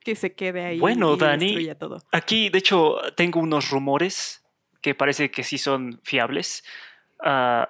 [0.00, 0.78] que, se quede ahí.
[0.78, 1.98] Bueno, Dani, todo.
[2.12, 4.44] aquí de hecho tengo unos rumores
[4.80, 6.64] que parece que sí son fiables.
[7.20, 7.64] Uh,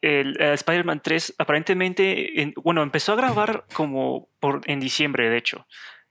[0.00, 5.66] el eh, Spider-Man 3 aparentemente, bueno, empezó a grabar como por, en diciembre, de hecho,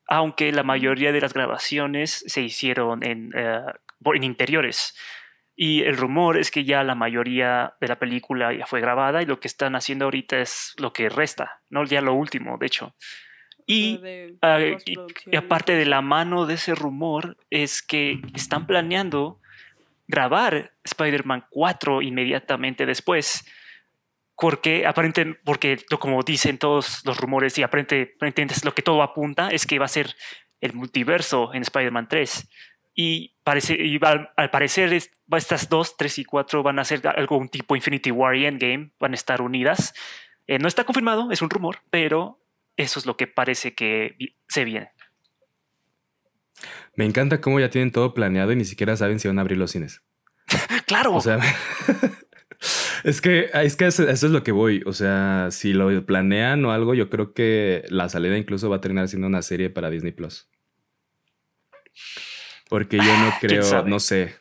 [0.07, 3.61] aunque la mayoría de las grabaciones se hicieron en, eh,
[4.13, 4.95] en interiores.
[5.57, 9.25] Y el rumor es que ya la mayoría de la película ya fue grabada y
[9.25, 12.93] lo que están haciendo ahorita es lo que resta, no ya lo último, de hecho.
[13.67, 13.99] Y,
[14.41, 19.39] ah, y, aparte de la mano de ese rumor es que están planeando
[20.07, 23.43] grabar Spider-Man 4 inmediatamente después
[24.37, 29.65] porque aparentemente, porque como dicen todos los rumores y aparentemente lo que todo apunta es
[29.65, 30.15] que va a ser
[30.61, 32.49] el multiverso en Spider-Man 3.
[32.97, 38.11] Y, parece, al, parecer estas dos, 3 y 4 van a ser algún tipo Infinity
[38.11, 39.93] War y Endgame, van a estar unidas.
[40.47, 42.39] Eh, no está confirmado, es un rumor, pero
[42.77, 44.15] eso es lo que parece que
[44.47, 44.91] se viene.
[46.95, 49.57] Me encanta cómo ya tienen todo planeado y ni siquiera saben si van a abrir
[49.57, 50.01] los cines.
[50.87, 51.13] claro.
[51.13, 51.39] O sea,
[53.03, 54.81] Es que, es que eso, es lo que voy.
[54.87, 58.81] O sea, si lo planean o algo, yo creo que la salida incluso va a
[58.81, 60.49] terminar siendo una serie para Disney Plus.
[62.67, 64.35] Porque yo no creo, no sé.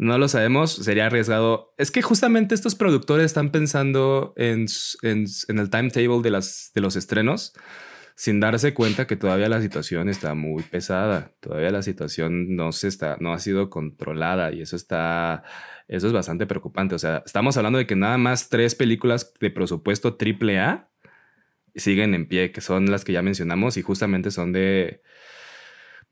[0.00, 1.74] No lo sabemos, sería arriesgado.
[1.76, 4.64] Es que justamente estos productores están pensando en,
[5.02, 7.52] el timetable de, las, de los estrenos
[8.16, 11.34] sin darse cuenta que todavía la situación está muy pesada.
[11.40, 15.42] Todavía la situación no se está, no ha sido controlada y eso está
[15.86, 16.94] eso es bastante preocupante.
[16.94, 20.88] O sea, estamos hablando de que nada más tres películas de presupuesto triple A
[21.74, 25.02] siguen en pie, que son las que ya mencionamos y justamente son de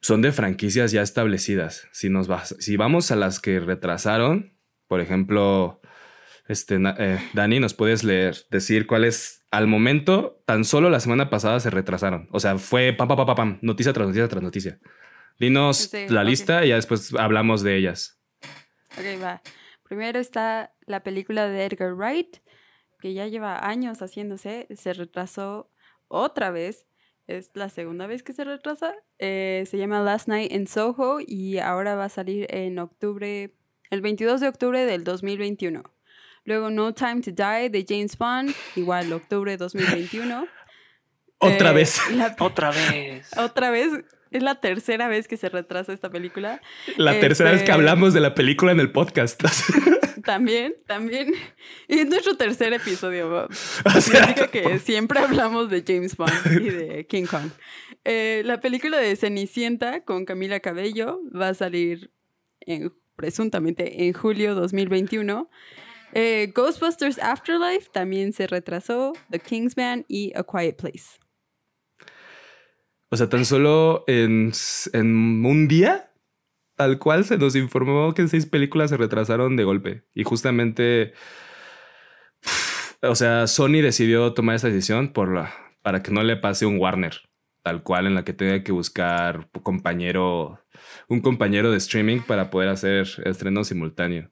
[0.00, 1.88] son de franquicias ya establecidas.
[1.92, 4.56] Si nos si vamos a las que retrasaron,
[4.86, 5.80] por ejemplo,
[6.48, 11.60] Este, eh, Dani, ¿nos puedes leer, decir cuáles al momento, tan solo la semana pasada
[11.60, 12.26] se retrasaron?
[12.32, 14.78] O sea, fue pam, pam, pam, pam, noticia tras noticia tras noticia.
[15.38, 18.18] Dinos la lista y ya después hablamos de ellas.
[18.96, 19.42] Ok, va.
[19.84, 22.38] Primero está la película de Edgar Wright,
[22.98, 25.70] que ya lleva años haciéndose, se retrasó
[26.08, 26.86] otra vez.
[27.28, 28.94] Es la segunda vez que se retrasa.
[29.18, 33.54] Eh, se llama Last Night in Soho y ahora va a salir en octubre,
[33.90, 35.82] el 22 de octubre del 2021.
[36.44, 40.48] Luego No Time to Die de James Bond, igual octubre 2021.
[41.38, 42.00] Otra eh, vez.
[42.38, 43.30] Otra vez.
[43.36, 43.92] Otra vez.
[44.30, 46.60] Es la tercera vez que se retrasa esta película.
[46.96, 49.42] La tercera vez que este, hablamos de la película en el podcast.
[50.24, 51.32] también, también.
[51.88, 53.48] Y es nuestro tercer episodio.
[53.84, 57.50] O que siempre hablamos de James Bond y de King Kong.
[58.04, 62.10] Eh, la película de Cenicienta con Camila Cabello va a salir
[63.16, 65.48] presuntamente en julio 2021.
[66.12, 71.18] Eh, Ghostbusters Afterlife también se retrasó, The Kingsman y A Quiet Place.
[73.10, 74.52] O sea, tan solo en,
[74.94, 76.12] un día,
[76.76, 80.04] tal cual se nos informó que seis películas se retrasaron de golpe.
[80.14, 81.14] Y justamente,
[83.02, 86.78] o sea, Sony decidió tomar esta decisión por la, para que no le pase un
[86.78, 87.14] Warner,
[87.62, 90.60] tal cual en la que tenga que buscar un compañero,
[91.08, 94.30] un compañero de streaming para poder hacer estreno simultáneo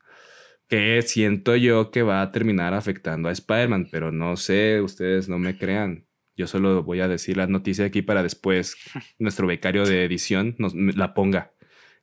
[0.68, 5.38] que siento yo que va a terminar afectando a Spider-Man, pero no sé, ustedes no
[5.38, 6.05] me crean.
[6.36, 8.76] Yo solo voy a decir la noticia aquí para después
[9.18, 11.52] nuestro becario de edición nos la ponga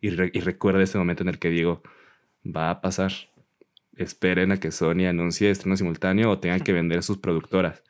[0.01, 1.81] y, y recuerde ese momento en el que digo,
[2.43, 3.11] va a pasar.
[3.95, 7.83] Esperen a que Sony anuncie estreno simultáneo o tengan que vender sus productoras.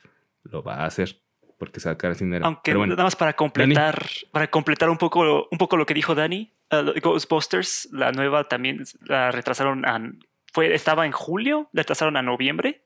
[0.43, 1.21] Lo va a hacer
[1.57, 2.45] porque sacar dinero.
[2.45, 6.51] Aunque nada más para completar, para completar un poco, un poco lo que dijo Dani,
[6.71, 10.11] uh, Ghostbusters, la nueva también la retrasaron a
[10.53, 12.83] fue, estaba en julio, le retrasaron a noviembre.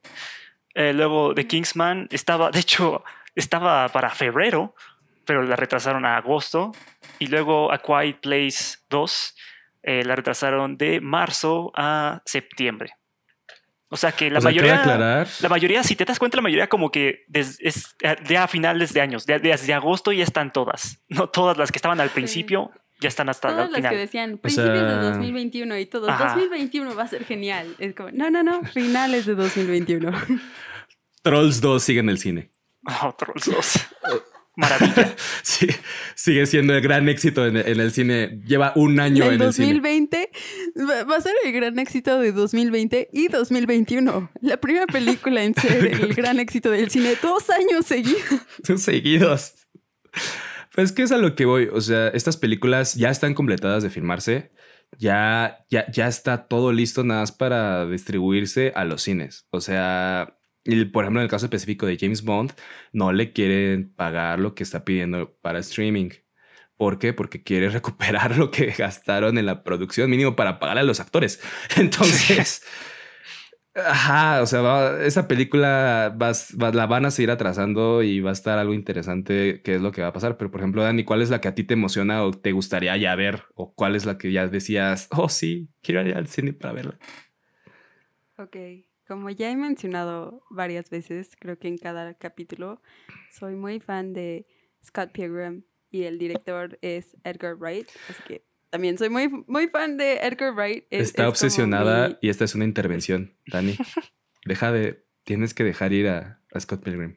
[0.74, 3.04] Eh, luego The Kingsman estaba, de hecho,
[3.40, 4.74] estaba para febrero,
[5.24, 6.72] pero la retrasaron a agosto.
[7.18, 9.36] Y luego A Quiet Place 2
[9.82, 12.92] eh, la retrasaron de marzo a septiembre.
[13.90, 17.24] O sea que la mayoría, la mayoría, si te das cuenta, la mayoría como que
[17.32, 17.96] es
[18.28, 21.98] ya a finales de años, desde agosto ya están todas, no todas las que estaban
[21.98, 22.70] al principio
[23.00, 27.08] ya están hasta Todas las que decían principios de 2021 y todo, 2021 va a
[27.08, 27.74] ser genial.
[27.78, 30.12] Es como, no, no, no, finales de 2021.
[31.22, 32.50] Trolls 2 sigue en el cine.
[32.88, 33.88] Oh, Trolls 2.
[34.56, 35.14] Maravilla.
[35.42, 35.68] Sí,
[36.14, 38.40] sigue siendo el gran éxito en, el cine.
[38.44, 39.74] Lleva un año en el cine.
[39.74, 40.30] 2020
[41.08, 44.30] va a ser el gran éxito de 2020 y 2021.
[44.40, 47.14] La primera película en ser el gran éxito del cine.
[47.22, 48.42] Dos años seguidos.
[48.76, 49.54] Seguidos.
[50.74, 51.68] Pues que es a lo que voy.
[51.72, 54.52] O sea, estas películas ya están completadas de filmarse.
[54.96, 59.46] Ya, ya, ya está todo listo nada más para distribuirse a los cines.
[59.50, 60.37] O sea,
[60.92, 62.52] por ejemplo, en el caso específico de James Bond,
[62.92, 66.10] no le quieren pagar lo que está pidiendo para streaming.
[66.76, 67.12] ¿Por qué?
[67.12, 71.40] Porque quiere recuperar lo que gastaron en la producción mínimo para pagar a los actores.
[71.76, 72.62] Entonces,
[73.74, 76.16] Ajá, o sea, esa película
[76.72, 80.02] la van a seguir atrasando y va a estar algo interesante qué es lo que
[80.02, 80.36] va a pasar.
[80.36, 82.96] Pero, por ejemplo, Dani, ¿cuál es la que a ti te emociona o te gustaría
[82.96, 83.44] ya ver?
[83.54, 86.98] ¿O cuál es la que ya decías, oh sí, quiero ir al cine para verla?
[88.38, 88.56] Ok,
[89.08, 92.82] como ya he mencionado varias veces, creo que en cada capítulo,
[93.32, 94.46] soy muy fan de
[94.84, 99.96] Scott Pilgrim y el director es Edgar Wright, así que también soy muy, muy fan
[99.96, 100.84] de Edgar Wright.
[100.90, 103.76] Está obsesionada y esta es una intervención, Dani.
[104.44, 107.16] Deja de, tienes que dejar ir a, Scott Pilgrim.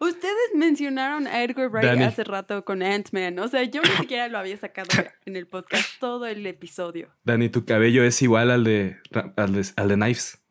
[0.00, 3.38] Ustedes mencionaron a Edgar Wright hace rato con Ant-Man.
[3.38, 4.88] O sea, yo ni siquiera lo había sacado
[5.24, 7.10] en el podcast todo el episodio.
[7.24, 8.98] Dani, tu cabello es igual al de,
[9.36, 10.45] al de, Knives.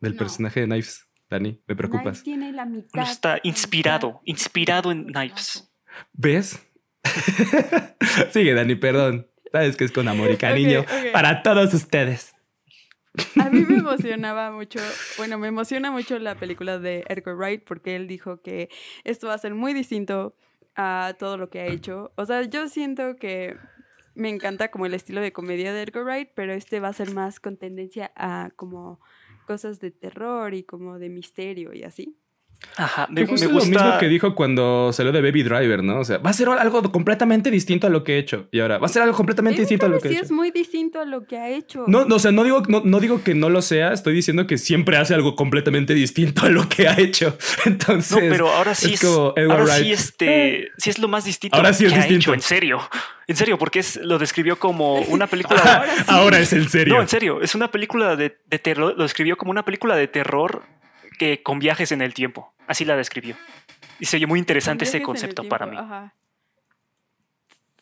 [0.00, 1.08] Del personaje de Knives.
[1.30, 2.22] Dani, me preocupas.
[2.22, 3.02] tiene la mitad.
[3.02, 5.70] está inspirado, inspirado en Knives.
[6.12, 6.66] ¿Ves?
[8.32, 9.28] Sigue, Dani, perdón.
[9.52, 12.34] Sabes que es con amor y cariño para todos ustedes.
[13.40, 14.80] A mí me emocionaba mucho,
[15.16, 18.68] bueno, me emociona mucho la película de Edgar Wright porque él dijo que
[19.04, 20.36] esto va a ser muy distinto
[20.76, 22.12] a todo lo que ha hecho.
[22.16, 23.56] O sea, yo siento que
[24.14, 27.12] me encanta como el estilo de comedia de Edgar Wright, pero este va a ser
[27.12, 29.00] más con tendencia a como
[29.48, 32.18] cosas de terror y como de misterio y así.
[32.76, 33.48] Ajá, Me, gusta.
[33.48, 35.98] lo mismo que dijo cuando salió de Baby Driver, ¿no?
[35.98, 38.46] O sea, va a ser algo completamente distinto a lo que he hecho.
[38.52, 40.22] Y ahora, va a ser algo completamente distinto a lo que he hecho.
[40.22, 41.84] es muy distinto a lo que ha hecho.
[41.88, 44.58] No, no o sea, no digo, no, digo que no lo sea, estoy diciendo que
[44.58, 47.36] siempre hace algo completamente distinto a lo que ha hecho.
[47.66, 48.12] Entonces.
[48.12, 49.04] No, pero ahora sí es.
[49.04, 50.58] ahora sí, este.
[50.58, 50.68] Eh.
[50.78, 52.30] Sí es lo más distinto ahora sí es que distinto.
[52.30, 52.80] ha hecho, en serio.
[53.26, 55.60] En serio, porque es, lo describió como una película.
[55.60, 56.94] ahora, ahora, es en serio.
[56.94, 57.42] No, en serio.
[57.42, 58.94] Es una película de, de terror.
[58.96, 60.77] Lo describió como una película de terror
[61.18, 62.54] que con viajes en el tiempo.
[62.66, 63.36] Así la describió.
[64.00, 65.76] Y se oyó muy interesante ese concepto para mí.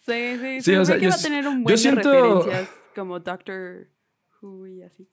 [0.07, 0.77] Sí, sí, sí.
[0.77, 2.11] o sea, yo, va a tener un buen siento...
[2.11, 3.89] de referencias como Doctor
[4.41, 5.09] Who y así.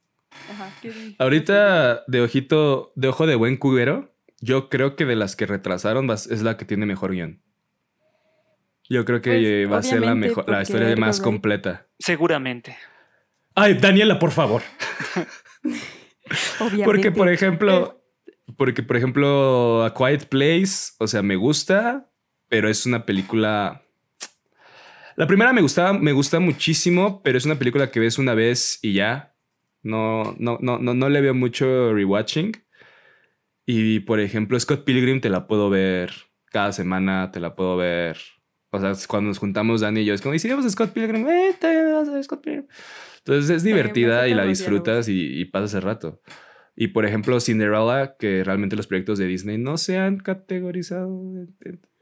[0.52, 0.72] Ajá,
[1.20, 6.10] Ahorita, de ojito, de ojo de buen cubero, yo creo que de las que retrasaron
[6.10, 7.42] es la que tiene mejor guion.
[8.90, 11.88] Yo creo que pues, va a ser la mejor, la historia más completa.
[12.00, 12.78] Seguramente.
[13.56, 14.62] Ay, Daniela, por favor.
[16.60, 16.84] Obviamente.
[16.84, 18.03] Porque, por ejemplo,
[18.58, 22.10] porque, por ejemplo, A Quiet Place, o sea, me gusta,
[22.50, 23.84] pero es una película.
[25.16, 28.80] La primera me gustaba, me gusta muchísimo, pero es una película que ves una vez
[28.82, 29.36] y ya.
[29.82, 32.54] No, no, no, no, no le veo mucho rewatching.
[33.66, 36.12] Y por ejemplo, Scott Pilgrim te la puedo ver
[36.52, 38.18] cada semana, te la puedo ver.
[38.72, 40.94] O sea, cuando nos juntamos Dani y yo, es como, ¿y si vamos a Scott
[40.94, 41.28] Pilgrim?
[41.28, 42.68] Eh, a Scott Pilgrim.
[43.20, 46.22] Entonces es divertida y la disfrutas y, y pasas el rato.
[46.76, 51.48] Y por ejemplo, Cinderella, que realmente los proyectos de Disney no se han categorizado.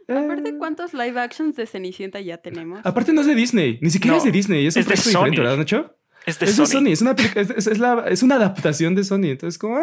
[0.08, 0.56] Aparte, eh.
[0.58, 2.80] ¿cuántos live actions de Cenicienta ya tenemos?
[2.84, 5.58] Aparte, no es de Disney, ni siquiera es de Disney, es, un proyecto diferente, ¿verdad,
[5.58, 5.98] Nacho?
[6.26, 6.90] Es de, Sony.
[6.90, 9.26] Es, una, es, la, es, una adaptación de Sony.
[9.26, 9.80] Entonces, como.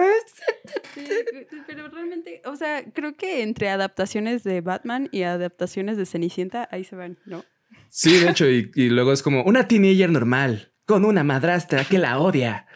[1.66, 6.84] pero realmente, o sea, creo que entre adaptaciones de Batman y adaptaciones de Cenicienta, ahí
[6.84, 7.44] se van, ¿no?
[7.88, 11.98] Sí, de hecho, y, y luego es como una teenager normal, con una madrastra que
[11.98, 12.66] la odia.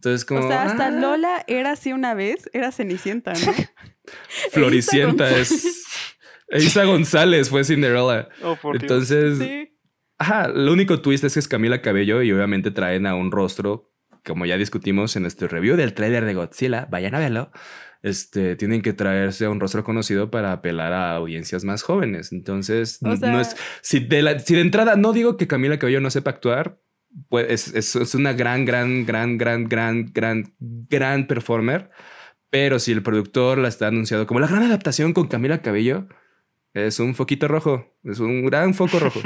[0.00, 0.40] Entonces, como.
[0.40, 0.90] O sea, hasta ah".
[0.90, 3.52] Lola era así una vez, era Cenicienta, ¿no?
[4.50, 5.84] Floricienta es.
[6.52, 8.30] Isa González fue Cinderella.
[8.42, 9.38] Oh, por Entonces.
[9.38, 9.76] Sí.
[10.16, 13.92] Ajá, lo único twist es que es Camila Cabello y obviamente traen a un rostro,
[14.24, 17.50] como ya discutimos en nuestro review del trailer de Godzilla, vayan a verlo.
[18.02, 22.32] Este, tienen que traerse a un rostro conocido para apelar a audiencias más jóvenes.
[22.32, 23.54] Entonces, no es.
[23.82, 26.80] Si de, la, si de entrada no digo que Camila Cabello no sepa actuar,
[27.28, 31.90] pues es, es, una gran, gran, gran, gran, gran, gran, gran performer.
[32.50, 36.08] Pero si el productor la está anunciado como la gran adaptación con Camila Cabello,
[36.74, 37.86] es un foquito rojo.
[38.04, 39.20] Es un gran foco rojo.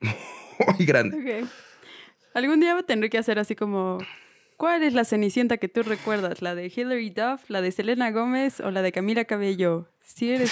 [0.78, 1.46] Muy grande.
[2.34, 3.98] Algún día tendré que hacer así como.
[4.56, 6.40] ¿Cuál es la cenicienta que tú recuerdas?
[6.40, 9.88] ¿La de Hilary Duff, la de Selena Gómez o la de Camila Cabello?
[10.00, 10.50] Si eres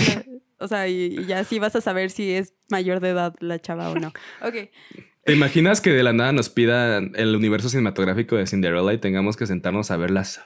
[0.62, 3.58] O sea, y, y, ya así vas a saber si es mayor de edad la
[3.60, 4.12] chava o no.
[4.42, 4.70] Ok.
[5.24, 9.36] ¿Te imaginas que de la nada nos pidan el universo cinematográfico de Cinderella y tengamos
[9.36, 10.40] que sentarnos a verlas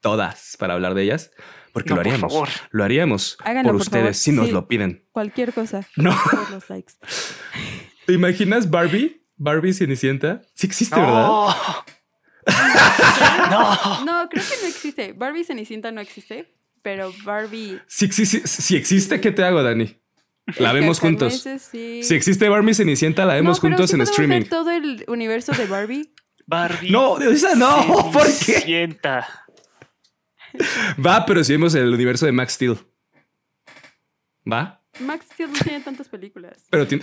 [0.00, 1.32] todas para hablar de ellas?
[1.72, 2.32] Porque lo haríamos.
[2.32, 2.48] Por favor.
[2.70, 5.04] Lo haríamos por, ustedes si nos lo piden.
[5.10, 5.84] Cualquier cosa.
[5.96, 6.16] No.
[8.06, 9.26] ¿Te imaginas Barbie?
[9.36, 10.42] Barbie Cenicienta.
[10.54, 11.48] Sí existe, ¿verdad?
[13.50, 14.04] no.
[14.04, 15.12] No, creo que no existe.
[15.12, 16.54] Barbie Cenicienta no existe,
[16.84, 17.80] pero Barbie.
[17.88, 19.98] Si, si existe, ¿qué te hago, Dani?
[20.58, 21.42] La vemos juntos.
[21.72, 24.40] Si existe Barbie Cenicienta, la vemos juntos en streaming.
[24.40, 26.12] Ver todo el universo de Barbie?
[26.46, 26.90] Barbie.
[26.90, 28.10] No, esa no.
[28.12, 28.88] ¿Por qué?
[31.04, 32.76] Va, pero si vemos el universo de Max Steel.
[34.50, 34.82] ¿Va?
[35.00, 36.66] Max Steel no tiene tantas películas.
[36.68, 37.02] Pero tiene.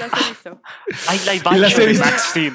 [0.00, 0.60] Las he visto.
[1.86, 2.54] De Max Steel.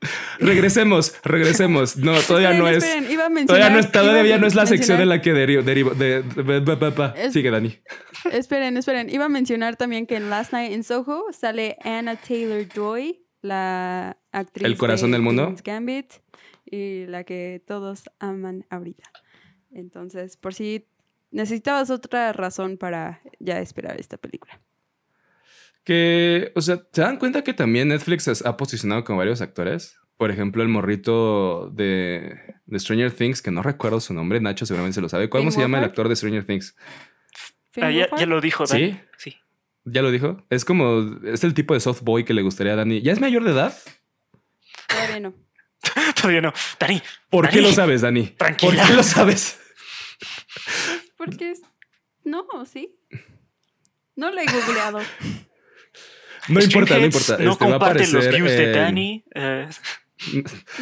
[0.38, 1.96] regresemos, regresemos.
[1.96, 2.84] No, todavía no es.
[3.46, 5.62] todavía no es, todavía no es la sección de la que derivo.
[5.62, 7.78] de, Sigue, Dani.
[8.32, 9.10] Esperen, esperen.
[9.10, 14.16] Iba a mencionar también que en Last Night in Soho sale Anna Taylor Joy, la
[14.32, 14.66] actriz.
[14.66, 15.54] El corazón del mundo.
[15.64, 16.14] Gambit
[16.64, 19.04] y la que todos aman ahorita.
[19.72, 20.86] Entonces, por si
[21.30, 24.60] necesitabas otra razón para ya esperar esta película.
[25.84, 29.98] Que, o sea, ¿se dan cuenta que también Netflix ha posicionado con varios actores?
[30.16, 32.38] Por ejemplo, el morrito de,
[32.74, 35.30] Stranger Things, que no recuerdo su nombre, Nacho seguramente se lo sabe.
[35.30, 36.76] ¿Cómo se llama el actor de Stranger Things?
[37.80, 38.92] Ah, ya, lo dijo, Dani.
[38.92, 39.00] ¿Sí?
[39.16, 39.36] Sí.
[39.84, 40.44] ¿Ya lo dijo?
[40.50, 43.00] Es como, es el tipo de soft boy que le gustaría a Dani.
[43.00, 43.74] ¿Ya es mayor de edad?
[44.88, 45.34] Todavía no.
[46.16, 46.52] Todavía no.
[46.78, 47.00] Dani.
[47.30, 48.26] ¿Por qué lo sabes, Dani?
[48.26, 48.74] Tranquila.
[48.74, 49.58] ¿Por qué lo sabes?
[51.16, 51.62] Porque es...
[52.24, 52.98] No, sí.
[54.16, 55.00] No lo he googleado.
[56.50, 57.36] No importa, no importa.
[57.38, 59.24] No este, comparten los views de Dani.
[59.34, 59.68] Eh.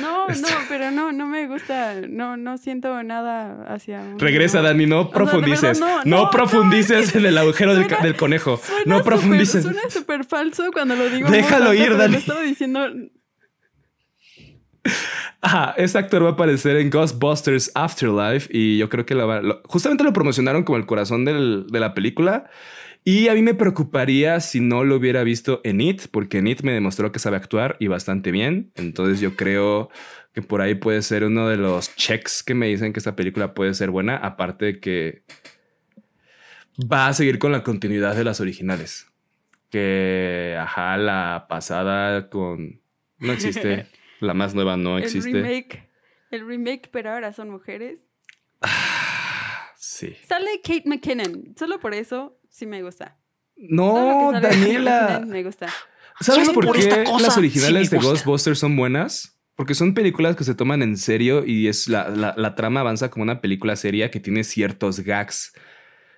[0.00, 4.16] No, no, pero no, no me gusta, no, no siento nada hacia.
[4.18, 5.80] Regresa, Dani, no profundices.
[6.04, 8.60] no, profundices en el agujero del, conejo.
[8.84, 9.62] No profundices.
[9.62, 11.30] suena súper falso cuando lo digo.
[11.30, 12.14] Déjalo ir, Dani.
[12.14, 12.88] Lo estaba diciendo.
[15.40, 19.14] Ajá, ese actor va a aparecer en Ghostbusters Afterlife y yo creo que
[19.66, 22.50] justamente lo promocionaron como el corazón de la película.
[23.10, 26.60] Y a mí me preocuparía si no lo hubiera visto en It, porque en It
[26.60, 28.70] me demostró que sabe actuar y bastante bien.
[28.74, 29.88] Entonces yo creo
[30.34, 33.54] que por ahí puede ser uno de los checks que me dicen que esta película
[33.54, 35.22] puede ser buena, aparte de que
[36.80, 39.06] va a seguir con la continuidad de las originales.
[39.70, 42.82] Que, ajá, la pasada con...
[43.20, 43.86] No existe.
[44.20, 45.30] La más nueva no existe.
[45.30, 45.88] El remake,
[46.30, 48.00] el remake, pero ahora son mujeres.
[49.76, 50.14] sí.
[50.28, 51.54] Sale Kate McKinnon.
[51.56, 53.16] Solo por eso sí me gusta.
[53.56, 55.20] No, Daniela.
[55.26, 55.68] Me gusta.
[56.20, 59.38] ¿Sabes por qué las originales de Ghostbusters son buenas?
[59.54, 63.24] Porque son películas que se toman en serio y es la, la, trama avanza como
[63.24, 65.52] una película seria que tiene ciertos gags.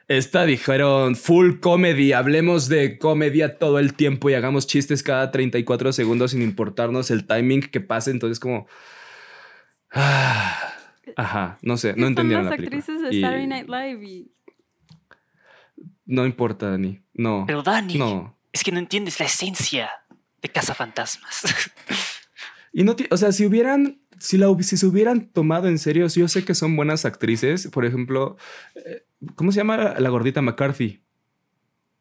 [0.08, 5.92] Esta dijeron full comedy, hablemos de comedia todo el tiempo y hagamos chistes cada 34
[5.92, 8.10] segundos sin importarnos el timing que pase.
[8.10, 8.66] Entonces, como.
[9.92, 10.72] Ah,
[11.16, 12.78] ajá, no sé, no entendieron la película.
[12.78, 14.30] actrices de Saturday Night Live y...
[16.10, 17.00] No importa, Dani.
[17.14, 17.44] No.
[17.46, 18.36] Pero Dani, no.
[18.52, 19.90] es que no entiendes la esencia
[20.42, 21.70] de Cazafantasmas.
[22.72, 26.28] y no, o sea, si hubieran si, la, si se hubieran tomado en serio, yo
[26.28, 27.68] sé que son buenas actrices.
[27.68, 28.36] Por ejemplo,
[28.74, 29.04] eh,
[29.36, 31.00] ¿cómo se llama la gordita McCarthy?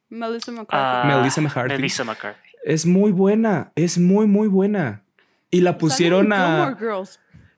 [0.10, 0.70] Melissa McCarthy.
[0.72, 1.76] Ah, Melissa McCarthy.
[1.76, 2.50] Melissa McCarthy.
[2.64, 5.04] Es muy buena, es muy, muy buena.
[5.52, 6.78] Y la pusieron a...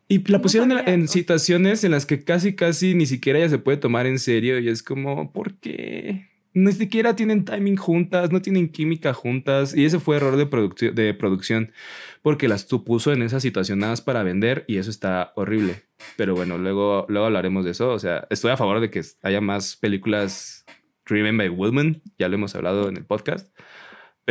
[0.07, 3.77] Y la pusieron en, situaciones en las que casi, casi ni siquiera ella se puede
[3.77, 4.59] tomar en serio.
[4.59, 6.27] Y es como, ¿por qué?
[6.53, 9.75] Ni siquiera tienen timing juntas, no tienen química juntas.
[9.75, 11.71] Y ese fue error de, de producción
[12.21, 15.83] porque las puso en esas situacionadas para vender y eso está horrible.
[16.17, 17.91] Pero bueno, luego, luego hablaremos de eso.
[17.91, 20.65] O sea, estoy a favor de que haya más películas
[21.05, 23.55] Driven by Women, ya lo hemos hablado en el podcast.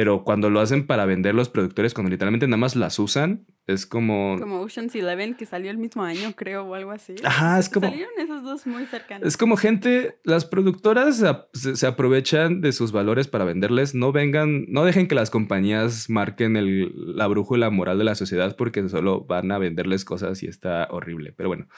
[0.00, 3.84] Pero cuando lo hacen para vender los productores, cuando literalmente nada más las usan, es
[3.84, 4.38] como...
[4.38, 7.16] Como Ocean's Eleven, que salió el mismo año, creo, o algo así.
[7.22, 7.86] Ajá, es como...
[7.86, 9.28] Salieron esos dos muy cercanos.
[9.28, 11.22] Es como gente, las productoras
[11.52, 13.94] se, aprovechan de sus valores para venderles.
[13.94, 18.56] No vengan, no dejen que las compañías marquen el, la brújula moral de la sociedad
[18.56, 21.34] porque solo van a venderles cosas y está horrible.
[21.36, 21.68] Pero bueno.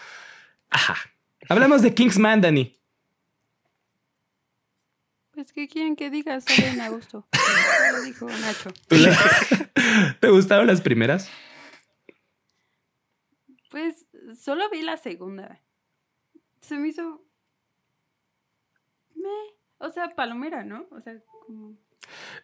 [0.70, 0.94] Ajá.
[1.48, 2.78] Hablamos de Kingsman, Dani.
[5.32, 6.40] Pues, ¿qué quieren que diga?
[6.40, 7.26] Sale en agosto.
[7.92, 8.70] Lo dijo Nacho.
[10.20, 11.30] ¿Te gustaron las primeras?
[13.70, 14.06] Pues
[14.38, 15.60] solo vi la segunda.
[16.60, 17.24] Se me hizo.
[19.14, 19.28] Me.
[19.78, 20.86] O sea, palomera, ¿no?
[20.90, 21.76] O sea, como.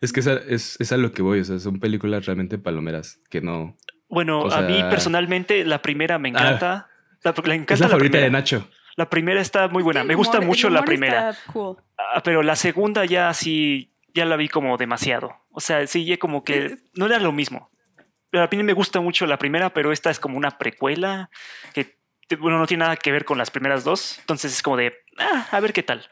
[0.00, 1.40] Es que esa, es, a lo que voy.
[1.40, 3.76] O sea, son películas realmente palomeras que no.
[4.08, 6.88] Bueno, a mí personalmente la primera me encanta.
[7.24, 8.68] Ah, la, encanta es la, favorita de Nacho.
[8.96, 10.02] La primera está muy buena.
[10.02, 11.36] me gusta mucho la primera.
[11.98, 15.34] Ah, pero la segunda ya sí, ya la vi como demasiado.
[15.50, 17.70] O sea, sí, ya como que no era lo mismo
[18.32, 21.30] a mí me gusta mucho la primera, pero esta es como una precuela
[21.72, 21.96] que,
[22.38, 24.18] bueno, no tiene nada que ver con las primeras dos.
[24.20, 26.04] Entonces es como de, ah, a ver qué tal.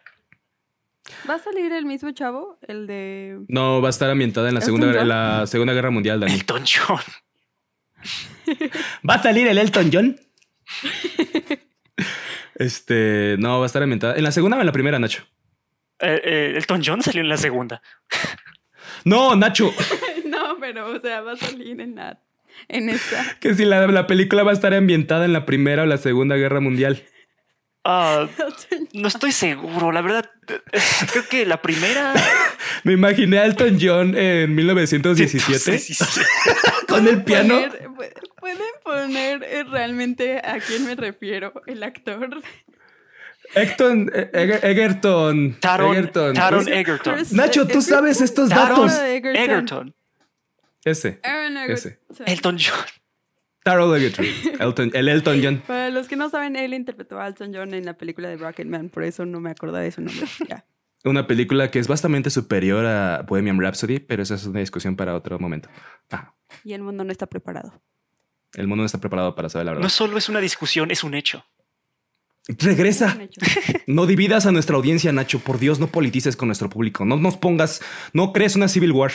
[1.28, 2.58] ¿Va a salir el mismo chavo?
[2.66, 3.38] El de.
[3.48, 6.32] No, va a estar ambientada en la, segunda, la segunda Guerra Mundial, Dani.
[6.32, 7.00] Elton John.
[9.08, 10.20] ¿Va a salir el Elton John?
[12.56, 14.16] este, no, va a estar ambientada.
[14.16, 15.24] ¿En la segunda o en la primera, Nacho?
[16.00, 17.82] Eh, eh, Elton John salió en la segunda.
[19.04, 19.72] no, Nacho.
[20.60, 22.18] pero, o sea, va a salir en la,
[22.68, 23.36] en esta.
[23.40, 26.36] Que si la, la película va a estar ambientada en la Primera o la Segunda
[26.36, 27.02] Guerra Mundial.
[27.84, 28.28] Ah,
[28.94, 30.28] no estoy seguro, la verdad.
[31.12, 32.14] Creo que la primera.
[32.84, 35.80] Me imaginé a Elton John en 1917
[36.88, 37.60] con el piano.
[38.40, 41.52] ¿Pueden poner eh, realmente a quién me refiero?
[41.66, 42.42] El actor.
[43.54, 44.10] Egerton.
[44.32, 45.56] Egerton.
[45.60, 45.96] Taron
[46.68, 47.16] Egerton.
[47.32, 48.92] Nacho, tú sabes estos datos.
[48.98, 49.94] Egerton.
[50.84, 51.20] Ese.
[51.68, 52.00] ese.
[52.26, 52.86] Elton John.
[53.66, 55.60] Taroll Elton, el Elton John.
[55.66, 58.90] Para los que no saben, él interpretó a Elton John en la película de Rocketman,
[58.90, 60.24] por eso no me acuerdo de su nombre.
[61.04, 65.16] Una película que es bastante superior a Bohemian Rhapsody, pero esa es una discusión para
[65.16, 65.68] otro momento.
[66.62, 67.80] Y el mundo no está preparado.
[68.54, 69.82] El mundo no está preparado para saber la verdad.
[69.82, 71.44] No solo es una discusión, es un hecho.
[72.48, 73.18] Regresa.
[73.86, 75.38] No dividas a nuestra audiencia, Nacho.
[75.38, 77.04] Por Dios, no politices con nuestro público.
[77.04, 77.80] No nos pongas,
[78.12, 79.12] no crees una Civil War.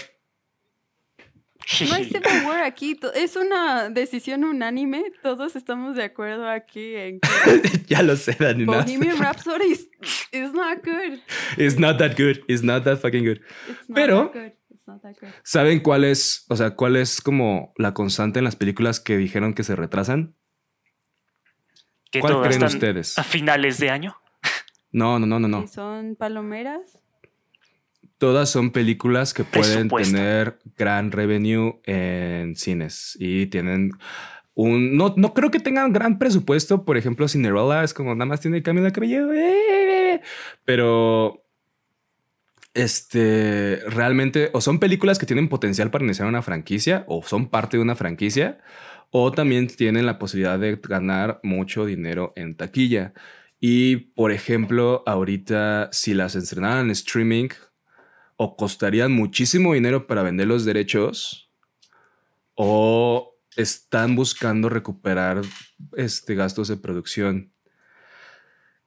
[1.87, 7.19] No hay Civil War aquí, es una decisión unánime, todos estamos de acuerdo aquí en
[7.19, 8.65] que Ya lo sé, Dani.
[8.65, 9.73] Bohemian Rhapsody
[10.31, 11.19] is, not good.
[11.57, 13.41] It's not that good, it's not that fucking good.
[13.93, 14.31] Pero,
[15.43, 19.53] ¿saben cuál es, o sea, cuál es como la constante en las películas que dijeron
[19.53, 20.35] que se retrasan?
[22.19, 23.17] ¿Cuál creen ustedes?
[23.17, 24.15] ¿A finales de año?
[24.93, 25.67] No, no, no, no, no.
[25.67, 27.01] ¿Son palomeras?
[28.21, 33.93] todas son películas que pueden tener gran revenue en cines y tienen
[34.53, 34.95] un...
[34.95, 36.85] No, no creo que tengan gran presupuesto.
[36.85, 39.33] Por ejemplo, Cinderella es como nada más tiene Camila Cabello.
[39.33, 40.21] eh,
[40.65, 41.43] Pero
[42.75, 47.77] este realmente o son películas que tienen potencial para iniciar una franquicia o son parte
[47.77, 48.59] de una franquicia
[49.11, 53.13] o también tienen la posibilidad de ganar mucho dinero en taquilla.
[53.59, 57.49] Y por ejemplo, ahorita si las estrenaran en streaming
[58.37, 61.51] o costarían muchísimo dinero para vender los derechos
[62.55, 65.41] o están buscando recuperar
[65.95, 67.51] este gastos de producción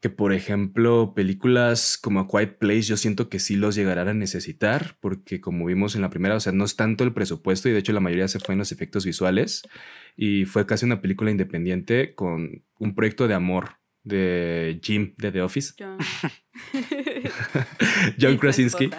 [0.04, 4.12] que por ejemplo películas como A Quiet Place yo siento que sí los llegarán a
[4.12, 7.72] necesitar porque como vimos en la primera, o sea, no es tanto el presupuesto y
[7.72, 9.62] de hecho la mayoría se fue en los efectos visuales
[10.16, 15.42] y fue casi una película independiente con un proyecto de amor de Jim de The
[15.42, 15.98] Office, John,
[18.38, 18.90] Krasinski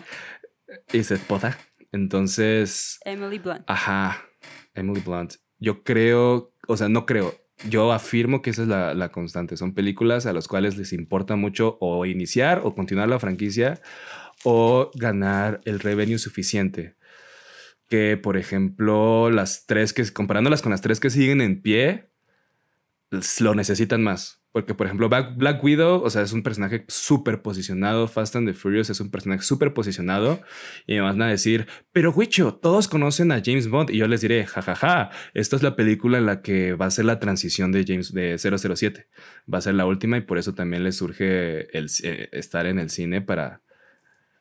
[0.91, 1.57] y su esposa.
[1.91, 3.63] Entonces, Emily Blunt.
[3.67, 4.25] Ajá,
[4.73, 5.35] Emily Blunt.
[5.59, 7.35] Yo creo, o sea, no creo.
[7.69, 9.55] Yo afirmo que esa es la, la constante.
[9.55, 13.79] Son películas a las cuales les importa mucho o iniciar o continuar la franquicia
[14.43, 16.95] o ganar el revenue suficiente.
[17.89, 22.09] Que, por ejemplo, las tres que, comparándolas con las tres que siguen en pie,
[23.39, 24.45] lo necesitan más.
[24.55, 28.07] Porque, por ejemplo, Black, Widow, o sea, es un personaje súper posicionado.
[28.07, 30.41] Fast and the Furious es un personaje súper posicionado.
[30.87, 33.89] Y me van a decir, pero Wicho, todos conocen a James Bond.
[33.89, 37.03] Y yo les diré, jajaja, esta es la película en la que va a ser
[37.03, 39.09] la transición de James de 007.
[39.53, 42.79] Va a ser la última y por eso también le surge el, eh, estar en
[42.79, 43.61] el cine para,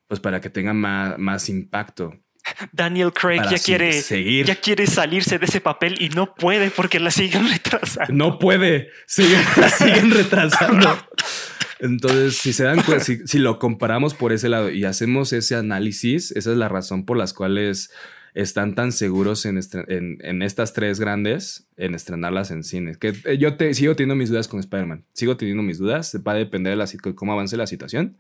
[0.07, 2.15] pues para que tenga más, más impacto.
[2.73, 4.45] Daniel Craig ya quiere, seguir.
[4.47, 8.13] ya quiere salirse de ese papel y no puede porque la siguen retrasando.
[8.13, 9.41] No puede, siguen,
[9.77, 10.97] siguen retrasando.
[11.81, 15.57] Entonces, si se dan cuenta, si, si lo comparamos por ese lado y hacemos ese
[15.57, 17.91] análisis, esa es la razón por las cuales
[18.35, 22.95] están tan seguros en, en, en estas tres grandes, en estrenarlas en cine.
[22.99, 25.05] Que eh, yo te, sigo teniendo mis dudas con Spider-Man.
[25.13, 26.17] Sigo teniendo mis dudas.
[26.27, 28.17] Va a depender de la, sit- cómo avance la situación.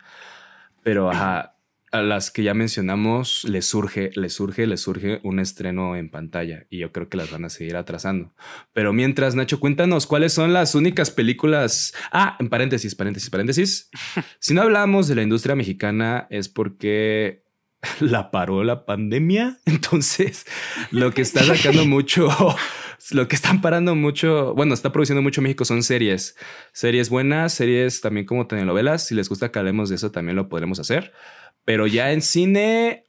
[0.83, 1.54] Pero ajá,
[1.95, 6.66] a las que ya mencionamos, les surge, les surge, les surge un estreno en pantalla.
[6.69, 8.35] Y yo creo que las van a seguir atrasando.
[8.73, 11.95] Pero mientras, Nacho, cuéntanos cuáles son las únicas películas.
[12.11, 13.91] Ah, en paréntesis, paréntesis, paréntesis.
[14.41, 17.45] si no hablamos de la industria mexicana es porque
[18.01, 19.59] la paró la pandemia.
[19.65, 20.47] Entonces,
[20.91, 22.29] lo que está sacando mucho,
[23.11, 26.37] lo que están parando mucho, bueno, está produciendo mucho México son series.
[26.73, 29.07] Series buenas, series también como telenovelas.
[29.07, 31.12] Si les gusta que hablemos de eso, también lo podremos hacer.
[31.65, 33.05] Pero ya en cine,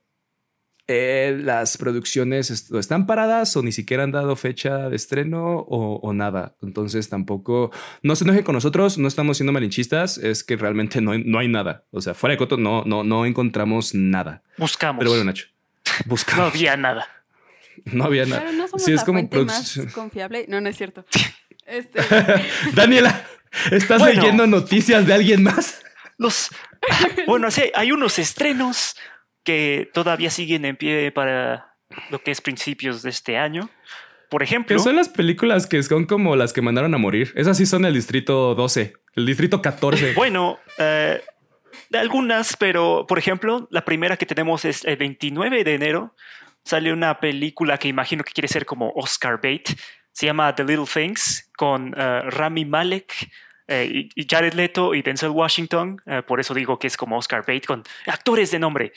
[0.88, 5.96] eh, las producciones est- están paradas o ni siquiera han dado fecha de estreno o,
[6.02, 6.56] o nada.
[6.62, 7.72] Entonces tampoco,
[8.04, 11.40] no se enojen con nosotros, no estamos siendo malinchistas, es que realmente no hay, no
[11.40, 11.86] hay nada.
[11.92, 14.44] O sea, fuera de coto no, no, no encontramos nada.
[14.58, 15.00] Buscamos.
[15.00, 15.48] Pero bueno, Nacho,
[16.06, 16.54] no buscamos.
[16.54, 17.08] había nada.
[17.86, 18.42] No había nada.
[18.46, 19.88] Pero no somos Sí, es la como fuente más producción.
[19.94, 20.46] confiable.
[20.48, 21.06] No, no es cierto.
[21.68, 22.00] Este,
[22.76, 23.26] Daniela,
[23.72, 24.22] ¿estás Bueno.
[24.22, 25.82] leyendo noticias de alguien más?
[26.18, 26.50] Los,
[27.28, 28.96] bueno, sí, hay unos estrenos
[29.44, 31.76] que todavía siguen en pie para
[32.10, 33.70] lo que es principios de este año.
[34.30, 37.32] Por ejemplo, Que son las películas que son como las que mandaron a morir.
[37.36, 40.14] Esas sí son el distrito 12, el distrito 14.
[40.16, 41.22] bueno, eh,
[41.90, 46.16] de algunas, pero por ejemplo, la primera que tenemos es el 29 de enero.
[46.64, 49.70] Sale una película que imagino que quiere ser como Oscar bait.
[50.12, 53.30] Se llama The Little Things con eh, Rami Malek.
[53.68, 57.44] Eh, y Jared Leto y Denzel Washington, eh, por eso digo que es como Oscar
[57.46, 58.94] bait con actores de nombre.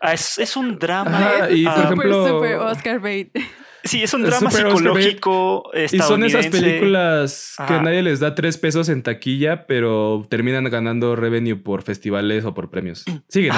[0.00, 1.10] Ah, es, es un drama.
[1.10, 3.30] Ajá, y por ah, super, ejemplo- super Oscar bait.
[3.82, 8.90] Sí, es un drama psicológico Y son esas películas que nadie les da tres pesos
[8.90, 13.06] en taquilla, pero terminan ganando revenue por festivales o por premios.
[13.28, 13.50] Sigue,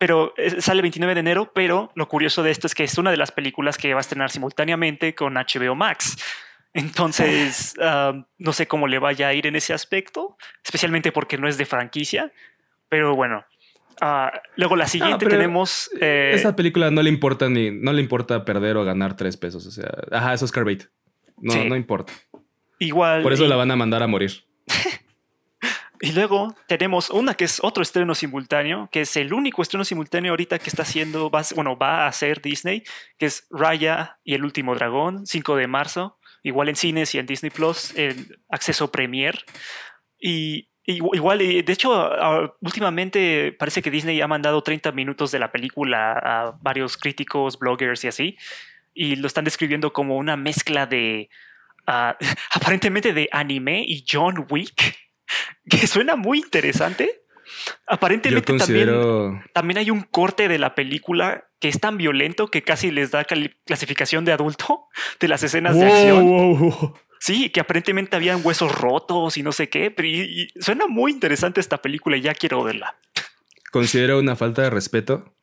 [0.00, 3.10] pero eh, sale 29 de enero, pero lo curioso de esto es que es una
[3.10, 6.16] de las películas que va a estrenar simultáneamente con HBO Max.
[6.72, 11.48] Entonces, um, no sé cómo le vaya a ir en ese aspecto, especialmente porque no
[11.48, 12.32] es de franquicia,
[12.88, 13.44] pero bueno.
[14.00, 15.90] Ah, luego la siguiente pero, tenemos...
[16.00, 19.66] eh, Esa película no le importa ni no le importa perder o ganar tres pesos.
[19.66, 20.84] O sea, ajá, es Oscar bait.
[21.36, 21.68] No, Sí.
[21.68, 22.12] no importa.
[22.78, 23.22] igual...
[23.22, 24.44] Por eso y- la van a mandar a morir.
[26.02, 30.32] Y luego tenemos una que es otro estreno simultáneo, que es el único estreno simultáneo
[30.32, 32.84] ahorita que está haciendo, va, bueno, va a hacer Disney,
[33.18, 37.26] que es Raya y el último dragón, 5 de marzo, igual en cines y en
[37.26, 39.44] Disney Plus, en acceso Premier.
[40.18, 42.10] Y igual, de hecho,
[42.60, 48.04] últimamente parece que Disney ha mandado 30 minutos de la película a varios críticos, bloggers
[48.04, 48.36] y así,
[48.94, 51.30] y lo están describiendo como una mezcla de,
[51.86, 52.16] ah,
[52.54, 54.96] aparentemente de anime y John Wick
[55.68, 57.22] que suena muy interesante.
[57.86, 62.90] Aparentemente también, también hay un corte de la película que es tan violento que casi
[62.90, 64.88] les da clasificación de adulto
[65.20, 66.24] de las escenas de acción.
[66.26, 66.94] wow, wow.
[67.20, 71.12] Sí, que aparentemente habían huesos rotos y no sé qué, pero y- y suena muy
[71.12, 72.96] interesante esta película y ya quiero verla.
[73.70, 75.36] Considero una falta de respeto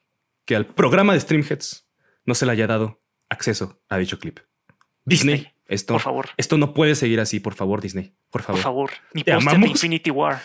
[0.45, 1.87] que al programa de Streamheads
[2.25, 4.39] no se le haya dado acceso a dicho clip.
[5.05, 6.29] Disney, Disney, esto, por favor.
[6.35, 8.15] esto no puede seguir así, por favor, Disney.
[8.31, 8.57] Por favor.
[8.59, 9.69] Por favor, mi Te amamos.
[9.69, 10.41] Infinity War.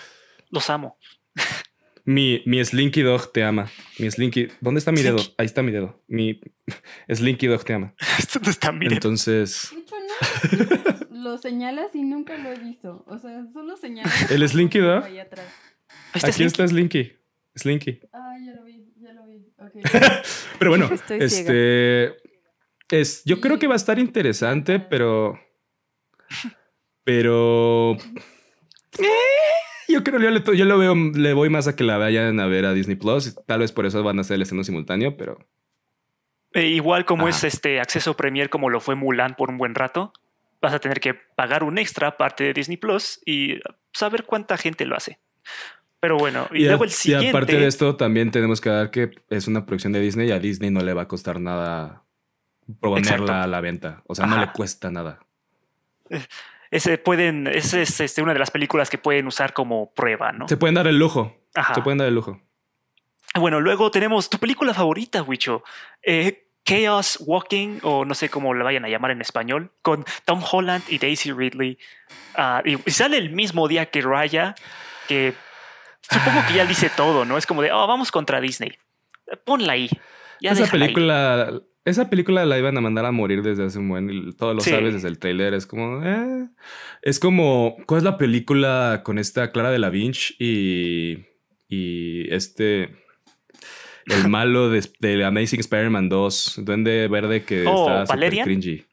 [0.51, 0.99] Los amo.
[2.05, 3.71] Mi, mi Slinky Dog te ama.
[3.99, 4.49] Mi Slinky.
[4.61, 5.19] ¿Dónde está mi dedo?
[5.19, 5.35] Slinky.
[5.39, 6.03] Ahí está mi dedo.
[6.09, 6.41] Mi
[7.09, 7.95] Slinky Dog te ama.
[8.19, 8.95] Esto no está miren.
[8.95, 9.95] Entonces, De hecho,
[11.11, 11.23] no.
[11.23, 13.05] lo señalas y nunca lo he visto.
[13.07, 14.31] O sea, solo señalas.
[14.31, 15.05] ¿El Slinky Dog?
[15.05, 15.47] Ahí atrás.
[15.89, 16.47] Ahí está aquí Slinky.
[16.53, 17.13] está Slinky.
[17.55, 18.01] Slinky.
[18.13, 19.47] Ah, ya lo vi, ya lo vi.
[19.59, 19.73] Ok.
[20.59, 22.17] Pero bueno, Estoy este.
[22.91, 25.39] Es, yo creo que va a estar interesante, pero.
[27.05, 27.93] Pero.
[28.99, 29.07] eh,
[29.89, 32.47] yo creo yo, le- yo lo veo, le voy más a que la vayan a
[32.47, 33.37] ver a Disney Plus.
[33.47, 35.39] Tal vez por eso van a hacer el estreno simultáneo, pero
[36.55, 37.31] Eh, igual como Ajá.
[37.37, 40.13] es este acceso Premier como lo fue Mulan por un buen rato,
[40.61, 43.59] vas a tener que pagar un extra aparte de Disney Plus y
[43.93, 45.19] saber cuánta gente lo hace.
[45.99, 47.29] Pero bueno, y, Y, luego el y siguiente.
[47.31, 50.39] aparte de esto, también tenemos que dar que es una producción de Disney y a
[50.41, 52.05] Disney no le va a costar nada
[52.81, 53.33] ponerla Exacto.
[53.33, 54.03] a la venta.
[54.07, 55.21] O sea, no le cuesta nada.
[56.73, 60.49] Ese pueden, esa es este, una de las películas que pueden usar como prueba, ¿no?
[60.49, 61.37] Se pueden dar el lujo.
[61.55, 61.75] Ajá.
[61.75, 62.41] Se pueden dar el lujo.
[63.35, 65.63] Bueno, luego tenemos tu película favorita, Wicho.
[66.03, 70.43] Eh, Chaos Walking, o no sé cómo la vayan a llamar en español, con Tom
[70.51, 71.79] Holland y Daisy Ridley.
[72.37, 74.55] Ah, y, sale el mismo día que Raya,
[75.09, 75.35] que
[76.01, 77.37] supongo que ya dice todo, ¿no?
[77.37, 78.79] Es como de, oh, vamos contra Disney.
[79.45, 79.91] Ponla ahí.
[80.41, 81.63] Ya esa déjala ahí".
[81.85, 84.61] Esa película la iban a mandar a morir desde hace un buen, y todos lo
[84.61, 84.71] Sí.
[84.71, 85.55] sabes desde el trailer.
[85.55, 86.49] Es como, eh.
[87.03, 91.19] es como, ¿cuál es la película con esta Clara de la Vinch y,
[91.69, 92.95] y este,
[94.07, 98.45] el malo de, de Amazing Spider-Man 2, Duende Verde que Oh, está ¿Valerian?
[98.45, 98.85] cringy.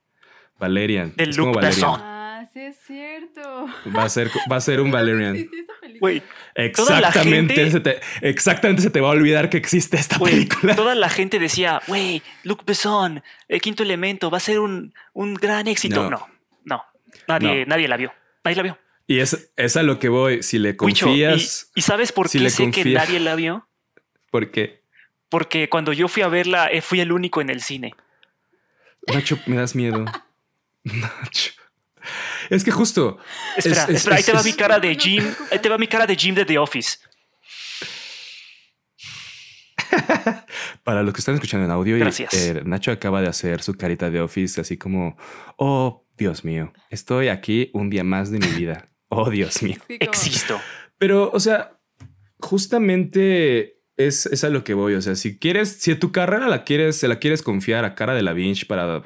[0.59, 1.13] Valerian.
[1.15, 1.91] De es como Valerian.
[1.95, 3.67] Ah, sí es cierto.
[3.95, 5.35] Va a ser, va a ser un Valerian.
[5.35, 5.68] Esa película.
[5.99, 6.21] Güey,
[6.55, 10.75] Exactamente, gente- se te, exactamente se te va a olvidar que existe esta güey, película.
[10.75, 15.33] toda la gente decía, güey, Luc Besson, el quinto elemento, va a ser un, un
[15.35, 16.09] gran éxito.
[16.09, 16.09] No.
[16.09, 16.27] No,
[16.65, 16.83] no,
[17.27, 18.13] nadie, nadie la vio.
[18.43, 18.77] Nadie la vio.
[19.07, 20.43] Y es, es a lo que voy.
[20.43, 23.67] Si le confías, ¿y, y sabes por si qué le sé que nadie la vio?
[24.31, 24.83] porque
[25.29, 27.93] Porque cuando yo fui a verla, eh, fui el único en el cine.
[29.07, 30.05] Nacho, me das miedo.
[30.83, 31.51] Nacho.
[32.49, 33.17] Es que justo.
[33.57, 35.23] Espera, Es- es- espera, ahí es- te va es- mi cara de Jim.
[35.51, 36.97] Ahí te va mi cara de Jim de The Office.
[40.83, 42.33] Para los que están escuchando en audio, y, Gracias.
[42.33, 45.17] eh, Nacho acaba de hacer su carita de office, así como,
[45.57, 48.89] oh, Dios mío, estoy aquí un día más de mi vida.
[49.09, 49.77] Oh, Dios mío.
[49.87, 50.61] Sí, como- Existo.
[50.97, 51.79] Pero, o sea,
[52.39, 54.93] justamente es, es a lo que voy.
[54.95, 58.13] O sea, si quieres, si tu carrera la quieres, se la quieres confiar a cara
[58.13, 59.01] de la Vinch para,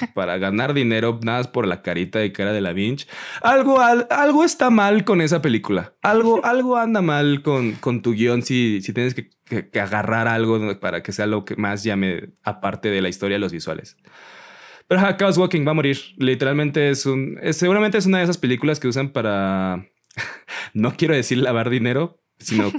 [0.14, 3.06] para ganar dinero, nada más por la carita y cara de la Vinch,
[3.42, 5.94] algo, al- algo está mal con esa película.
[6.02, 10.28] Algo, algo anda mal con, con tu guion si, si tienes que, que- que agarrar
[10.28, 13.96] algo para que sea lo que más llame, aparte de la historia, los visuales.
[14.88, 15.98] Pero ajá, Chaos Walking va a morir.
[16.18, 17.38] Literalmente es un.
[17.42, 19.86] es- seguramente es una de esas películas que usan para.
[20.74, 22.70] no quiero decir lavar dinero, sino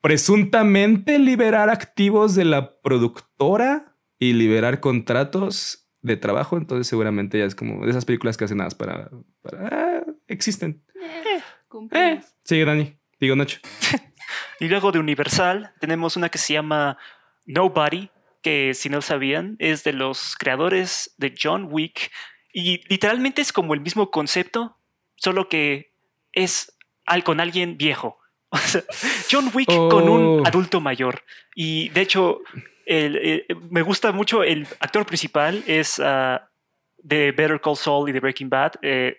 [0.00, 6.56] presuntamente liberar activos de la productora y liberar contratos de trabajo.
[6.56, 9.10] Entonces, seguramente ya es como de esas películas que hacen nada para.
[9.42, 10.82] para ah, existen.
[10.94, 11.40] Eh,
[11.92, 12.96] Eh, sigue Dani.
[13.20, 13.58] Digo Nacho.
[14.58, 16.96] Y luego de Universal tenemos una que se llama
[17.44, 18.10] Nobody,
[18.42, 22.10] que si no sabían es de los creadores de John Wick
[22.52, 24.78] y literalmente es como el mismo concepto,
[25.14, 25.92] solo que
[26.32, 28.18] es al, con alguien viejo.
[28.50, 28.82] O sea,
[29.30, 30.38] John Wick con Oh.
[30.38, 31.22] un adulto mayor.
[31.54, 32.40] Y de hecho,
[32.86, 36.48] el- el- me gusta mucho el actor principal, es ah,
[36.98, 38.72] de Better Call Saul y de Breaking Bad.
[38.82, 39.18] eh,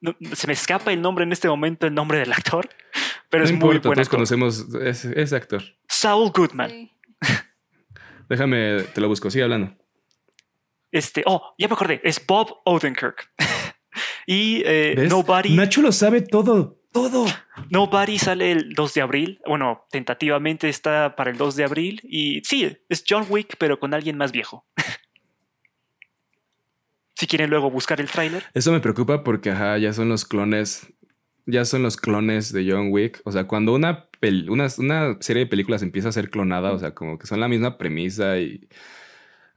[0.00, 2.68] no- se me escapa el nombre en este momento, el nombre del actor,
[3.30, 5.62] pero no es muy importa, buen todos conocemos ese, ese actor.
[5.88, 6.70] Saul Goodman.
[6.70, 6.92] Sí.
[8.28, 9.30] Déjame, te lo busco.
[9.30, 9.74] Sigue hablando.
[10.92, 13.30] Este, oh, ya me acordé, es Bob Odenkirk.
[14.26, 15.06] y eh.
[15.08, 16.78] Nobody, Nacho lo sabe todo.
[16.92, 17.26] Todo.
[17.70, 19.40] Nobody sale el 2 de abril.
[19.46, 22.00] Bueno, tentativamente está para el 2 de abril.
[22.04, 24.66] Y sí, es John Wick, pero con alguien más viejo.
[27.18, 28.44] si quieren luego buscar el tráiler.
[28.54, 30.92] Eso me preocupa porque, ajá, ya son los clones.
[31.46, 33.20] Ya son los clones de John Wick.
[33.24, 34.08] O sea, cuando una,
[35.20, 38.38] serie de películas empieza a ser clonada, o sea, como que son la misma premisa
[38.38, 38.68] y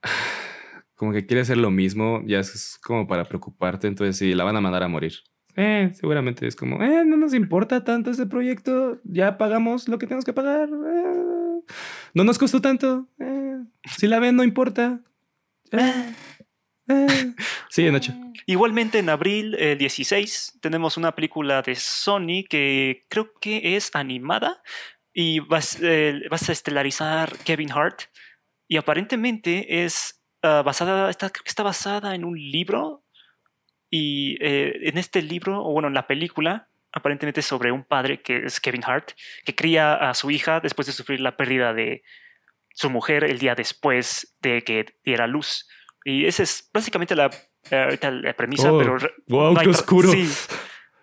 [0.95, 3.88] como que quiere ser lo mismo, ya es como para preocuparte.
[3.88, 5.14] Entonces, sí, la van a mandar a morir.
[5.56, 8.99] Eh, seguramente es como, eh, no nos importa tanto este proyecto.
[9.03, 10.69] Ya pagamos lo que tenemos que pagar.
[10.69, 11.61] eh,
[12.14, 13.07] no nos costó tanto.
[13.19, 13.57] eh,
[13.98, 14.99] si la ven, no importa.
[15.72, 16.14] Eh.
[17.69, 18.14] Sí, Nacho.
[18.48, 24.61] igualmente en abril eh, 16 tenemos una película de Sony que creo que es animada
[25.14, 25.80] y vas,
[26.30, 28.02] vas a estelarizar Kevin Hart
[28.68, 33.01] y aparentemente es uh, basada, está, creo que está basada en un libro
[33.92, 38.38] y eh, en este libro, o bueno, en la película, aparentemente sobre un padre que
[38.46, 39.12] es Kevin Hart,
[39.46, 42.02] que cría a su hija después de sufrir la pérdida de
[42.74, 45.68] su mujer el día después de que diera luz.
[46.06, 48.98] Y esa es básicamente la, uh, la premisa, Oh, pero...
[49.28, 50.10] wow, no qué oscuro.
[50.10, 50.28] Sí.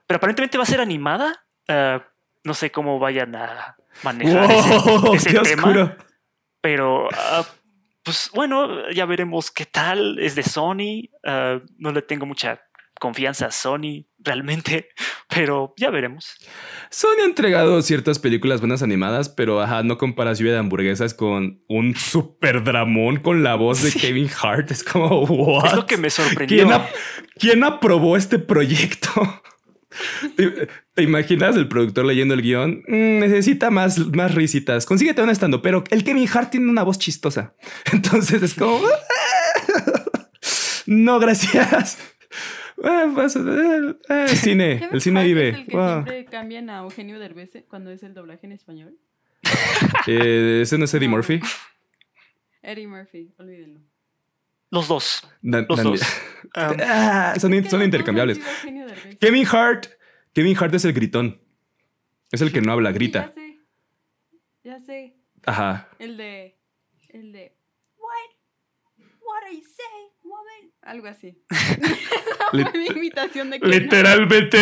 [0.07, 1.45] Pero aparentemente va a ser animada.
[1.69, 2.01] Uh,
[2.45, 5.65] no sé cómo vayan a manejar Wow, ese, tema.
[5.65, 5.97] oscuro.
[6.63, 7.47] Pero, ah,
[8.03, 10.19] pues bueno, ya veremos qué tal.
[10.19, 11.11] Es de Sony.
[11.25, 12.61] ah, no le tengo mucha
[13.01, 14.89] confianza a Sony realmente,
[15.29, 16.35] pero ya veremos.
[16.91, 21.63] Sony ha entregado ciertas películas buenas animadas, pero ajá, no comparas lluvia de hamburguesas con
[21.69, 23.93] un super dramón con la voz de.
[23.93, 24.71] Kevin Hart.
[24.71, 25.67] Es como, what?
[25.71, 26.57] Es lo que me sorprendió.
[26.59, 26.91] ¿Quién, ap-
[27.39, 29.11] quién aprobó este proyecto?
[30.37, 32.83] ¿Te, te imaginas el productor leyendo el guion?
[32.87, 34.85] Mm, necesita más, más risitas.
[34.87, 37.55] Consíguete un estando, pero el Kevin Hart tiene una voz chistosa.
[37.93, 38.81] Entonces es como...
[40.87, 41.99] no, gracias.
[42.85, 43.07] Ah,
[43.37, 45.49] eh, eh, el cine, Kevin el cine Hart vive.
[45.49, 45.89] Es el que Wow.
[45.93, 48.97] siempre cambian a Eugenio Derbez cuando es el doblaje en español.
[50.07, 51.09] Eh, ¿Ese no es Eddie.
[51.09, 51.41] Murphy?
[52.63, 53.81] Eddie Murphy, olvídenlo.
[54.71, 55.23] Los dos.
[55.43, 56.01] Dan- Los Dan- dos.
[56.55, 56.75] Ah,
[57.35, 58.39] Ah, son, que son intercambiables.
[59.21, 59.87] Kevin Hart.
[60.35, 61.41] Kevin Hart es el gritón.
[62.31, 63.27] Es el que no habla, Sí, grita.
[63.27, 63.59] Ya sé.
[64.65, 65.17] Ya sé.
[65.47, 65.89] Ajá.
[65.99, 66.59] El de.
[67.11, 67.57] El de.
[67.97, 68.99] What?
[69.21, 70.08] What are you saying?
[70.89, 71.37] Algo así.
[72.53, 73.59] Lit- Mi imitación de.
[73.59, 74.59] Literalmente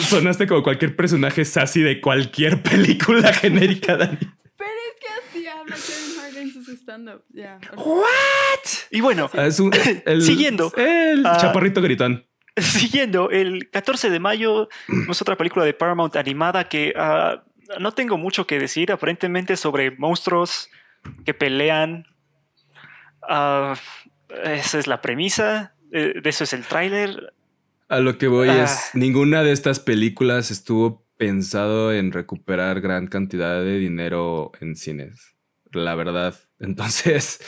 [0.00, 4.18] sonaste como cualquier personaje sassy de cualquier película genérica, Dani.
[4.18, 7.24] Pero es que así habla Kevin Hart en sus stand-up.
[7.30, 7.58] Ya.
[8.90, 9.72] y bueno, Ah, es un-
[10.04, 10.72] el, Siguiendo.
[10.76, 11.38] El Ah.
[11.40, 12.26] chaparrito gritón.
[12.58, 14.68] Siguiendo, el 14 de mayo
[15.08, 17.42] es otra película de Paramount animada que ah,
[17.80, 20.68] no tengo mucho que decir, aparentemente sobre monstruos
[21.24, 22.04] que pelean.
[24.44, 27.34] Esa es la premisa, eh, de eso es el tráiler.
[27.88, 28.64] A lo que voy Ah.
[28.64, 35.36] es, ninguna de estas películas estuvo pensado en recuperar gran cantidad de dinero en cines.
[35.72, 36.34] La verdad.
[36.58, 37.40] Entonces,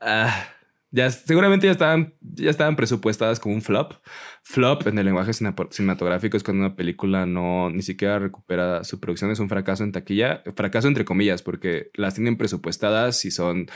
[0.00, 0.48] ah,
[0.90, 3.94] ya seguramente ya estaban, ya estaban presupuestadas como un flop.
[4.42, 9.30] Flop en el lenguaje cinematográfico es cuando una película no ni siquiera recupera su producción,
[9.30, 13.66] es un fracaso en taquilla, fracaso entre comillas, porque las tienen presupuestadas y son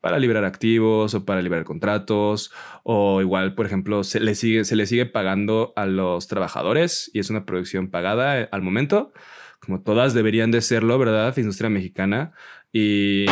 [0.00, 2.52] para liberar activos o para liberar contratos
[2.82, 7.18] o igual, por ejemplo, se le sigue, se le sigue pagando a los trabajadores y
[7.18, 9.12] es una producción pagada eh, al momento,
[9.60, 11.36] como todas deberían de serlo, ¿verdad?
[11.36, 12.32] Industria mexicana.
[12.72, 13.26] Y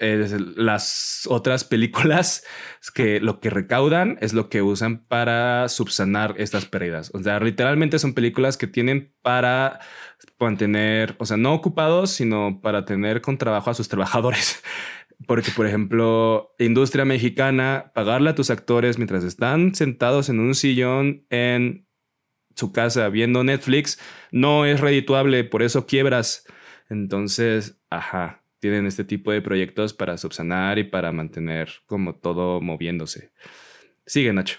[0.00, 2.44] las otras películas
[2.94, 7.10] que lo que recaudan es lo que usan para subsanar estas pérdidas.
[7.14, 9.80] O sea, literalmente son películas que tienen para
[10.38, 14.62] mantener, o sea, no ocupados, sino para tener con trabajo a sus trabajadores.
[15.26, 21.24] Porque, por ejemplo, industria mexicana, pagarle a tus actores mientras están sentados en un sillón
[21.30, 21.86] en
[22.56, 24.00] su casa viendo Netflix
[24.32, 26.46] no es redituable, por eso quiebras.
[26.88, 33.30] Entonces, ajá, tienen este tipo de proyectos para subsanar y para mantener como todo moviéndose.
[34.06, 34.58] Sigue, Nacho.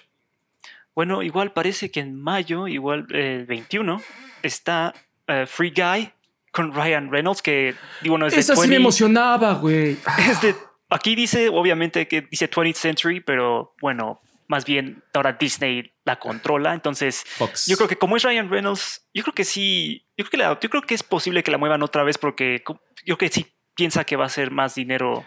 [0.95, 4.01] Bueno, igual parece que en mayo, igual el 21,
[4.41, 4.93] está
[5.27, 6.11] eh, Free Guy
[6.57, 9.97] con Ryan Reynolds, que digo, no es de Esa sí me 20, emocionaba, güey.
[10.29, 10.55] es de-
[10.89, 16.73] aquí dice, obviamente, que dice 20th Century, pero bueno, más bien ahora Disney la controla.
[16.73, 17.65] Entonces, Fox.
[17.67, 20.59] yo creo que como es Ryan Reynolds, yo creo que sí, yo creo que, la-
[20.59, 22.63] yo creo que es posible que la muevan otra vez porque
[23.05, 25.25] yo creo que sí piensa que va a ser más dinero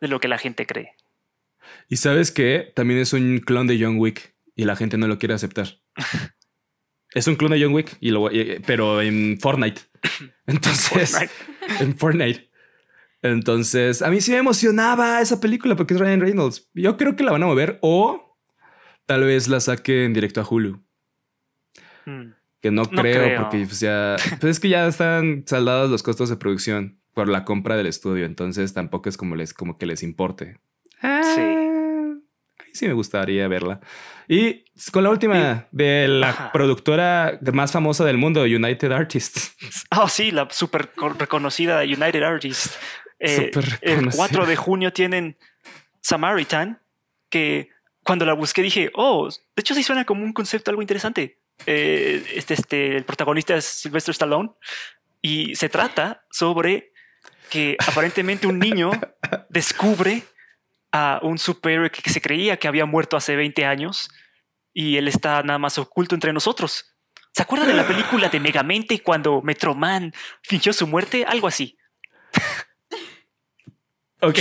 [0.00, 0.94] de lo que la gente cree.
[1.88, 5.18] Y sabes que también es un clon de John Wick y la gente no lo
[5.18, 5.66] quiere aceptar.
[7.14, 9.82] es un clon de John Wick, y lo, y- pero en Fortnite.
[10.46, 11.32] Entonces, Fortnite.
[11.84, 12.50] en Fortnite.
[13.22, 16.68] Entonces, a mí sí me emocionaba esa película porque es Ryan Reynolds.
[16.74, 18.36] Yo creo que la van a mover o
[19.06, 20.82] tal vez la saquen directo a Hulu.
[22.06, 22.32] Mm.
[22.60, 23.40] Que no, No creo, creo.
[23.42, 27.44] porque pues, ya pues es que ya están saldados los costos de producción por la
[27.44, 28.24] compra del estudio.
[28.24, 30.58] Entonces tampoco es como les como que les importe.
[30.90, 30.98] Sí.
[31.02, 31.71] Ah,
[32.72, 33.80] sí me gustaría verla.
[34.28, 36.52] Y con la última de la Ajá.
[36.52, 39.54] productora más famosa del mundo, United Artists.
[39.90, 42.78] Oh, sí, la súper co- reconocida United Artists.
[43.18, 43.62] Eh, el
[43.96, 44.16] reconocida.
[44.16, 45.36] 4 de junio tienen
[46.00, 46.80] Samaritan,
[47.28, 47.68] que
[48.02, 51.38] cuando la busqué dije, oh, de hecho sí suena como un concepto algo interesante.
[51.66, 54.50] Eh, este, este, el protagonista es Sylvester Stallone
[55.20, 56.92] y se trata sobre
[57.50, 58.90] que aparentemente un niño
[59.50, 60.22] descubre
[60.92, 64.10] a un superhéroe que se creía que había muerto hace 20 años
[64.74, 66.94] y él está nada más oculto entre nosotros.
[67.34, 70.12] ¿Se acuerdan de la película de Megamente cuando Metroman
[70.42, 71.24] fingió su muerte?
[71.24, 71.76] Algo así.
[74.24, 74.38] Ok.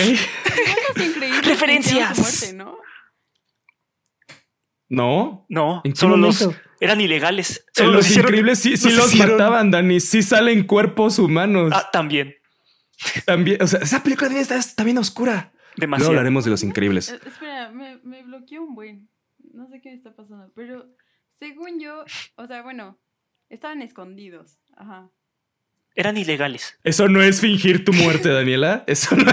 [1.43, 2.53] Referencias.
[2.53, 2.77] ¿no?
[4.89, 5.45] No.
[5.49, 6.47] No, ¿En qué solo los
[6.79, 7.65] eran ilegales.
[7.75, 9.99] En Solo los hicieron- increíbles sí, sí los los hicieron- mataban, Dani.
[9.99, 11.71] Sí salen cuerpos humanos.
[11.75, 12.35] Ah, también.
[13.25, 15.51] También, o sea, esa película también está, está bien oscura.
[15.75, 16.11] Luego Demasiado.
[16.11, 17.09] hablaremos de los increíbles.
[17.11, 19.09] Eh, espera, me, me bloqueó un buen.
[19.53, 20.85] No sé qué me está pasando, pero
[21.39, 22.97] según yo, o sea, bueno,
[23.49, 24.57] estaban escondidos.
[24.75, 25.09] Ajá.
[25.95, 26.77] Eran ilegales.
[26.83, 28.83] Eso no es fingir tu muerte, Daniela.
[28.87, 29.31] Eso no.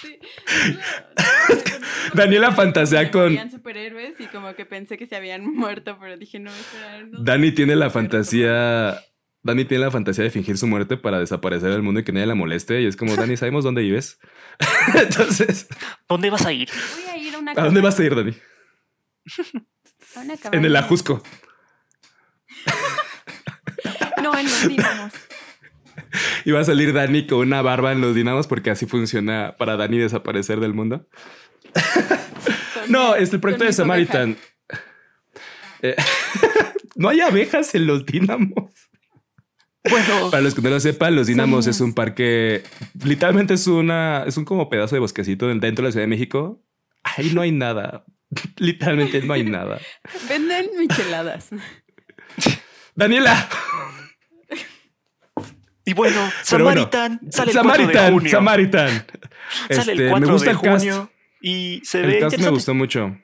[0.00, 0.18] Sí,
[2.14, 6.38] Daniela fantasea con- Habían superhéroes y como que pensé que se habían muerto, pero dije,
[6.38, 7.02] no, espera.
[7.06, 9.00] No Dani tiene la fantasía.
[9.44, 12.26] Dani tiene la fantasía de fingir su muerte para desaparecer del mundo y que nadie
[12.26, 12.80] la moleste.
[12.80, 14.20] Y es como, Dani, ¿sabemos dónde vives?
[14.94, 15.66] Entonces,
[16.08, 16.68] ¿Dónde vas a ir?
[16.94, 18.34] Voy a ir a una ¿a dónde vas a ir, Dani?
[20.16, 20.76] A una En el.
[20.76, 21.22] Ajusco.
[24.22, 25.12] No, en los dínamos.
[26.44, 29.76] Y va a salir Dani con una barba en los dinamos porque así funciona para
[29.76, 31.08] Dani desaparecer del mundo.
[32.88, 34.36] No, es el proyecto de Samaritan.
[35.82, 35.96] Eh,
[36.94, 38.72] no hay abejas en los dinamos.
[39.90, 42.62] Bueno, Para los que no lo sepan, los dinamos es un parque.
[43.04, 44.22] Literalmente es una.
[44.26, 46.62] Es un como pedazo de bosquecito dentro de la Ciudad de México.
[47.02, 48.04] Ahí no hay nada.
[48.58, 49.80] Literalmente no hay nada.
[50.28, 51.50] Venden micheladas.
[52.94, 53.48] Daniela.
[55.84, 58.12] y bueno, Pero bueno, Samaritan sale el 4 de Samaritan.
[58.12, 58.30] junio.
[58.30, 59.06] Samaritan.
[59.68, 60.78] Sale Este, el 4 me gusta de el cast.
[60.78, 61.10] junio
[61.40, 63.16] y se El ve cast me gustó mucho.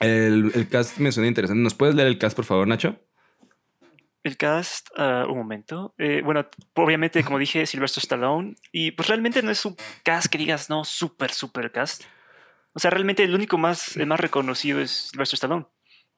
[0.00, 1.62] El, el cast me suena interesante.
[1.62, 2.98] ¿Nos puedes leer el cast, por favor, Nacho?
[4.22, 5.94] El cast, ah, un momento.
[5.98, 8.54] Eh, bueno, obviamente, como dije, Sylvester Stallone.
[8.70, 12.04] Y pues realmente no es un cast que digas, no, súper, súper cast.
[12.74, 15.66] O sea, realmente el único más, el más reconocido es Sylvester Stallone.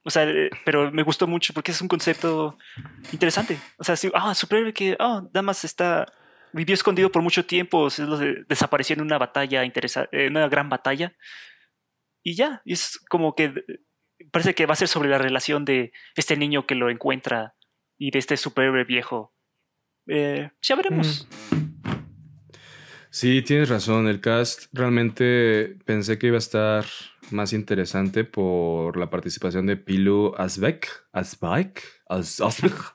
[0.04, 2.58] O sea, eh, pero me gustó mucho porque es un concepto
[3.10, 3.58] interesante.
[3.78, 6.06] O sea, sí, ah, superhéroe que, ah, nada más está,
[6.52, 10.68] vivió escondido por mucho tiempo, se lo de- desapareció en una batalla interesante, una gran
[10.68, 11.14] batalla.
[12.22, 15.92] Y ya, es como que eh, parece que va a ser sobre la relación de
[16.16, 17.54] este niño que lo encuentra
[17.98, 19.34] y de este superhéroe viejo.
[20.06, 21.26] Eh, ya veremos.
[23.10, 24.08] Sí, tienes razón.
[24.08, 26.84] El cast realmente pensé que iba a estar
[27.30, 30.88] más interesante por la participación de Pilu Asbeck.
[31.12, 31.82] Asbeck.
[32.08, 32.74] As- Asbeck.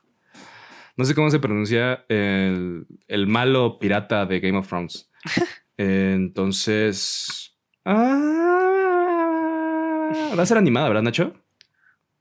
[0.97, 5.09] No sé cómo se pronuncia el, el malo pirata de Game of Thrones.
[5.77, 7.57] Entonces.
[7.85, 11.33] ah, va a ser animada, ¿verdad, Nacho?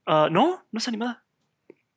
[0.05, 1.25] Ah, no, no es animada.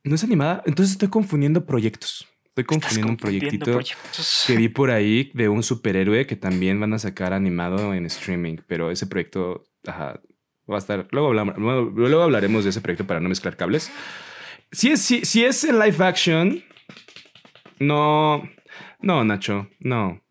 [0.04, 0.62] No es animada.
[0.66, 2.26] Entonces estoy confundiendo proyectos.
[2.46, 4.44] Estoy confundiendo un proyectito proyectos.
[4.46, 8.58] que vi por ahí de un superhéroe que también van a sacar animado en streaming,
[8.66, 10.20] pero ese proyecto ajá,
[10.70, 11.08] va a estar.
[11.10, 13.90] Luego, hablamos, luego, luego hablaremos de ese proyecto para no mezclar cables.
[14.70, 16.62] Si es, si, si es en live action,
[17.78, 18.42] no,
[19.00, 20.22] no, Nacho, no,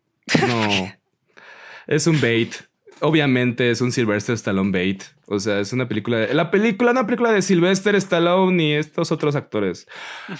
[0.46, 0.92] no.
[1.86, 2.54] es un bait.
[3.00, 5.02] Obviamente es un Sylvester Stallone bait.
[5.32, 6.26] O sea, es una película.
[6.34, 9.88] La película, una película de Sylvester Stallone y estos otros actores.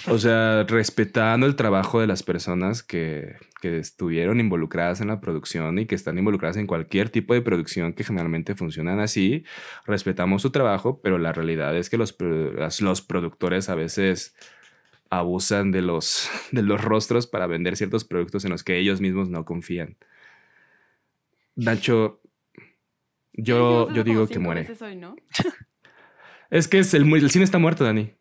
[0.07, 5.79] O sea, respetando el trabajo de las personas que, que estuvieron involucradas en la producción
[5.79, 9.45] y que están involucradas en cualquier tipo de producción que generalmente funcionan así.
[9.87, 12.15] Respetamos su trabajo, pero la realidad es que los,
[12.79, 14.35] los productores a veces
[15.09, 19.27] abusan de los, de los rostros para vender ciertos productos en los que ellos mismos
[19.27, 19.97] no confían.
[21.55, 22.21] Nacho,
[23.33, 24.67] yo, yo digo que muere.
[24.81, 25.15] Hoy, ¿no?
[26.49, 28.01] Es que es el, el cine está muerto, Dani.
[28.01, 28.15] El,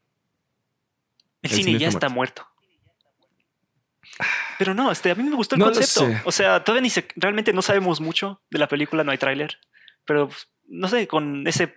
[1.42, 2.46] El cine, cine ya está está muerto.
[4.58, 6.06] Pero no, este, a mí me gustó el No concepto.
[6.06, 6.22] sé.
[6.24, 9.58] O sea, todavía ni se, realmente no sabemos mucho de la película, no hay tráiler.
[10.06, 11.74] Pero pues, no sé, con ese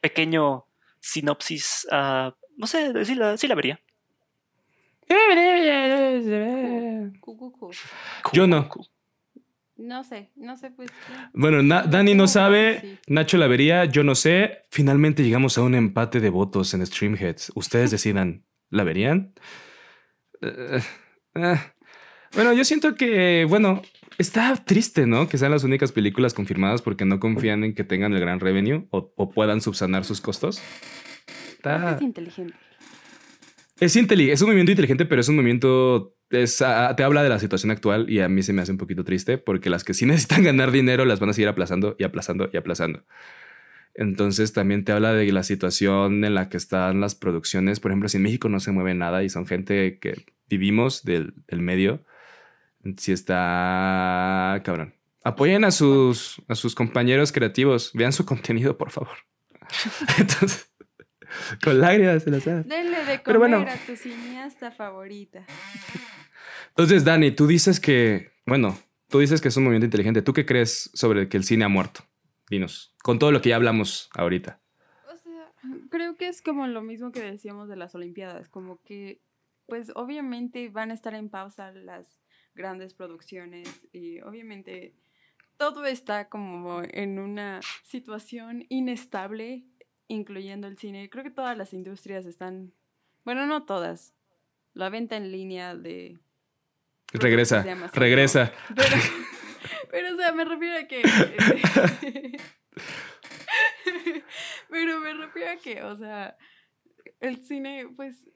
[0.00, 0.66] pequeño
[1.00, 3.80] sinopsis, ah, no sé, sí la, sí la vería.
[8.32, 8.68] Yo no.
[9.76, 10.88] No sé, no sé, pues.
[11.34, 12.98] Bueno, Na- Dani no sabe, Sí.
[13.08, 14.62] Nacho la vería, yo no sé.
[14.70, 17.52] Finalmente llegamos a un empate de votos en Streamheads.
[17.54, 19.34] Ustedes decidan, ¿la verían?
[20.40, 20.80] Eh,
[21.34, 21.56] eh.
[22.34, 23.82] Bueno, yo siento que, bueno,
[24.18, 25.28] está triste, ¿no?
[25.28, 28.86] Que sean las únicas películas confirmadas porque no confían en que tengan el gran revenue
[28.90, 30.60] o, o puedan subsanar sus costos.
[31.50, 32.54] Está- Es inteligente.
[33.78, 36.15] Es, es un movimiento inteligente, pero es un movimiento.
[36.64, 39.04] Ah, te habla de la situación actual y a mí se me hace un poquito
[39.04, 42.48] triste porque las que sí necesitan ganar dinero las van a seguir aplazando y aplazando
[42.52, 43.04] y aplazando.
[43.94, 47.80] Entonces también te habla de la situación en la que están las producciones.
[47.80, 51.32] Por ejemplo, si en México no se mueve nada y son gente que vivimos del,
[51.48, 52.04] del medio,
[52.98, 54.94] si está cabrón.
[55.24, 57.90] Apoyen a sus, a sus compañeros creativos.
[57.94, 59.16] Vean su contenido, por favor.
[60.18, 60.70] Entonces,
[61.64, 62.66] Con lágrimas en las ojos.
[62.66, 63.58] Denle de comer Pero bueno.
[63.58, 65.44] a tu cineasta favorita.
[66.68, 70.22] Entonces, Dani, tú dices que, bueno, tú dices que es un movimiento inteligente.
[70.22, 72.00] ¿Tú qué crees sobre que el cine ha muerto?
[72.50, 74.60] Dinos, con todo lo que ya hablamos ahorita.
[75.12, 75.52] O sea,
[75.90, 79.20] creo que es como lo mismo que decíamos de las Olimpiadas, como que,
[79.66, 82.20] pues obviamente van a estar en pausa las
[82.54, 84.94] grandes producciones y obviamente
[85.56, 89.64] todo está como en una situación inestable,
[90.08, 91.10] incluyendo el cine.
[91.10, 92.72] Creo que todas las industrias están,
[93.24, 94.14] bueno, no todas.
[94.74, 96.18] La venta en línea de...
[97.12, 97.62] Regresa,
[97.94, 98.52] regresa.
[98.74, 98.96] Pero,
[99.90, 101.00] pero, o sea, me refiero a que...
[102.02, 102.36] eh,
[104.68, 106.36] pero me refiero a que, o sea,
[107.20, 108.28] el cine, pues,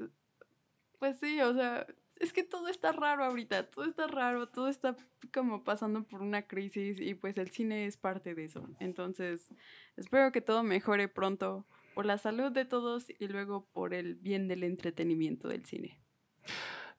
[0.99, 1.87] pues sí, o sea,
[2.21, 4.95] es que todo está raro ahorita, todo está raro, todo está
[5.33, 8.69] como pasando por una crisis y pues el cine es parte de eso.
[8.79, 9.49] Entonces,
[9.97, 14.49] espero que todo mejore pronto por la salud de todos y luego por el bien
[14.49, 15.99] del entretenimiento del cine.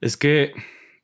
[0.01, 0.53] Es que,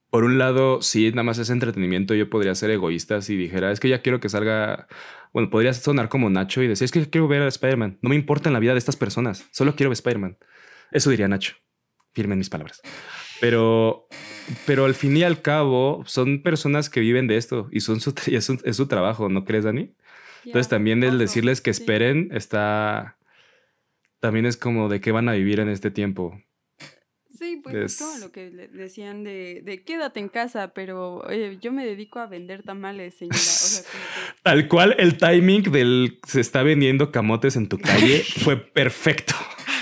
[0.09, 2.15] por un lado, sí, nada más es entretenimiento.
[2.15, 4.87] Yo podría ser egoísta si dijera, es que ya quiero que salga.
[5.31, 7.99] Bueno, podría sonar como Nacho y decir, es que quiero ver a Spider-Man.
[8.01, 10.39] No me importa en la vida de estas personas, solo quiero ver Spider-Man.
[10.91, 11.55] Eso diría Nacho.
[12.13, 12.81] Firmen mis palabras.
[13.39, 14.07] Pero,
[14.65, 18.13] pero al fin y al cabo, son personas que viven de esto y, son su,
[18.27, 19.93] y es, su, es su trabajo, ¿no crees, Dani?
[20.45, 23.17] Entonces, también el decirles que esperen está.
[24.19, 26.41] También es como de qué van a vivir en este tiempo.
[27.37, 31.59] Sí, pues es como lo que le decían de, de quédate en casa, pero oye,
[31.61, 33.37] yo me dedico a vender tamales, señora.
[33.37, 34.41] O sea, como que...
[34.43, 39.35] Tal cual el timing del se está vendiendo camotes en tu calle fue perfecto.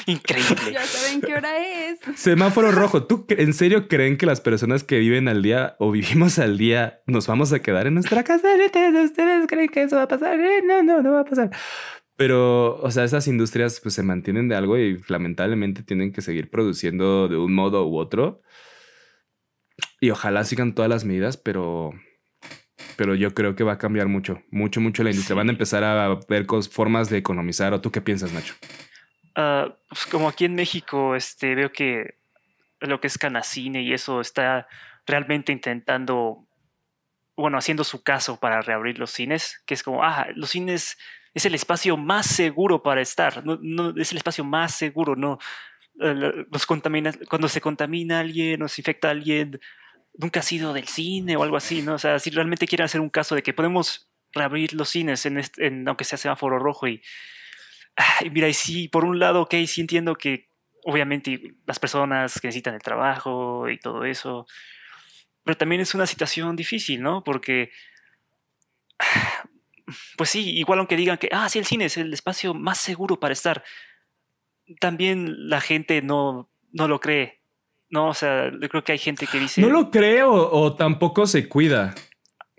[0.06, 0.72] Increíble.
[0.72, 2.00] Ya saben qué hora es.
[2.16, 3.04] Semáforo rojo.
[3.04, 7.02] ¿Tú en serio creen que las personas que viven al día o vivimos al día
[7.08, 8.48] nos vamos a quedar en nuestra casa?
[8.64, 10.40] ¿Ustedes, ¿Ustedes creen que eso va a pasar?
[10.40, 11.52] Eh, no, no, no va a pasar.
[12.18, 16.50] Pero, o sea, esas industrias pues se mantienen de algo y lamentablemente tienen que seguir
[16.50, 18.42] produciendo de un modo u otro.
[20.00, 21.92] Y ojalá sigan todas las medidas, pero,
[22.96, 25.34] pero yo creo que va a cambiar mucho, mucho, mucho la industria.
[25.34, 25.38] Sí.
[25.38, 27.74] Van a empezar a ver formas de economizar.
[27.74, 28.54] ¿O tú qué piensas, Nacho?
[29.36, 32.16] Ah, pues como aquí en México, este, veo que
[32.82, 34.68] lo que es Canacine y eso está
[35.06, 36.48] realmente intentando,
[37.38, 40.98] bueno, haciendo su caso para reabrir los cines, que es como, ah, los cines
[41.34, 45.40] es el espacio más seguro para estar, no, no- es el espacio más seguro, no,
[46.02, 49.60] eh, los contamina, cuando se contamina alguien o se infecta a alguien,
[50.18, 51.96] nunca ha sido del cine o algo así, ¿no?
[51.96, 55.42] O sea, si realmente quieren hacer un caso de que podemos reabrir los cines, en
[55.58, 57.02] en- aunque sea semáforo rojo y
[57.96, 60.50] Ay, mira, y sí, por un lado, ok, sí entiendo que
[60.84, 64.46] obviamente las personas que necesitan el trabajo y todo eso,
[65.44, 67.24] pero también es una situación difícil, ¿no?
[67.24, 67.72] Porque,
[70.18, 73.20] pues sí, igual aunque digan que, ah, sí, el cine es el espacio más seguro
[73.20, 73.64] para estar,
[74.80, 77.42] también la gente no, no lo cree,
[77.90, 78.10] ¿no?
[78.10, 81.48] O sea, yo creo que hay gente que dice, No lo creo o tampoco se
[81.48, 81.96] cuida.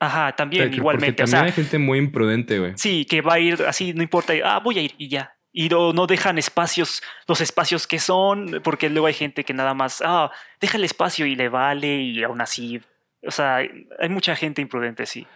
[0.00, 2.72] Ajá, también Porque igualmente, o también sea, hay gente muy imprudente, güey.
[2.76, 5.36] Sí, que va a ir así, no importa, ah, voy a ir y ya.
[5.52, 9.72] Y no, no dejan espacios, los espacios que son, porque luego hay gente que nada
[9.72, 12.80] más, ah, deja el espacio y le vale y aún así,
[13.26, 15.26] o sea, hay mucha gente imprudente, sí.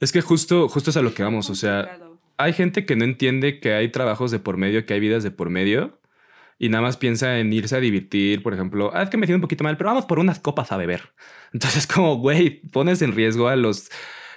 [0.00, 1.50] Es que justo, justo es a lo que vamos.
[1.50, 1.98] O sea,
[2.36, 5.30] hay gente que no entiende que hay trabajos de por medio, que hay vidas de
[5.30, 5.98] por medio.
[6.58, 8.90] Y nada más piensa en irse a divertir, por ejemplo.
[8.94, 11.12] Ah, es que me siento un poquito mal, pero vamos por unas copas a beber.
[11.52, 13.90] Entonces, como, güey, pones en riesgo a los,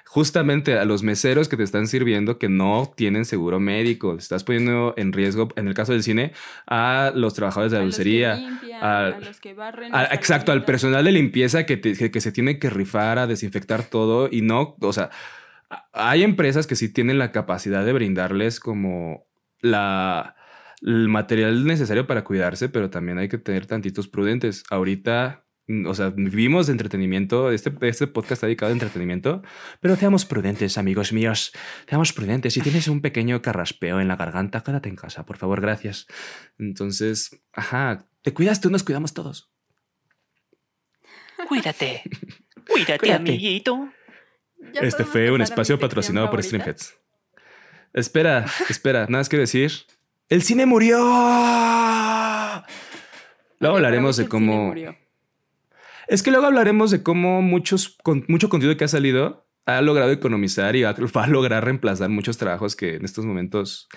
[0.05, 4.15] justamente a los meseros que te están sirviendo que no tienen seguro médico.
[4.15, 6.31] Estás poniendo en riesgo, en el caso del cine,
[6.65, 8.35] a los trabajadores de A la los que dulcería.
[8.35, 12.09] limpian, al- a los que barren a- exacto, al personal de limpieza que, te- que,
[12.09, 15.09] que se tiene que rifar a desinfectar todo y no, o sea,
[15.69, 19.27] a- hay empresas que sí tienen la capacidad de brindarles como
[19.59, 20.35] la,
[20.81, 24.63] el material necesario para cuidarse, pero también hay que tener tantitos prudentes.
[24.69, 29.41] Ahorita, mm, o sea, vivimos de entretenimiento, este, este podcast está dedicado a entretenimiento,
[29.81, 31.51] pero seamos prudentes, amigos míos,
[31.89, 32.53] seamos prudentes.
[32.53, 36.05] Si tienes un pequeño carraspeo en la garganta, quédate en casa, por favor, gracias.
[36.59, 39.51] Entonces, ajá, te cuidas tú, nos cuidamos todos.
[41.47, 42.01] Cuídate,
[42.67, 43.11] cuídate, Cuídate.
[43.31, 43.89] amiguito.
[44.73, 46.43] Ya Este fue un espacio patrocinado por.
[46.43, 46.97] Streamheads.
[47.93, 49.71] Espera, espera, nada más que decir.
[50.29, 50.97] ¡El cine murió!
[53.59, 54.73] Luego hablaremos de cómo.
[56.09, 60.11] Es que luego hablaremos de cómo muchos, con mucho contenido que ha salido ha logrado
[60.11, 63.87] economizar y va va a lograr reemplazar muchos trabajos que en estos momentos,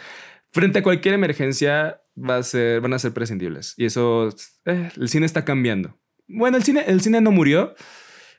[0.53, 3.75] frente a cualquier emergencia, va a ser, van a ser prescindibles.
[3.77, 4.29] Y eso,
[4.67, 5.99] eh, el cine está cambiando.
[6.29, 7.75] Bueno, el cine, el cine no murió.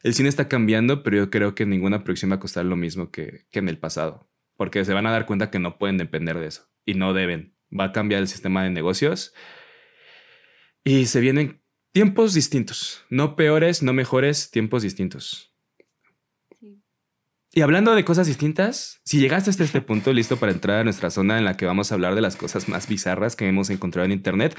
[0.03, 3.11] El cine está cambiando, pero yo creo que ninguna producción va a costar lo mismo
[3.11, 4.29] que, que en el pasado.
[4.55, 6.69] Porque se van a dar cuenta que no pueden depender de eso.
[6.85, 7.53] Y no deben.
[7.77, 9.33] Va a cambiar el sistema de negocios.
[10.83, 11.61] Y se vienen
[11.91, 15.53] tiempos distintos, no peores, no mejores, tiempos distintos.
[17.53, 21.09] Y hablando de cosas distintas, si llegaste hasta este punto listo para entrar a nuestra
[21.09, 24.05] zona en la que vamos a hablar de las cosas más bizarras que hemos encontrado
[24.05, 24.55] en Internet,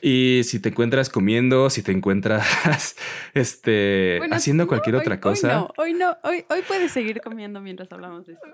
[0.00, 2.96] y si te encuentras comiendo, si te encuentras
[3.34, 5.66] este, haciendo cualquier otra cosa.
[5.78, 8.46] Hoy no, hoy no, hoy, puedes seguir comiendo mientras hablamos de esto.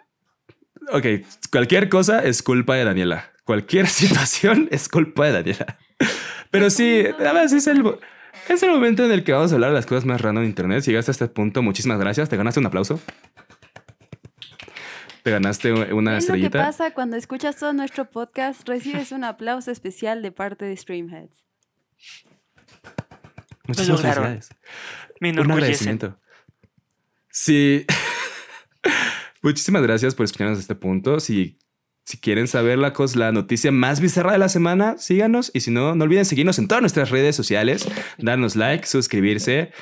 [0.92, 1.06] Ok,
[1.50, 3.30] cualquier cosa es culpa de Daniela.
[3.44, 5.78] Cualquier situación es culpa de Daniela.
[6.50, 7.84] Pero sí, además es el,
[8.48, 10.48] es el momento en el que vamos a hablar de las cosas más random de
[10.48, 10.82] Internet.
[10.82, 12.28] Si llegaste a este punto, muchísimas gracias.
[12.28, 13.00] Te ganaste un aplauso.
[15.22, 16.58] Te ganaste una estrellita.
[16.58, 18.66] ¿Qué pasa cuando escuchas todo nuestro podcast?
[18.66, 21.44] Recibes un aplauso especial de parte de Streamheads.
[23.66, 24.50] Muchísimas gracias.
[25.20, 26.18] un agradecimiento.
[27.28, 27.86] Sí.
[29.42, 31.18] Muchísimas gracias por escucharnos a este punto.
[31.20, 31.58] Si,
[32.04, 35.50] si quieren saber la, cosa, la noticia más bizarra de la semana, síganos.
[35.54, 37.88] Y si no, no olviden seguirnos en todas nuestras redes sociales,
[38.18, 39.72] darnos like, suscribirse,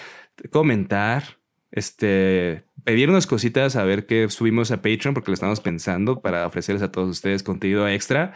[0.51, 1.39] comentar,
[1.71, 6.83] este, pedirnos cositas a ver qué subimos a Patreon porque lo estamos pensando para ofrecerles
[6.83, 8.35] a todos ustedes contenido extra.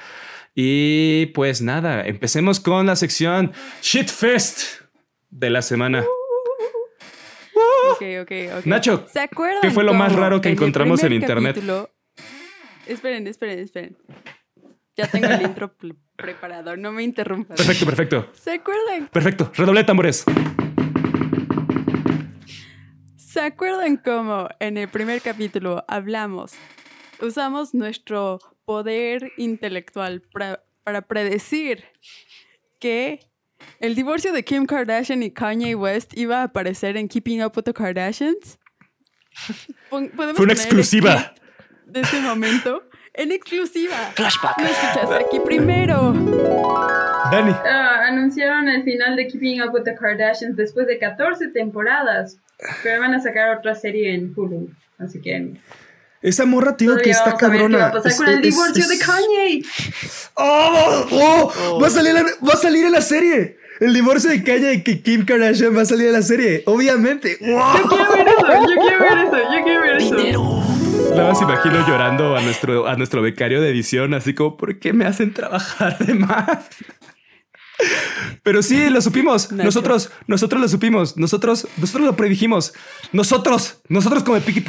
[0.55, 4.83] Y pues nada, empecemos con la sección Shitfest
[5.31, 6.05] de la semana.
[7.95, 8.71] Okay, okay, okay.
[8.71, 9.07] Nacho,
[9.61, 11.63] ¿qué fue lo más raro que encontramos en internet?
[12.87, 13.97] Esperen, esperen, esperen.
[14.97, 15.75] Ya tengo el intro
[16.17, 17.57] preparado, no me interrumpas.
[17.57, 18.29] Perfecto, perfecto.
[18.35, 19.09] ¿Se acuerdan?
[19.09, 20.25] Perfecto, redoble tambores.
[23.17, 26.53] ¿Se acuerdan cómo en el primer capítulo hablamos,
[27.19, 31.85] usamos nuestro poder intelectual para, predecir
[32.79, 33.21] que
[33.81, 37.65] el divorcio de Kim Kardashian y Kanye West iba a aparecer en Keeping Up with
[37.65, 38.59] the Kardashians?
[39.89, 41.35] Fue una exclusiva.
[41.87, 42.83] De ese momento.
[43.15, 43.97] En exclusiva.
[44.15, 44.59] Flashback.
[44.59, 46.13] Lo escuchaste aquí primero.
[47.31, 47.53] Dani.
[47.53, 52.39] Ah, anunciaron el final de Keeping Up with the Kardashians después de 14 temporadas.
[52.83, 54.71] Pero van a sacar otra serie en Hulu.
[54.99, 55.55] Así que.
[56.23, 57.79] Esa morra, tío, que está cabrona.
[57.79, 59.65] Va a pasar con el divorcio de Kanye.
[60.35, 61.07] ¡Oh!
[61.11, 61.53] ¡Oh!
[61.71, 61.81] oh.
[61.81, 63.59] Va, a salir va a salir en la serie.
[63.81, 66.63] El divorcio de Kanye y que Kim Kardashian va a salir en la serie.
[66.67, 67.39] Obviamente.
[67.41, 68.47] Yo quiero ver eso.
[68.47, 69.37] Yo quiero ver eso.
[69.37, 70.17] Yo quiero ver eso.
[70.17, 70.63] Dinero.
[71.11, 74.93] Nada más imagino llorando a nuestro, a nuestro becario de edición, así como, ¿por qué
[74.93, 76.69] me hacen trabajar de más?
[78.43, 79.53] Pero sí, lo supimos.
[79.53, 81.17] Nosotros, nosotros lo supimos.
[81.17, 82.73] Nosotros, nosotros lo predijimos.
[83.13, 84.65] Nosotros, nosotros como el piqui.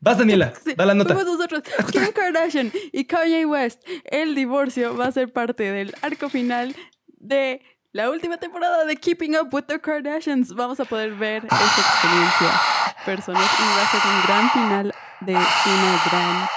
[0.00, 1.14] Vas, Daniela, da la nota.
[1.14, 1.62] nosotros.
[1.92, 3.82] Kim Kardashian y Kanye West.
[4.04, 6.74] El divorcio va a ser parte del arco final
[7.06, 7.62] de
[7.92, 10.54] la última temporada de Keeping Up with the Kardashians.
[10.54, 12.60] Vamos a poder ver esta experiencia
[13.04, 16.48] personas y va a ser un gran final de una gran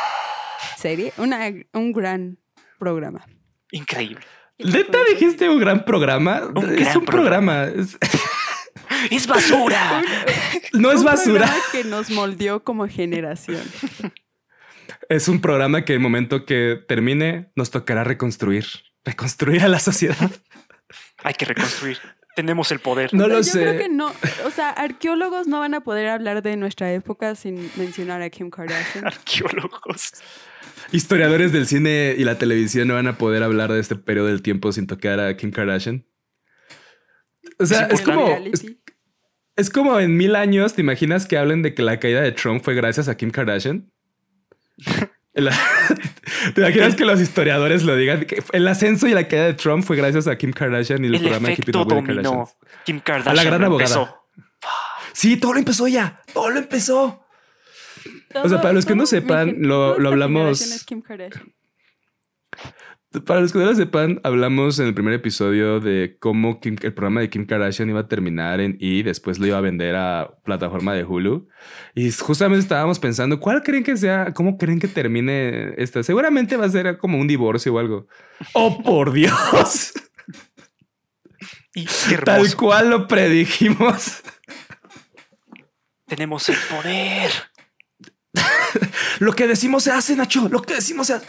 [0.78, 1.40] serie, una,
[1.74, 2.40] un gran
[2.80, 3.26] programa.
[3.72, 4.26] Increíble.
[4.58, 6.42] ¿Neta dijiste un gran programa?
[6.78, 7.66] es un programa.
[7.66, 9.28] Es...
[9.28, 10.02] basura.
[10.74, 11.54] no es basura.
[11.72, 13.62] que nos moldeó como generación.
[15.08, 18.66] Es un programa que el momento que termine nos tocará reconstruir.
[19.04, 20.32] Reconstruir a la sociedad.
[21.24, 22.00] Hay que reconstruir.
[22.36, 23.14] Tenemos el poder.
[23.14, 23.62] No lo yo sé.
[23.62, 24.12] creo que no.
[24.46, 28.50] O sea, arqueólogos no van a poder hablar de nuestra época sin mencionar a Kim
[28.50, 29.06] Kardashian.
[29.06, 30.12] Arqueólogos.
[30.96, 34.42] Historiadores del cine y la televisión no van a poder hablar de este periodo del
[34.42, 36.08] tiempo sin tocar a Kim Kardashian.
[37.60, 38.30] O sea, es como.
[39.58, 42.64] Es, como en mil años, ¿te imaginas que hablen de que la caída de Trump
[42.64, 43.92] fue gracias a Kim Kardashian?
[45.34, 48.24] ¿Te imaginas que los historiadores lo digan?
[48.24, 51.20] Que el ascenso y la caída de Trump fue gracias a Kim Kardashian y el,
[51.20, 52.50] programa de Up
[52.86, 53.34] Kim Kardashian.
[53.34, 54.16] A la gran abogada.
[55.12, 56.22] Sí, todo lo empezó ya.
[56.34, 57.25] Todo lo empezó
[58.44, 60.86] o sea, para los que no sepan, lo, lo hablamos.
[63.26, 67.22] Para los que no lo sepan, hablamos en el primer episodio de cómo el programa
[67.22, 70.94] de Kim Kardashian iba a terminar en E, después lo iba a vender a plataforma
[70.94, 71.48] de Hulu.
[71.94, 74.34] Y justamente estábamos pensando, ¿cuál creen que sea?
[74.34, 76.04] ¿Cómo creen que termine esta?
[76.04, 78.08] Seguramente va a ser como un divorcio o algo.
[78.54, 79.94] ¡Oh, por Dios!
[81.74, 81.86] Y
[82.24, 84.24] Tal cual lo predijimos.
[86.06, 87.32] Tenemos el poder.
[89.20, 90.48] lo que decimos se hace, Nacho.
[90.50, 91.28] Lo que decimos se hace.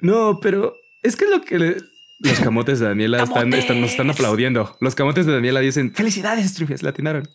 [0.00, 1.76] No, pero es que es lo que
[2.20, 4.76] los camotes de Daniela están, nos están aplaudiendo.
[4.80, 7.28] Los camotes de Daniela dicen felicidades, Trifias, latinaron.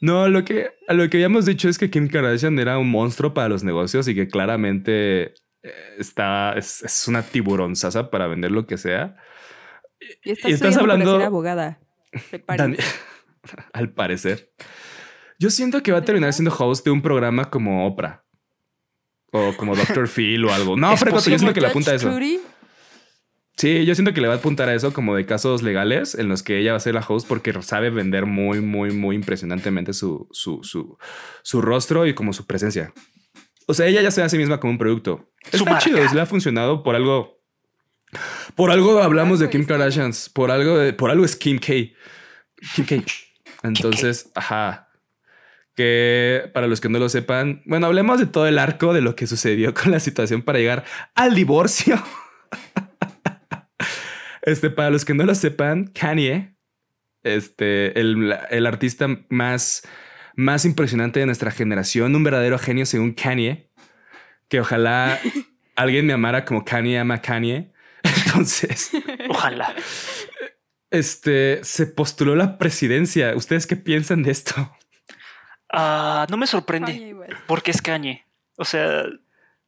[0.00, 3.32] No, lo que, a lo que habíamos dicho es que Kim Kardashian era un monstruo
[3.32, 8.76] para los negocios y que claramente eh, está, es, una tiburonzaza para vender lo que
[8.76, 9.16] sea.
[10.22, 11.16] Y, estás hablando.
[11.16, 11.80] Ser abogada.
[13.72, 14.52] al parecer.
[15.38, 18.23] Yo siento que va a terminar siendo host de un programa como Oprah.
[19.36, 20.06] O como Dr.
[20.08, 20.76] Phil o algo.
[20.76, 22.08] No, Freco, yo siento que le apunta eso.
[23.56, 26.28] Sí, yo siento que le va a apuntar a eso como de casos legales en
[26.28, 29.92] los que ella va a ser la host porque sabe vender muy, muy, muy impresionantemente
[29.92, 30.98] su, su, su,
[31.42, 32.92] su rostro y como su presencia.
[33.66, 35.30] O sea, ella ya se ve a sí misma como un producto.
[35.50, 35.84] Su Está marca.
[35.84, 37.40] chido, le ha funcionado por algo.
[38.54, 41.66] Por algo hablamos de Kim Kardashian, por algo, de- por algo es Kim K.
[42.74, 42.96] Kim K.
[43.62, 44.83] Entonces, ajá.
[45.74, 49.16] Que para los que no lo sepan, bueno, hablemos de todo el arco de lo
[49.16, 50.84] que sucedió con la situación para llegar
[51.14, 52.02] al divorcio.
[54.46, 56.54] Este, para los que no lo sepan, Kanye,
[57.22, 59.88] este, el, el artista más,
[60.36, 63.70] más impresionante de nuestra generación, un verdadero genio según Kanye,
[64.48, 65.18] que ojalá
[65.76, 67.72] alguien me amara como Kanye ama a Kanye.
[68.26, 68.90] Entonces,
[69.30, 69.74] Ojalá.
[70.90, 73.34] este, se postuló la presidencia.
[73.34, 74.76] ¿Ustedes qué piensan de esto?
[75.76, 78.24] Ah, no me sorprende porque es Kanye.
[78.56, 79.04] O sea,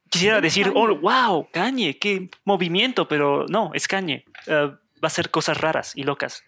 [0.09, 0.79] quisiera decir, Kanye.
[0.79, 4.25] oh, wow, Kanye, qué movimiento, pero no, es Kanye.
[4.47, 6.43] Ah, va a hacer cosas raras y locas.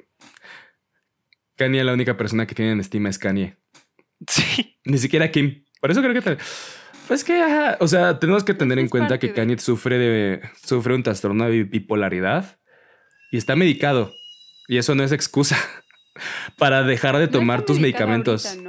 [1.56, 3.58] Kanye, la única persona que tiene en estima es Kanye.
[4.28, 4.78] Sí.
[4.84, 5.64] Ni siquiera Kim.
[5.80, 6.22] Por eso creo que...
[6.22, 6.38] te-
[7.08, 9.98] Pues que, ajá, o sea, tenemos que tener Eso en cuenta que de- Kanye sufre
[9.98, 12.60] de sufre un trastorno de bipolaridad
[13.32, 14.14] y está medicado.
[14.68, 15.58] Y eso no es excusa
[16.58, 18.46] para dejar de tomar tus medicamentos.
[18.46, 18.69] ahorita,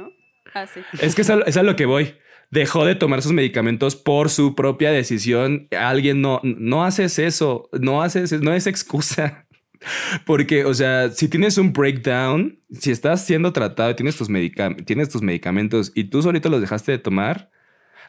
[0.53, 0.81] Ah, sí.
[0.99, 2.15] Es que es a, es a lo que voy.
[2.49, 5.67] Dejó de tomar sus medicamentos por su propia decisión.
[5.77, 7.69] Alguien no, no haces eso.
[7.79, 9.45] No haces, no es excusa.
[10.25, 14.75] Porque, o sea, si tienes un breakdown, si estás siendo tratado y tienes tus, medica-
[14.85, 17.49] tienes tus medicamentos y tú solito los dejaste de tomar,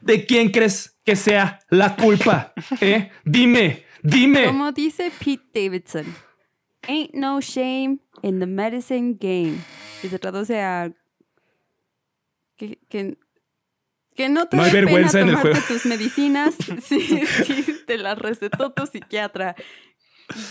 [0.01, 2.53] ¿de quién crees que sea la culpa?
[2.81, 3.11] ¿Eh?
[3.25, 4.45] Dime, dime.
[4.47, 6.05] Como dice Pete Davidson,
[6.89, 9.55] ain't no shame in the medicine game.
[10.03, 10.93] Y se traduce a
[12.69, 13.19] que, que,
[14.15, 15.75] que no te No hay dé pena vergüenza en el tomarte juego.
[15.75, 19.55] tus medicinas si, si te las recetó tu psiquiatra.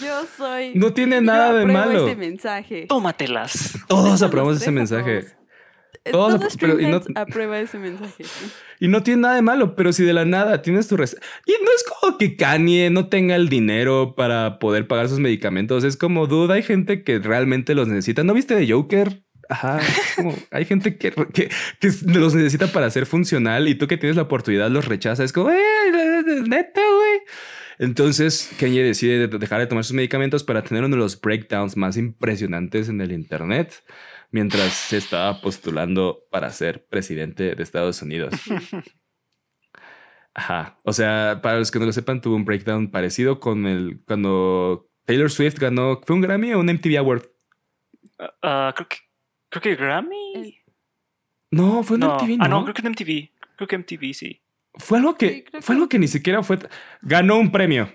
[0.03, 0.73] Yo soy.
[0.75, 2.05] No tiene yo nada de malo.
[2.07, 2.85] ese mensaje.
[2.87, 3.77] Tómatelas.
[3.87, 5.19] Todos aprobamos ese mensaje.
[6.03, 8.25] Eh, Todos Todo apro- pero- y no- aprueba ese mensaje.
[8.79, 11.21] Y no tiene nada de malo, pero si de la nada tienes tu receta.
[11.45, 15.83] Y no es como que Kanye no tenga el dinero para poder pagar sus medicamentos.
[15.83, 18.23] Es como, duda, hay gente que realmente los necesita.
[18.23, 19.23] ¿No viste de Joker?
[19.51, 19.79] Ajá.
[20.51, 21.49] hay gente que, que,
[22.05, 25.25] los necesita para ser funcional y tú que tienes la oportunidad los rechazas.
[25.25, 25.59] Es como, eh,
[26.47, 27.19] neta, güey.
[27.77, 31.75] Entonces, Kanye decide de- dejar de tomar sus medicamentos para tener uno de los breakdowns
[31.75, 33.83] más impresionantes en el Internet
[34.31, 38.33] mientras se estaba postulando para ser presidente de Estados Unidos.
[40.33, 40.77] Ajá.
[40.85, 44.89] O sea, para los que no lo sepan, tuvo un breakdown parecido con el cuando
[45.05, 45.99] Taylor Swift ganó.
[46.05, 47.23] ¿Fue un Grammy o un MTV Award?
[48.41, 48.97] Ah, creo que
[49.51, 50.33] creo que Grammy.
[50.35, 50.55] El-
[51.51, 52.15] No, fue un No.
[52.17, 52.37] MTV.
[52.37, 53.31] No, Ah, no, creo que en MTV.
[53.57, 54.41] Creo que MTV sí.
[54.79, 56.57] fue algo que Sí, fue que- algo que ni siquiera fue.
[57.03, 57.91] Ganó un premio.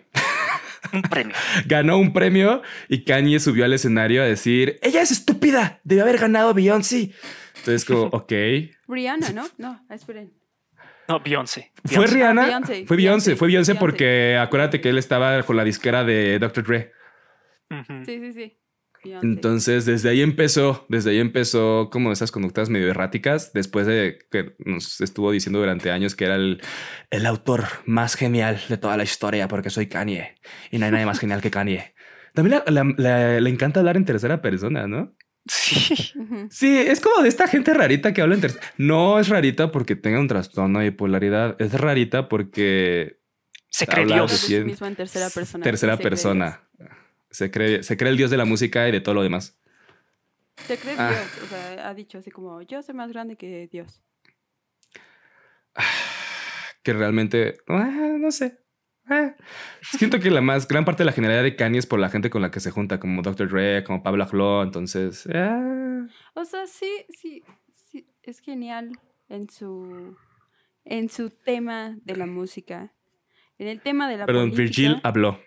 [0.92, 1.34] Un premio.
[1.66, 5.80] Ganó un premio y Kanye subió al escenario a decir: Ella es estúpida.
[5.82, 7.10] Debe haber ganado Beyoncé.
[7.56, 8.32] Entonces, como, ok.
[8.86, 9.48] Rihanna, ¿no?
[9.58, 10.32] No, esperen.
[11.08, 11.72] No, Beyoncé.
[11.84, 12.06] ¿Fue.
[12.06, 12.42] Rihanna?
[12.42, 13.80] Ah, Beyoncé, fue Beyoncé, Beyoncé, fue Beyoncé Beyoncé.
[13.80, 16.64] porque acuérdate que él estaba con la disquera de Dr.
[16.64, 16.92] Dre.
[18.04, 18.56] Sí, sí, sí.
[19.22, 24.54] Entonces, desde ahí empezó, desde ahí empezó como esas conductas medio erráticas, después de que
[24.58, 26.60] nos estuvo diciendo durante años que era el,
[27.10, 30.34] el autor más genial de toda la historia, porque soy Kanye
[30.70, 31.94] y no hay nadie más genial que Kanye.
[32.34, 35.14] También la- la- la- le encanta hablar en tercera persona, ¿no?
[35.48, 36.12] Sí.
[36.50, 38.64] Sí, es como de esta gente rarita que habla en tercera.
[38.78, 43.20] No es rarita porque tenga un trastorno de bipolaridad, es rarita porque
[43.70, 43.86] Se
[44.28, 45.62] sí mismo en tercera persona.
[45.62, 46.62] tercera persona.
[47.36, 49.60] Se cree, se cree el dios de la música y de todo lo demás.
[50.66, 51.10] Se cree Ah.
[51.10, 51.42] Dios.
[51.44, 54.00] O sea, ha dicho así como, yo soy más grande que Dios.
[56.82, 58.58] que realmente, ah, no sé.
[59.04, 59.34] Ah.
[59.82, 62.30] Siento que la más gran parte de la generalidad de Kanye es por la gente
[62.30, 63.50] con la que se junta, como Dr.
[63.50, 67.44] Dre, como Pablo Ajlo, entonces, ah, O sea, sí, sí,
[67.74, 68.98] sí, es genial
[69.28, 70.16] en su,
[70.86, 72.94] en su tema de la música.
[73.58, 74.62] En el tema de la perdón, política.
[74.62, 75.38] Virgil habló.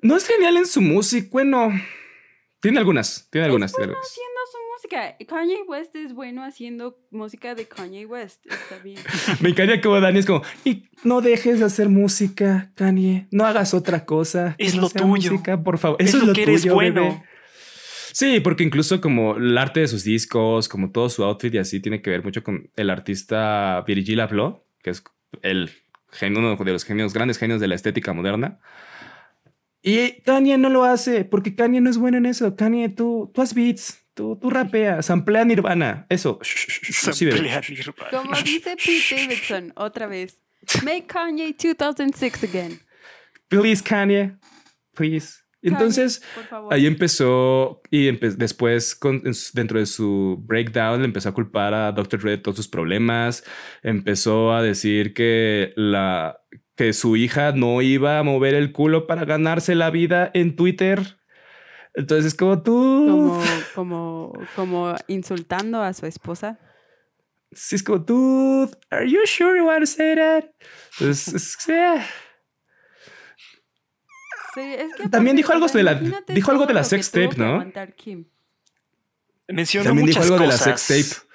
[0.00, 1.70] No es genial en su música, bueno,
[2.60, 3.70] tiene algunas, tiene algunas.
[3.72, 4.10] es tiene bueno algunas.
[4.10, 5.16] haciendo su música.
[5.28, 8.44] Kanye West es bueno haciendo música de Kanye West.
[8.46, 8.98] Está bien.
[9.40, 13.74] Me encanta como Dani es como, y no dejes de hacer música, Kanye, no hagas
[13.74, 14.54] otra cosa.
[14.58, 15.06] Es no lo tuyo.
[15.06, 16.00] música, por favor.
[16.00, 17.02] Es Eso es lo lo que eres tuyo, bueno.
[17.02, 17.22] bebé.
[18.12, 21.80] Sí, porque incluso como el arte de sus discos, como todo su outfit y así,
[21.80, 25.02] tiene que ver mucho con el artista Virgil Abloh, que es
[25.42, 25.70] el
[26.12, 28.60] genio, uno de los genios, grandes genios de la estética moderna.
[29.82, 32.54] Y Kanye no lo hace, porque Kanye no es bueno en eso.
[32.54, 36.38] Kanye, tú, tú haz beats, tú, tú rapeas, samplea Nirvana, eso.
[36.44, 38.10] Samplea Nirvana.
[38.10, 40.40] Como dice Pete Davidson, otra vez.
[40.84, 42.78] Make Kanye 2006 again.
[43.48, 44.36] Please, Kanye.
[44.94, 45.41] Please.
[45.62, 46.22] Entonces,
[46.70, 48.98] ahí empezó y después
[49.54, 52.20] dentro de su breakdown le empezó a culpar a Dr.
[52.20, 53.44] Dre de todos sus problemas,
[53.82, 56.40] empezó a decir que la
[56.76, 61.18] que su hija no iba a mover el culo para ganarse la vida en Twitter.
[61.94, 63.06] Entonces es como tú.
[63.08, 63.42] Como,
[63.74, 66.58] como, como insultando a su esposa.
[67.52, 68.70] Sí, es como tú.
[68.90, 70.44] Are you sure you want to say that?
[70.98, 71.56] Entonces,
[75.10, 75.94] también dijo algo de la,
[76.28, 77.64] dijo algo de la sex tape, ¿no?
[79.48, 81.32] Mencionó También dijo algo de la sex tape.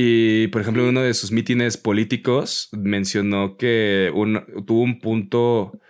[0.00, 4.12] Y, por ejemplo, en uno de sus mítines políticos mencionó que
[4.64, 5.80] tuvo un punto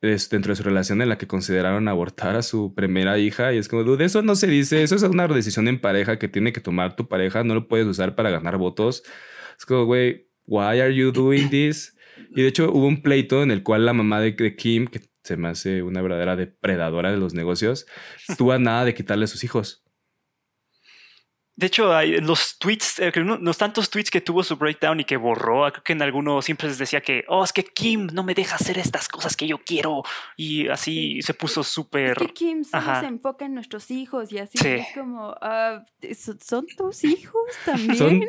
[0.00, 3.52] dentro de su relación en la que consideraron abortar a su primera hija.
[3.52, 4.82] Y es como, dude, eso no se dice.
[4.82, 7.44] Eso es una decisión en pareja que tiene que tomar tu pareja.
[7.44, 9.02] No lo puedes usar para ganar votos.
[9.58, 11.94] Es como, güey, why are you doing this?
[12.34, 15.36] Y de hecho hubo un pleito en el cual la mamá de, Kim, que se
[15.36, 17.86] me hace una verdadera depredadora de los negocios,
[18.28, 19.84] estuvo a nada de quitarle a sus hijos.
[21.60, 25.18] De hecho, hay los tweets, eh, los tantos tweets que tuvo su breakdown y que
[25.18, 28.32] borró, creo que en algunos siempre les decía que, oh, es que Kim no me
[28.32, 30.02] deja hacer estas cosas que yo quiero.
[30.38, 32.12] Y así se puso súper.
[32.12, 35.84] Es que Kim solo se enfoca en nuestros hijos y así es como, ah,
[36.40, 38.26] ¿son tus hijos también?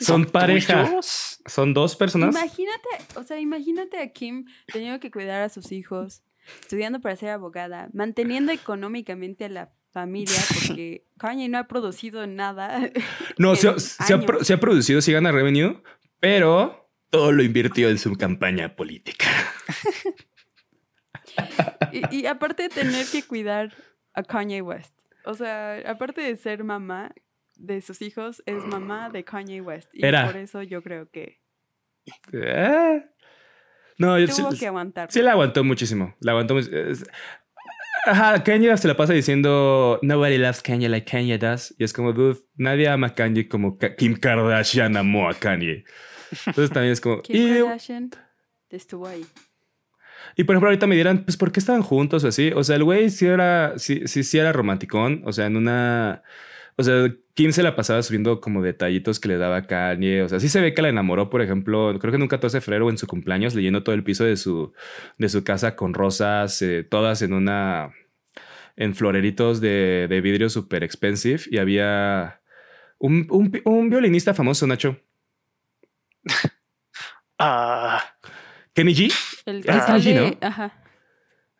[0.00, 0.90] Son, pareja.
[1.02, 2.34] Son dos personas.
[2.34, 6.22] Imagínate, o sea, imagínate a Kim teniendo que cuidar a sus hijos,
[6.62, 12.90] estudiando para ser abogada, manteniendo económicamente a la familia porque Kanye no ha producido nada.
[13.38, 15.82] No, se, ha, producido, sí gana revenue,
[16.20, 19.26] pero todo lo invirtió en su campaña política.
[22.10, 23.72] y, aparte de tener que cuidar
[24.12, 24.94] a Kanye West,
[25.24, 27.12] o sea, aparte de ser mamá
[27.56, 29.90] de sus hijos, es mamá de Kanye West.
[29.92, 31.40] Y por eso yo creo que...
[32.32, 33.04] Eh.
[33.96, 35.10] No, yo Tuvo que aguantar.
[35.10, 36.14] Sí, la aguantó muchísimo.
[36.20, 36.56] La aguantó.
[38.06, 41.74] Ajá, Kanye se la pasa diciendo Nobody loves Kanye like Kanye does.
[41.78, 45.84] Y es como, dude, nadie ama a Kanye como Kim Kardashian amó a Kanye.
[46.46, 47.22] Entonces también es como.
[47.22, 48.10] Kim y, Kardashian
[48.70, 49.24] estuvo ahí.
[50.36, 52.50] Y por ejemplo, ahorita me dirán, pues, ¿por qué estaban juntos o así?
[52.54, 55.22] O sea, el güey sí era, sí, sí, sí era romanticón.
[55.24, 56.22] O sea, en una.
[56.76, 60.22] O sea, Kim se la pasaba subiendo como detallitos que le daba a Kanye.
[60.22, 62.56] O sea, sí se ve que la enamoró, por ejemplo, creo que en un 14
[62.56, 64.72] de febrero en su cumpleaños, leyendo todo el piso de su,
[65.18, 67.92] de su casa con rosas, eh, todas en una.
[68.76, 71.42] en floreritos de, de vidrio super expensive.
[71.50, 72.40] Y había
[72.98, 73.26] un,
[73.64, 75.00] un, violinista famoso, Nacho.
[77.36, 78.00] Ah.
[78.74, 79.12] Kenny G.
[79.44, 80.38] El, Kenny G, ¿no?
[80.40, 80.72] Ajá.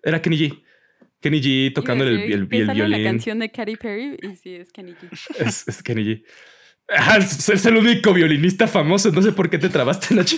[0.05, 0.64] Era Kenny G.
[1.25, 2.91] Kenny G tocando el, el, el, violín.
[2.91, 5.09] la canción de Katy Perry y sí, es Kenny G.
[5.39, 6.25] Es, Kenny G.
[6.87, 9.11] Ah, es, el único violinista famoso.
[9.11, 10.37] No sé por qué te trabaste, Nacho.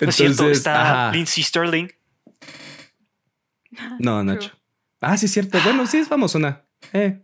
[0.00, 1.86] Lo siento, está Lindsay Sterling.
[4.00, 4.50] No, Nacho.
[5.00, 5.60] Ah, sí, es cierto.
[5.62, 6.64] Bueno, sí es famosona.
[6.92, 7.20] Eh.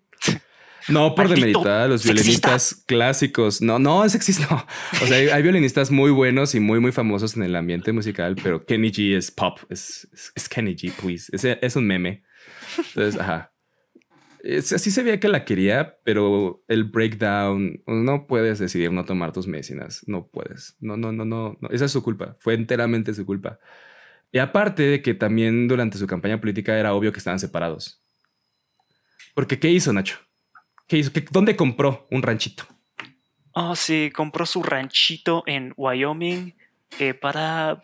[0.88, 3.60] No por demeritar a los violinistas clásicos.
[3.60, 4.66] No, no es sexista.
[5.02, 8.64] O sea, hay, violinistas muy buenos y muy, muy famosos en el ambiente musical, pero
[8.64, 9.58] Kenny G es pop.
[9.68, 11.30] Es, es, Kenny G, please.
[11.32, 12.22] Es, es, un meme.
[12.78, 13.52] Entonces, ajá.
[14.44, 19.46] así se veía que la quería, pero el breakdown, no puedes decidir no tomar tus
[19.46, 20.02] medicinas.
[20.06, 20.76] No puedes.
[20.80, 21.58] No, no, no, no.
[21.60, 21.68] no.
[21.70, 22.36] Esa es su culpa.
[22.40, 23.58] Fue enteramente su culpa.
[24.32, 28.02] Y aparte de que también durante su campaña política era obvio que estaban separados.
[29.34, 30.25] Porque, ¿qué hizo Nacho?
[30.86, 31.10] ¿Qué hizo?
[31.30, 32.66] ¿Dónde compró un ranchito?
[33.52, 36.54] Oh, sí, compró su ranchito en Wyoming
[36.98, 37.82] eh, para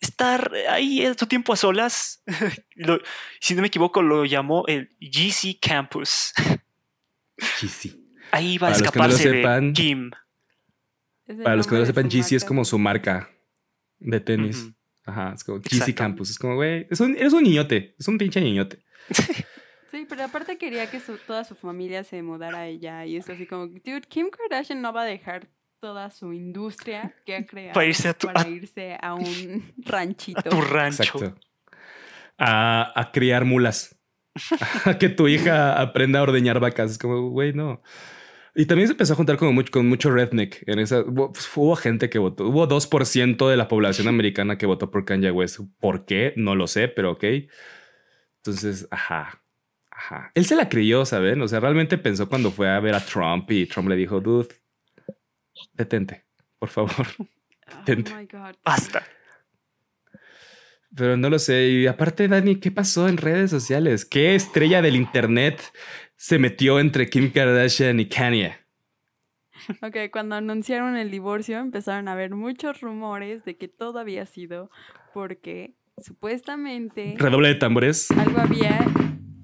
[0.00, 2.22] estar ahí en su tiempo a solas.
[3.40, 6.32] si no me equivoco, lo llamó el GC Campus.
[7.60, 7.96] GC.
[8.32, 10.10] Ahí va a escaparse de Kim.
[11.42, 13.30] Para los que no lo sepan, GC es como su marca
[13.98, 14.68] de tenis.
[15.04, 16.30] Ajá, es como GC Campus.
[16.30, 18.84] Es como, güey, es un, un niñote, es un pinche niñote.
[19.90, 23.46] Sí, pero aparte quería que toda su familia se mudara a ella y es así
[23.46, 25.48] como, dude, Kim Kardashian no va a dejar
[25.80, 27.86] toda su industria que ha creado para
[28.48, 30.40] irse a, un ranchito.
[30.40, 31.02] A tu rancho.
[31.02, 31.34] Exacto.
[32.38, 33.98] A, a criar mulas.
[34.84, 36.92] a que tu hija aprenda a ordeñar vacas.
[36.92, 37.82] Es como, güey, no.
[38.54, 40.62] Y también se empezó a juntar con mucho, con mucho redneck.
[40.66, 42.46] En esa, hubo, pues, hubo gente que votó.
[42.46, 45.60] Hubo 2% de la población americana que votó por Kanye West.
[45.78, 46.32] ¿Por qué?
[46.36, 47.24] No lo sé, pero ok.
[48.38, 49.39] Entonces, ajá.
[50.34, 51.40] Él se la creyó, ¿saben?
[51.42, 54.48] O sea, realmente pensó cuando fue a ver a Trump y Trump le dijo, dude,
[55.72, 56.24] detente,
[56.58, 56.90] por favor.
[57.86, 58.12] Detente.
[58.34, 59.04] Oh Basta.
[60.96, 61.68] Pero no lo sé.
[61.68, 64.04] Y aparte, Dani, ¿qué pasó en redes sociales?
[64.04, 65.62] ¿Qué estrella del internet
[66.16, 68.56] se metió entre Kim Kardashian y Kanye?
[69.82, 74.70] Ok, cuando anunciaron el divorcio empezaron a haber muchos rumores de que todo había sido
[75.12, 78.10] porque supuestamente Redoble de tambores.
[78.12, 78.80] algo había,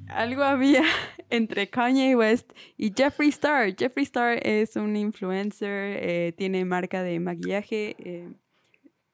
[0.08, 0.82] algo había
[1.30, 3.74] entre Kanye West y Jeffree Star.
[3.76, 8.32] Jeffree Star es un influencer, eh, tiene marca de maquillaje eh,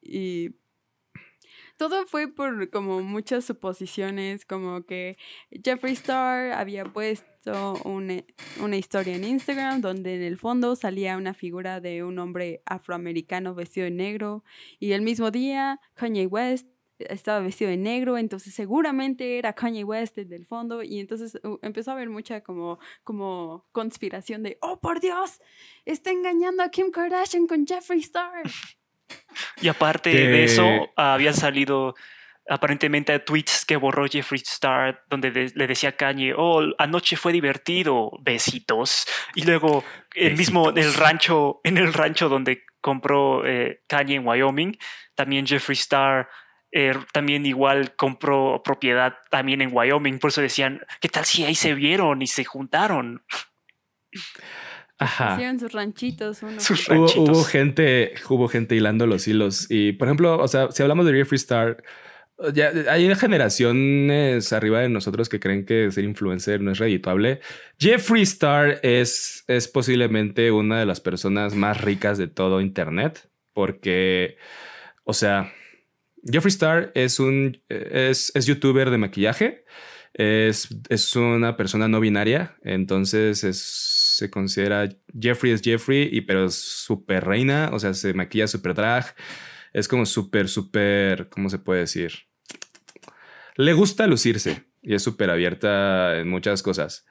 [0.03, 0.51] y
[1.77, 5.17] todo fue por como muchas suposiciones, como que
[5.65, 8.23] Jeffree Star había puesto una,
[8.61, 13.55] una historia en Instagram donde en el fondo salía una figura de un hombre afroamericano
[13.55, 14.45] vestido de negro
[14.79, 20.19] y el mismo día Kanye West estaba vestido de negro, entonces seguramente era Kanye West
[20.19, 24.79] el del fondo y entonces uh, empezó a haber mucha como, como conspiración de, oh
[24.81, 25.41] por Dios,
[25.85, 28.43] está engañando a Kim Kardashian con Jeffree Star.
[29.61, 30.65] Y aparte Que- de eso,
[30.97, 31.95] habían salido
[32.49, 37.33] aparentemente tweets que borró Jeffree Star donde de- le decía a Kanye, oh, anoche fue
[37.33, 39.07] divertido, besitos.
[39.35, 44.27] Y luego el mismo en el rancho, en el rancho donde compró eh, Kanye en
[44.27, 44.77] Wyoming,
[45.15, 46.29] también Jeffree Star
[46.73, 50.19] eh, también igual compró propiedad también en Wyoming.
[50.19, 53.23] Por eso decían, ¿qué tal si ahí se vieron y se juntaron?
[54.99, 55.35] Ajá.
[55.35, 56.43] Hicieron sus ranchitos.
[56.43, 57.29] Uno Sus que- Hubo, ranchitos.
[57.39, 59.67] hubo gente, hubo gente hilando los hilos.
[59.71, 61.83] Y, por ejemplo, o sea, si hablamos de Jeffree Star,
[62.55, 67.41] ya hay generaciones arriba de nosotros que creen que ser influencer no es redituable.
[67.79, 74.37] Jeffree Star es, es posiblemente una de las personas más ricas de todo Internet, porque,
[75.05, 75.53] o sea,
[76.25, 79.65] Jeffree Star es un es, es youtuber de maquillaje.
[80.15, 82.57] Es, es una persona no binaria.
[82.63, 84.89] Entonces es, se considera
[85.19, 87.71] Jeffrey es Jeffrey, y pero es súper reina.
[87.73, 89.15] O sea, se maquilla súper drag.
[89.73, 92.13] Es como súper, súper, ¿cómo se puede decir?
[93.57, 97.07] Le gusta lucirse y es súper abierta en muchas cosas.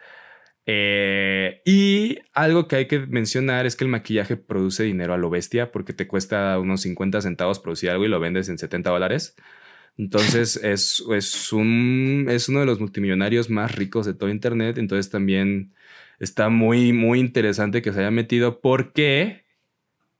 [0.65, 5.29] Eh, y algo que hay que mencionar es que el maquillaje produce dinero a lo
[5.29, 9.35] bestia porque te cuesta unos 50 centavos producir algo y lo vendes en 70 dólares.
[9.97, 14.77] Entonces es, es, un, es uno de los multimillonarios más ricos de todo Internet.
[14.77, 15.73] Entonces también
[16.19, 19.45] está muy, muy interesante que se haya metido porque,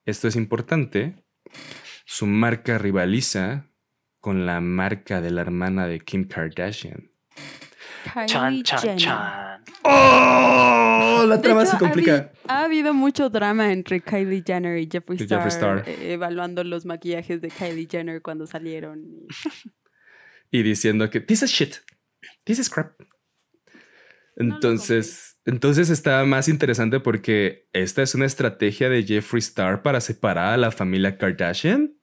[0.06, 1.24] esto es importante,
[2.06, 3.68] su marca rivaliza
[4.20, 7.11] con la marca de la hermana de Kim Kardashian.
[8.04, 8.98] Chan, Kylie chan, Jenner.
[9.00, 9.64] chan.
[9.84, 11.26] ¡Oh!
[11.28, 12.32] La De trama hecho, se complica.
[12.48, 15.84] Ha, habido mucho drama entre Kylie Jenner y Jeffree Star, Jeffree Star.
[15.88, 19.04] eh, evaluando los maquillajes de Kylie Jenner cuando salieron.
[19.06, 19.28] y-
[20.60, 21.76] y diciendo que this is shit,
[22.44, 22.94] this is crap.
[24.36, 30.54] Entonces, entonces está más interesante porque esta es una estrategia de Jeffree Star para separar
[30.54, 31.94] a la familia Kardashian.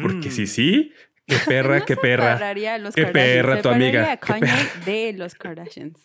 [0.00, 0.32] Porque Mm.
[0.32, 0.92] sí, sí,
[1.38, 2.34] qué perra, No qué perra.
[2.34, 4.52] Qué Kardashians, perra tu amiga, a qué Kanye
[4.84, 6.00] de los Kardashians.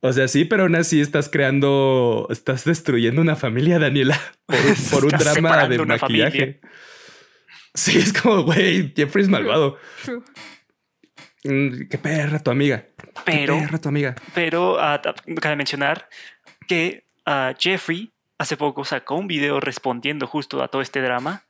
[0.00, 4.56] O sea, sí, pero aún así estás creando, estás destruyendo una familia, Daniela, por,
[4.90, 6.38] por un drama de maquillaje.
[6.38, 6.60] familia.
[7.74, 9.78] Sí, es como, güey, Jeffrey es malvado.
[10.04, 10.22] True.
[11.44, 12.86] Mm, Qué perra tu amiga.
[13.24, 14.14] Pero, Qué perra tu amiga.
[14.34, 16.08] pero ta- cabe mencionar
[16.68, 21.44] que ah, Jeffrey hace poco sacó un video respondiendo justo a todo este drama.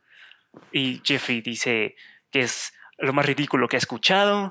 [0.71, 1.95] Y Jeffrey dice
[2.31, 4.49] que es lo más ridículo que ha escuchado,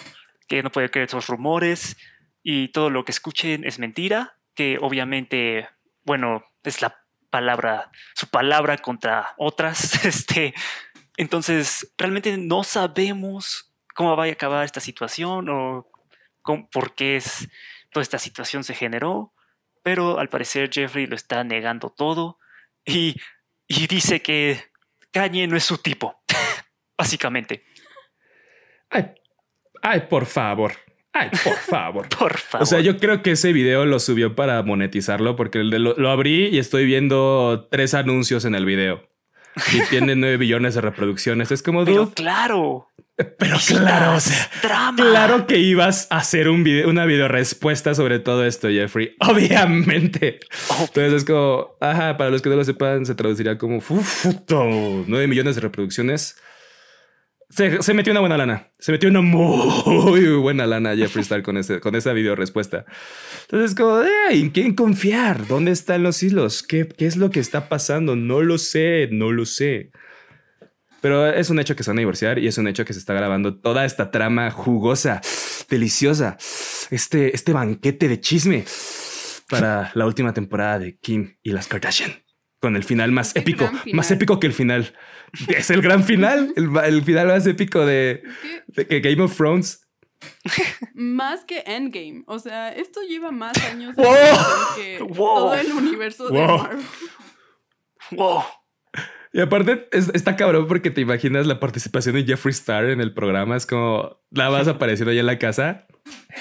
[0.49, 1.97] que no puede creer esos rumores
[2.43, 5.69] y todo lo que escuchen es mentira, que obviamente,
[6.05, 6.97] bueno, es la
[7.31, 10.05] palabra, su palabra contra otras.
[10.05, 10.55] Este,
[11.17, 15.89] entonces, realmente no sabemos cómo va a acabar esta situación o
[16.43, 17.49] cómo- por qué es,
[17.91, 19.33] toda esta situación se generó,
[19.83, 22.39] pero al parecer Jeffrey lo está negando todo
[22.85, 23.17] y,
[23.69, 24.63] y dice que
[25.13, 26.23] Kanye no es su tipo,
[26.99, 27.65] básicamente.
[28.95, 29.07] Ay,
[29.83, 30.73] ay, por favor.
[31.13, 32.09] Ay, por favor.
[32.09, 32.63] Por favor.
[32.63, 36.47] O sea, yo creo que ese video lo subió para monetizarlo porque lo, lo abrí
[36.47, 39.03] y estoy viendo tres anuncios en el video.
[39.73, 41.51] Y tiene nueve billones de reproducciones.
[41.53, 42.89] Es como, pero dude, claro,
[43.39, 44.97] pero claro, o sea, drama.
[44.97, 49.15] claro que ibas a hacer un video, una video respuesta sobre todo esto, Jeffrey.
[49.21, 50.41] Obviamente.
[50.71, 54.65] Oh, Entonces es como, ajá, para los que no lo sepan, se traduciría como fufuto,
[55.07, 56.37] 9 millones de reproducciones.
[57.55, 58.69] Se, metió una buena lana.
[58.81, 62.85] Se metió una muy buena lana Jeffree Star con, ese, con esa video respuesta.
[63.43, 65.47] Entonces es como, "Ey, ¿en quién confiar?
[65.47, 66.65] ¿Dónde están los hilos?
[66.65, 68.17] ¿Qué, ¿Qué es lo que está pasando?
[68.17, 69.93] No lo sé, no lo sé.
[71.01, 72.99] Pero es un hecho que se van a divorciar y es un hecho que se
[72.99, 75.21] está grabando toda esta trama jugosa,
[75.71, 76.37] deliciosa,
[76.91, 78.65] este, este banquete de chisme
[79.49, 82.24] para la última temporada de Kim y las Kardashian.
[82.65, 83.95] Con el final más épico, final.
[83.95, 84.95] más épico que el final.
[85.49, 88.23] Es el gran final, el, el final más épico de,
[88.69, 89.87] de que Game of Thrones.
[90.95, 92.25] Más que Endgame.
[92.27, 94.07] O sea, esto lleva más años ¡Wow!
[94.77, 95.17] que ¡Wow!
[95.17, 96.59] todo el universo de ¡Wow!
[96.59, 96.85] Marvel.
[98.13, 98.43] wow.
[99.35, 103.59] Y aparte está cabrón porque te imaginas la participación de Jeffree Star en el programa.
[103.59, 105.87] Es como la vas apareciendo ahí en la casa.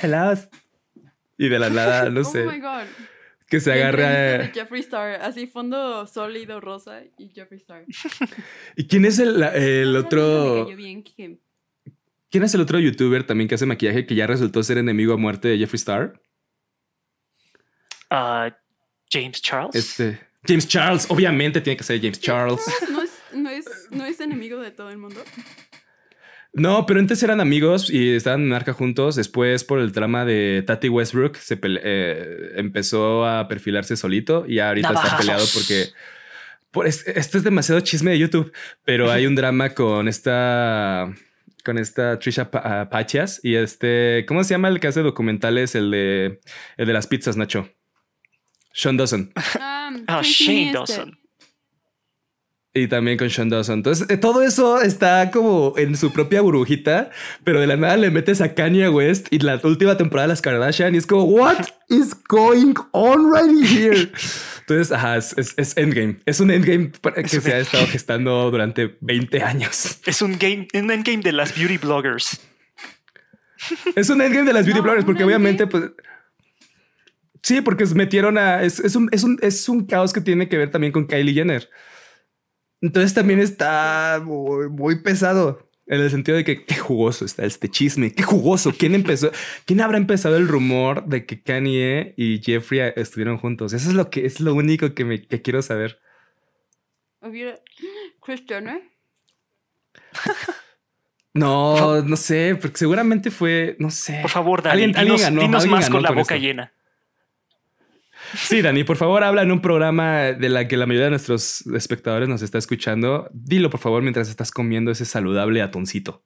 [0.02, 0.34] Hello.
[1.38, 2.48] Y de la nada, no sé.
[2.48, 2.84] Oh my god.
[3.54, 4.10] Que se agarra.
[4.40, 7.86] De Jeffree Star, así fondo sólido rosa y Jeffree Star.
[8.76, 10.66] ¿Y quién es el, el otro?
[10.66, 15.18] ¿Quién es el otro youtuber también que hace maquillaje que ya resultó ser enemigo a
[15.18, 16.20] muerte de Jeffree Star?
[18.10, 18.50] Uh,
[19.12, 19.76] James Charles.
[19.76, 20.20] Este.
[20.48, 22.60] James Charles, obviamente tiene que ser James Charles.
[22.90, 25.22] ¿No es, no, es, ¿No es enemigo de todo el mundo?
[26.54, 29.16] No, pero antes eran amigos y estaban en arca juntos.
[29.16, 34.94] Después, por el trama de Tati Westbrook, se eh, empezó a perfilarse solito y ahorita
[34.94, 35.88] está peleado porque.
[36.70, 38.52] Por, esto es demasiado chisme de YouTube,
[38.84, 41.14] pero hay un drama con esta
[41.64, 45.76] con esta Trisha ah, Pachas y este, ¿cómo se llama el que hace documentales?
[45.76, 46.40] El de,
[46.78, 47.70] el de las pizzas, Nacho.
[48.74, 49.32] Sean Dawson.
[49.36, 50.74] Ah, oh, Shane este.
[50.74, 51.20] Dawson.
[52.76, 53.76] Y también con Sean Dawson.
[53.76, 57.12] Entonces, eh, todo eso está como en su propia burbujita,
[57.44, 60.42] pero de la nada le metes a Kanye West y la última temporada de las
[60.42, 64.12] Kardashian y es como, what is going on right here?
[64.62, 66.20] Entonces, ajá, es, Endgame.
[66.26, 66.92] Es un Endgame
[67.30, 70.00] que se ha estado gestando durante 20 años.
[70.08, 72.40] Es un, game, un Endgame de las beauty bloggers.
[73.96, 75.92] Es un Endgame de las beauty bloggers porque obviamente, pues...
[77.44, 78.64] Sí, porque metieron a...
[78.64, 81.70] Es, un, es, un, es un caos que tiene que ver también con Kylie Jenner.
[82.84, 85.70] Entonces también está muy, pesado.
[85.88, 88.74] En el sentido de que qué jugoso está este chisme, qué jugoso.
[88.78, 89.32] ¿Quién empezó?
[89.66, 93.72] ¿Quién habrá empezado el rumor de que Kanye y Jeffrey estuvieron juntos?
[93.72, 96.02] Eso es lo que es lo único que me quiero saber.
[98.22, 98.82] Chris Jenner.
[101.36, 104.20] No, no sé, porque seguramente fue, no sé.
[104.22, 106.72] Por favor, Dani, ¿Alguien, dinos, ganó, dinos más con la boca llena.
[108.36, 111.66] Sí, Dani, por favor, habla en un programa de la que la mayoría de nuestros
[111.68, 113.30] espectadores nos está escuchando.
[113.34, 116.24] Dilo, por favor, mientras estás comiendo ese saludable atuncito.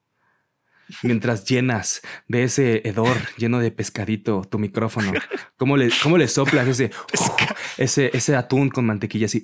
[1.03, 5.11] Mientras llenas de ese hedor lleno de pescadito tu micrófono,
[5.57, 6.91] ¿cómo le, cómo le soplas ese,
[7.77, 9.43] ese, ese atún con mantequilla así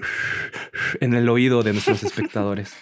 [1.01, 2.73] en el oído de nuestros espectadores?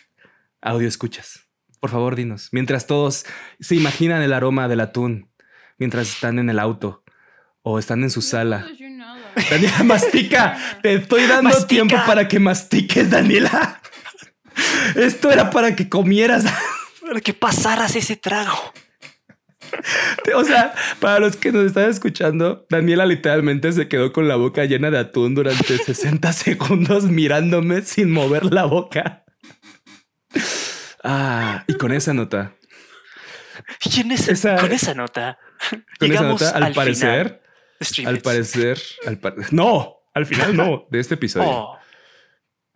[0.62, 1.48] Audio escuchas.
[1.80, 2.50] Por favor, dinos.
[2.52, 3.26] Mientras todos
[3.60, 5.32] se imaginan el aroma del atún,
[5.80, 7.04] mientras están en el auto
[7.64, 8.68] o están en su sala
[9.50, 10.58] Daniela, mastica.
[10.82, 13.82] Te estoy dando tiempo para que mastiques, Daniela.
[14.96, 16.46] Esto era para que comieras.
[17.02, 18.74] Para que pasaras ese trago.
[20.36, 24.66] O sea, para los que nos están escuchando, Daniela literalmente se quedó con la boca
[24.66, 29.24] llena de atún durante 60 segundos mirándome sin mover la boca.
[31.04, 32.54] Ah, y con esa nota.
[33.80, 35.38] ¿Quién es esa, con esa nota?
[36.00, 37.41] Con esa nota, al, parecer,
[38.06, 39.20] al parecer, al
[39.52, 41.50] no, al final no, de este episodio.
[41.50, 41.78] Oh.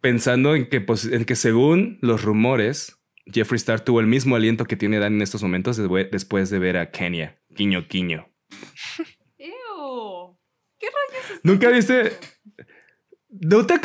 [0.01, 4.65] Pensando en que, pues, en que según los rumores, Jeffree Star tuvo el mismo aliento
[4.65, 5.77] que tiene Dan en estos momentos
[6.11, 7.39] después de ver a Kenya.
[7.55, 8.29] Quiño, quiño.
[9.37, 12.17] ¿Qué rayos es ¿Nunca viste?
[13.29, 13.79] ¿No te...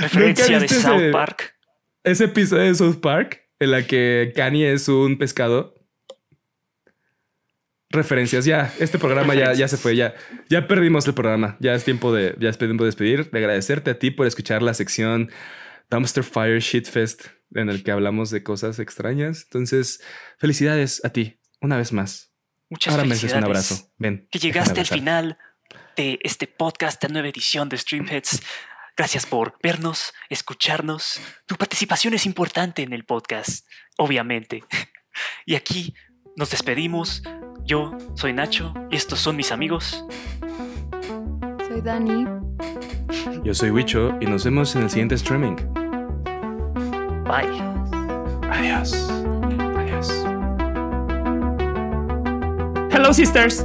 [0.00, 1.54] Referencia de South Park.
[2.02, 5.74] Ese episodio de South Park en la que Kanye es un pescado
[7.90, 8.44] referencias.
[8.44, 10.14] Ya, este programa ya, ya se fue, ya,
[10.48, 11.56] ya perdimos el programa.
[11.60, 14.62] Ya es tiempo de, ya es tiempo de despedir, de agradecerte a ti por escuchar
[14.62, 15.30] la sección
[15.90, 19.42] Dumpster Fire Shitfest en el que hablamos de cosas extrañas.
[19.44, 20.02] Entonces,
[20.38, 22.32] felicidades a ti, una vez más.
[22.68, 23.38] Muchas Ahora felicidades.
[23.38, 23.92] un abrazo.
[23.98, 24.28] Ven.
[24.30, 25.38] Que llegaste al final
[25.96, 28.42] de este podcast, de nueva edición de Streamheads.
[28.96, 31.20] Gracias por vernos, escucharnos.
[31.46, 33.66] Tu participación es importante en el podcast,
[33.98, 34.64] obviamente.
[35.44, 35.92] Y aquí
[36.36, 37.20] nos despedimos.
[37.70, 40.04] Yo soy Nacho y estos son mis amigos.
[41.68, 42.26] Soy Dani.
[43.44, 45.54] Yo soy Wicho y nos vemos en el siguiente streaming.
[47.22, 47.62] Bye.
[48.50, 49.08] Adiós.
[49.76, 50.26] Adiós.
[52.90, 53.64] Hello, sisters.